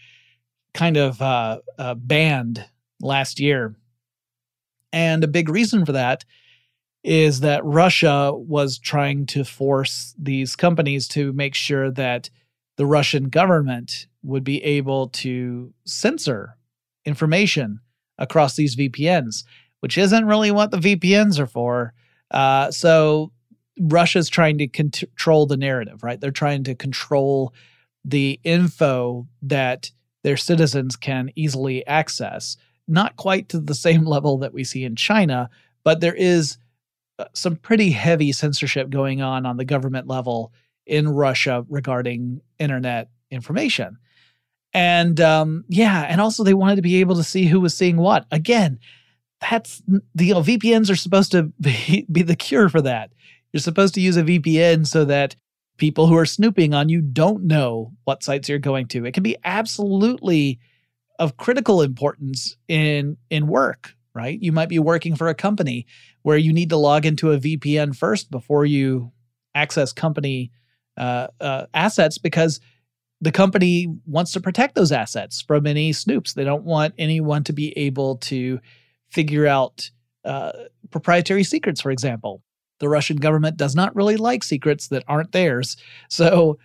kind 0.74 0.96
of 0.96 1.22
uh, 1.22 1.60
uh, 1.78 1.94
banned 1.94 2.64
last 3.00 3.40
year. 3.40 3.74
And 4.92 5.24
a 5.24 5.28
big 5.28 5.48
reason 5.48 5.86
for 5.86 5.92
that 5.92 6.24
is 7.02 7.40
that 7.40 7.64
Russia 7.64 8.32
was 8.34 8.78
trying 8.78 9.26
to 9.26 9.44
force 9.44 10.14
these 10.18 10.56
companies 10.56 11.06
to 11.08 11.32
make 11.32 11.54
sure 11.54 11.90
that 11.90 12.30
the 12.76 12.86
Russian 12.86 13.28
government 13.28 14.06
would 14.22 14.42
be 14.42 14.62
able 14.64 15.08
to 15.08 15.72
censor 15.84 16.56
information 17.04 17.80
across 18.18 18.56
these 18.56 18.74
VPNs, 18.74 19.44
which 19.80 19.98
isn't 19.98 20.26
really 20.26 20.50
what 20.50 20.70
the 20.70 20.78
VPNs 20.78 21.38
are 21.38 21.46
for. 21.46 21.92
Uh, 22.30 22.70
so 22.70 23.32
Russia's 23.78 24.30
trying 24.30 24.58
to 24.58 24.66
control 24.66 25.46
the 25.46 25.56
narrative, 25.56 26.02
right? 26.02 26.20
They're 26.20 26.30
trying 26.30 26.64
to 26.64 26.74
control 26.74 27.52
the 28.04 28.40
info 28.44 29.26
that 29.42 29.90
their 30.24 30.36
citizens 30.36 30.96
can 30.96 31.30
easily 31.36 31.86
access. 31.86 32.56
Not 32.88 33.16
quite 33.16 33.48
to 33.50 33.60
the 33.60 33.74
same 33.74 34.04
level 34.14 34.38
that 34.38 34.52
we 34.52 34.64
see 34.64 34.82
in 34.82 34.96
China, 34.96 35.48
but 35.84 36.00
there 36.00 36.14
is 36.14 36.58
uh, 37.20 37.26
some 37.32 37.54
pretty 37.54 37.90
heavy 37.90 38.32
censorship 38.32 38.90
going 38.90 39.22
on 39.22 39.46
on 39.46 39.56
the 39.56 39.64
government 39.64 40.08
level 40.08 40.52
in 40.86 41.08
Russia 41.08 41.64
regarding 41.68 42.40
internet 42.58 43.10
information. 43.30 43.98
And 44.72 45.20
um, 45.20 45.64
yeah, 45.68 46.02
and 46.08 46.20
also 46.20 46.42
they 46.42 46.54
wanted 46.54 46.76
to 46.76 46.82
be 46.82 46.96
able 46.96 47.14
to 47.16 47.22
see 47.22 47.44
who 47.44 47.60
was 47.60 47.76
seeing 47.76 47.96
what. 47.96 48.26
Again, 48.32 48.80
that's 49.40 49.82
the 50.14 50.26
you 50.26 50.34
know, 50.34 50.40
VPNs 50.40 50.90
are 50.90 50.96
supposed 50.96 51.30
to 51.32 51.44
be, 51.60 52.06
be 52.10 52.22
the 52.22 52.34
cure 52.34 52.68
for 52.68 52.82
that. 52.82 53.12
You're 53.52 53.60
supposed 53.60 53.94
to 53.94 54.00
use 54.00 54.16
a 54.16 54.24
VPN 54.24 54.86
so 54.86 55.04
that 55.04 55.36
people 55.76 56.06
who 56.06 56.16
are 56.16 56.26
snooping 56.26 56.74
on 56.74 56.88
you 56.88 57.00
don't 57.00 57.44
know 57.44 57.92
what 58.04 58.22
sites 58.22 58.48
you're 58.48 58.58
going 58.58 58.86
to. 58.88 59.04
It 59.04 59.12
can 59.12 59.22
be 59.22 59.36
absolutely 59.44 60.60
of 61.18 61.36
critical 61.36 61.82
importance 61.82 62.56
in 62.68 63.16
in 63.30 63.46
work, 63.46 63.94
right? 64.14 64.40
You 64.40 64.52
might 64.52 64.68
be 64.68 64.78
working 64.78 65.16
for 65.16 65.28
a 65.28 65.34
company 65.34 65.86
where 66.22 66.36
you 66.36 66.52
need 66.52 66.70
to 66.70 66.76
log 66.76 67.06
into 67.06 67.32
a 67.32 67.38
VPN 67.38 67.96
first 67.96 68.30
before 68.30 68.64
you 68.64 69.12
access 69.54 69.92
company 69.92 70.50
uh, 70.96 71.28
uh, 71.40 71.66
assets 71.74 72.18
because 72.18 72.60
the 73.20 73.32
company 73.32 73.88
wants 74.06 74.32
to 74.32 74.40
protect 74.40 74.74
those 74.74 74.92
assets 74.92 75.40
from 75.40 75.66
any 75.66 75.92
snoops. 75.92 76.34
They 76.34 76.44
don't 76.44 76.64
want 76.64 76.94
anyone 76.98 77.44
to 77.44 77.52
be 77.52 77.76
able 77.78 78.16
to 78.18 78.60
figure 79.08 79.46
out 79.46 79.90
uh, 80.24 80.52
proprietary 80.90 81.44
secrets, 81.44 81.80
for 81.80 81.90
example 81.90 82.42
the 82.78 82.88
Russian 82.88 83.16
government 83.16 83.56
does 83.56 83.74
not 83.74 83.94
really 83.94 84.16
like 84.16 84.44
secrets 84.44 84.88
that 84.88 85.04
aren't 85.06 85.32
theirs. 85.32 85.76
So 86.08 86.58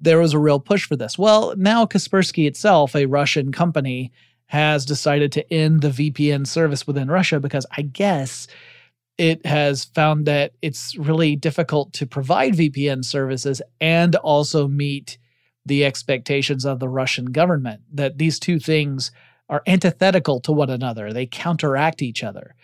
there 0.00 0.18
was 0.18 0.32
a 0.32 0.38
real 0.38 0.60
push 0.60 0.86
for 0.86 0.96
this. 0.96 1.18
Well, 1.18 1.54
now 1.56 1.84
Kaspersky 1.84 2.46
itself, 2.46 2.96
a 2.96 3.06
Russian 3.06 3.52
company, 3.52 4.12
has 4.46 4.84
decided 4.84 5.30
to 5.32 5.52
end 5.52 5.80
the 5.80 5.90
VPN 5.90 6.46
service 6.46 6.86
within 6.86 7.08
Russia 7.08 7.38
because 7.38 7.66
I 7.76 7.82
guess 7.82 8.48
it 9.16 9.44
has 9.44 9.84
found 9.84 10.26
that 10.26 10.52
it's 10.62 10.96
really 10.96 11.36
difficult 11.36 11.92
to 11.92 12.06
provide 12.06 12.54
VPN 12.54 13.04
services 13.04 13.60
and 13.80 14.16
also 14.16 14.66
meet 14.66 15.18
the 15.66 15.84
expectations 15.84 16.64
of 16.64 16.80
the 16.80 16.88
Russian 16.88 17.26
government. 17.26 17.82
That 17.92 18.18
these 18.18 18.40
two 18.40 18.58
things 18.58 19.12
are 19.48 19.62
antithetical 19.66 20.40
to 20.40 20.52
one 20.52 20.70
another, 20.70 21.12
they 21.12 21.26
counteract 21.26 22.02
each 22.02 22.24
other. 22.24 22.54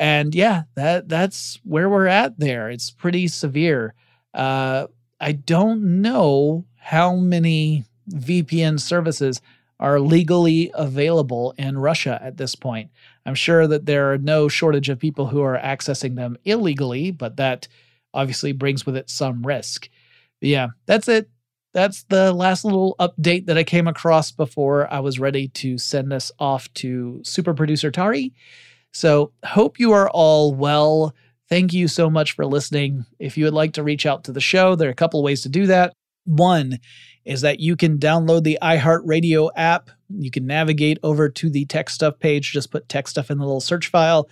And 0.00 0.34
yeah, 0.34 0.62
that 0.76 1.10
that's 1.10 1.60
where 1.62 1.90
we're 1.90 2.06
at 2.06 2.38
there. 2.40 2.70
It's 2.70 2.90
pretty 2.90 3.28
severe. 3.28 3.92
Uh, 4.32 4.86
I 5.20 5.32
don't 5.32 6.00
know 6.00 6.64
how 6.78 7.16
many 7.16 7.84
VPN 8.10 8.80
services 8.80 9.42
are 9.78 10.00
legally 10.00 10.70
available 10.72 11.54
in 11.58 11.76
Russia 11.76 12.18
at 12.22 12.38
this 12.38 12.54
point. 12.54 12.90
I'm 13.26 13.34
sure 13.34 13.66
that 13.66 13.84
there 13.84 14.10
are 14.10 14.16
no 14.16 14.48
shortage 14.48 14.88
of 14.88 14.98
people 14.98 15.26
who 15.26 15.42
are 15.42 15.58
accessing 15.58 16.16
them 16.16 16.38
illegally, 16.46 17.10
but 17.10 17.36
that 17.36 17.68
obviously 18.14 18.52
brings 18.52 18.86
with 18.86 18.96
it 18.96 19.10
some 19.10 19.46
risk. 19.46 19.90
But 20.40 20.48
yeah, 20.48 20.68
that's 20.86 21.08
it. 21.08 21.28
That's 21.74 22.04
the 22.04 22.32
last 22.32 22.64
little 22.64 22.96
update 22.98 23.46
that 23.46 23.58
I 23.58 23.64
came 23.64 23.86
across 23.86 24.32
before 24.32 24.90
I 24.90 25.00
was 25.00 25.20
ready 25.20 25.48
to 25.48 25.76
send 25.76 26.10
this 26.10 26.32
off 26.38 26.72
to 26.74 27.20
super 27.22 27.52
producer 27.52 27.90
Tari. 27.90 28.32
So, 28.92 29.32
hope 29.44 29.78
you 29.78 29.92
are 29.92 30.10
all 30.10 30.54
well. 30.54 31.14
Thank 31.48 31.72
you 31.72 31.88
so 31.88 32.08
much 32.08 32.32
for 32.32 32.46
listening. 32.46 33.04
If 33.18 33.36
you 33.36 33.44
would 33.44 33.54
like 33.54 33.72
to 33.74 33.82
reach 33.82 34.06
out 34.06 34.24
to 34.24 34.32
the 34.32 34.40
show, 34.40 34.74
there 34.74 34.88
are 34.88 34.92
a 34.92 34.94
couple 34.94 35.22
ways 35.22 35.42
to 35.42 35.48
do 35.48 35.66
that. 35.66 35.92
One 36.24 36.78
is 37.24 37.40
that 37.42 37.60
you 37.60 37.76
can 37.76 37.98
download 37.98 38.44
the 38.44 38.58
iHeartRadio 38.62 39.50
app. 39.56 39.90
You 40.08 40.30
can 40.30 40.46
navigate 40.46 40.98
over 41.02 41.28
to 41.28 41.50
the 41.50 41.64
tech 41.66 41.90
stuff 41.90 42.18
page, 42.18 42.52
just 42.52 42.70
put 42.70 42.88
tech 42.88 43.08
stuff 43.08 43.30
in 43.30 43.38
the 43.38 43.44
little 43.44 43.60
search 43.60 43.88
file, 43.88 44.28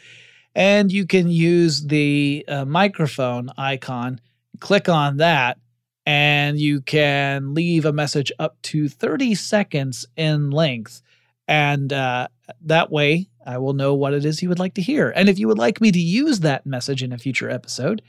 and 0.55 0.91
you 0.91 1.07
can 1.07 1.31
use 1.31 1.87
the 1.87 2.45
uh, 2.49 2.65
microphone 2.65 3.51
icon, 3.57 4.21
click 4.61 4.89
on 4.89 5.19
that, 5.19 5.59
and 6.07 6.59
you 6.59 6.81
can 6.81 7.55
leave 7.55 7.85
a 7.85 7.93
message 7.93 8.33
up 8.39 8.61
to 8.63 8.89
30 8.89 9.35
seconds 9.35 10.07
in 10.17 10.51
length. 10.51 11.03
And 11.47 11.93
uh, 11.93 12.29
that 12.63 12.91
way, 12.91 13.29
I 13.49 13.57
will 13.57 13.73
know 13.73 13.95
what 13.95 14.13
it 14.13 14.27
is 14.27 14.43
you 14.43 14.51
would 14.51 14.59
like 14.59 14.75
to 14.75 14.83
hear. 14.83 15.09
And 15.17 15.27
if 15.27 15.39
you 15.39 15.49
would 15.49 15.57
like 15.57 15.81
me 15.81 15.91
to 15.91 15.99
use 15.99 16.41
that 16.41 16.67
message 16.67 17.03
in 17.03 17.15
a 17.15 17.19
future 17.19 17.49
episode, 17.49 18.03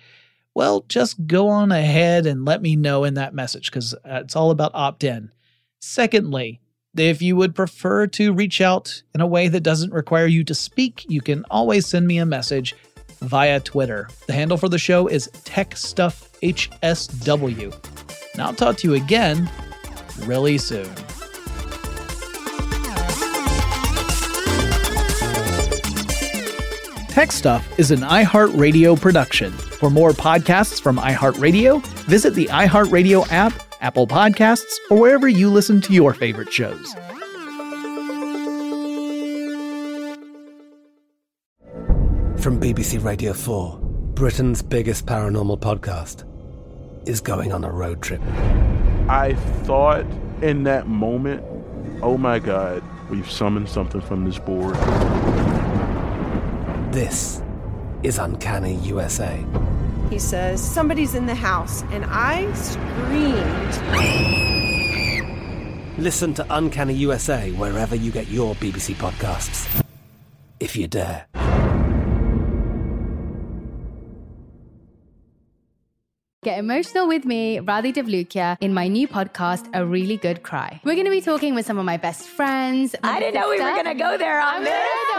well, 0.54 0.84
just 0.90 1.28
go 1.28 1.48
on 1.48 1.72
ahead 1.72 2.26
and 2.26 2.44
let 2.44 2.62
me 2.62 2.76
know 2.76 3.06
in 3.06 3.14
that 3.14 3.34
message 3.34 3.72
because 3.72 3.94
uh, 3.94 4.20
it's 4.24 4.36
all 4.36 4.52
about 4.52 4.72
opt 4.74 5.06
in. 5.06 5.32
Secondly, 5.80 6.60
if 6.98 7.22
you 7.22 7.38
would 7.38 7.56
prefer 7.56 8.06
to 8.08 8.34
reach 8.34 8.60
out 8.60 9.02
in 9.16 9.22
a 9.22 9.28
way 9.28 9.48
that 9.48 9.62
doesn't 9.62 9.94
require 9.94 10.28
you 10.28 10.44
to 10.44 10.54
speak, 10.54 11.06
you 11.08 11.22
can 11.22 11.46
always 11.50 11.86
send 11.86 12.06
me 12.06 12.18
a 12.18 12.26
message 12.26 12.76
via 13.22 13.62
Twitter. 13.62 14.10
The 14.28 14.34
handle 14.34 14.58
for 14.58 14.68
the 14.68 14.78
show 14.78 15.08
is 15.08 15.30
TechStuffHSW. 15.46 18.34
And 18.34 18.42
I'll 18.42 18.54
talk 18.54 18.76
to 18.78 18.90
you 18.90 18.96
again 18.96 19.50
really 20.26 20.58
soon. 20.58 20.90
Tech 27.20 27.34
Stuff 27.34 27.78
is 27.78 27.92
an 27.92 28.00
iHeartRadio 28.00 28.98
production. 28.98 29.52
For 29.52 29.90
more 29.90 30.12
podcasts 30.12 30.82
from 30.82 30.96
iHeartRadio, 30.96 31.86
visit 32.06 32.34
the 32.34 32.46
iHeartRadio 32.46 33.30
app, 33.30 33.52
Apple 33.82 34.08
Podcasts, 34.08 34.78
or 34.90 34.98
wherever 34.98 35.28
you 35.28 35.50
listen 35.50 35.82
to 35.82 35.92
your 35.92 36.14
favorite 36.14 36.54
shows. 36.54 36.94
From 42.38 42.58
BBC 42.58 43.04
Radio 43.04 43.34
4, 43.34 43.80
Britain's 44.14 44.62
biggest 44.62 45.06
paranormal 45.06 45.60
podcast 45.60 46.24
is 47.06 47.20
going 47.20 47.52
on 47.52 47.66
a 47.66 47.70
road 47.70 48.02
trip. 48.02 48.22
I 49.10 49.36
thought 49.64 50.06
in 50.42 50.64
that 50.64 50.88
moment, 50.88 51.44
oh 52.02 52.18
my 52.18 52.40
God, 52.40 52.82
we've 53.10 53.30
summoned 53.30 53.68
something 53.68 54.00
from 54.00 54.24
this 54.24 54.40
board. 54.40 54.78
This 57.00 57.42
is 58.04 58.18
Uncanny 58.18 58.76
USA. 58.84 59.42
He 60.10 60.20
says, 60.20 60.62
Somebody's 60.62 61.16
in 61.16 61.28
the 61.28 61.34
house, 61.34 61.82
and 61.94 62.04
I 62.06 62.52
screamed. 62.52 63.74
Listen 65.98 66.34
to 66.34 66.46
Uncanny 66.50 66.96
USA 66.96 67.52
wherever 67.52 67.96
you 67.96 68.12
get 68.12 68.28
your 68.28 68.54
BBC 68.56 68.96
podcasts, 68.96 69.82
if 70.60 70.76
you 70.76 70.88
dare. 70.88 71.26
Get 76.44 76.58
emotional 76.58 77.08
with 77.08 77.24
me, 77.24 77.60
Radhi 77.60 77.94
Devlukia, 77.94 78.58
in 78.60 78.74
my 78.74 78.88
new 78.88 79.08
podcast, 79.08 79.70
A 79.74 79.86
Really 79.86 80.18
Good 80.18 80.44
Cry. 80.44 80.80
We're 80.84 80.96
going 80.96 81.06
to 81.06 81.12
be 81.12 81.22
talking 81.22 81.54
with 81.54 81.66
some 81.66 81.78
of 81.78 81.86
my 81.86 81.98
best 81.98 82.28
friends. 82.28 82.96
I 83.04 83.20
didn't 83.20 83.36
know 83.36 83.50
we 83.50 83.62
were 83.62 83.72
going 83.72 83.86
to 83.86 83.94
go 83.94 84.18
there 84.18 84.42
on 84.42 84.64
this. 84.64 85.19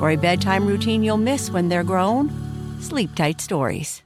or 0.00 0.10
a 0.10 0.16
bedtime 0.16 0.66
routine 0.66 1.04
you'll 1.04 1.16
miss 1.16 1.50
when 1.50 1.68
they're 1.68 1.84
grown? 1.84 2.30
Sleep 2.80 3.14
Tight 3.14 3.40
Stories. 3.40 4.02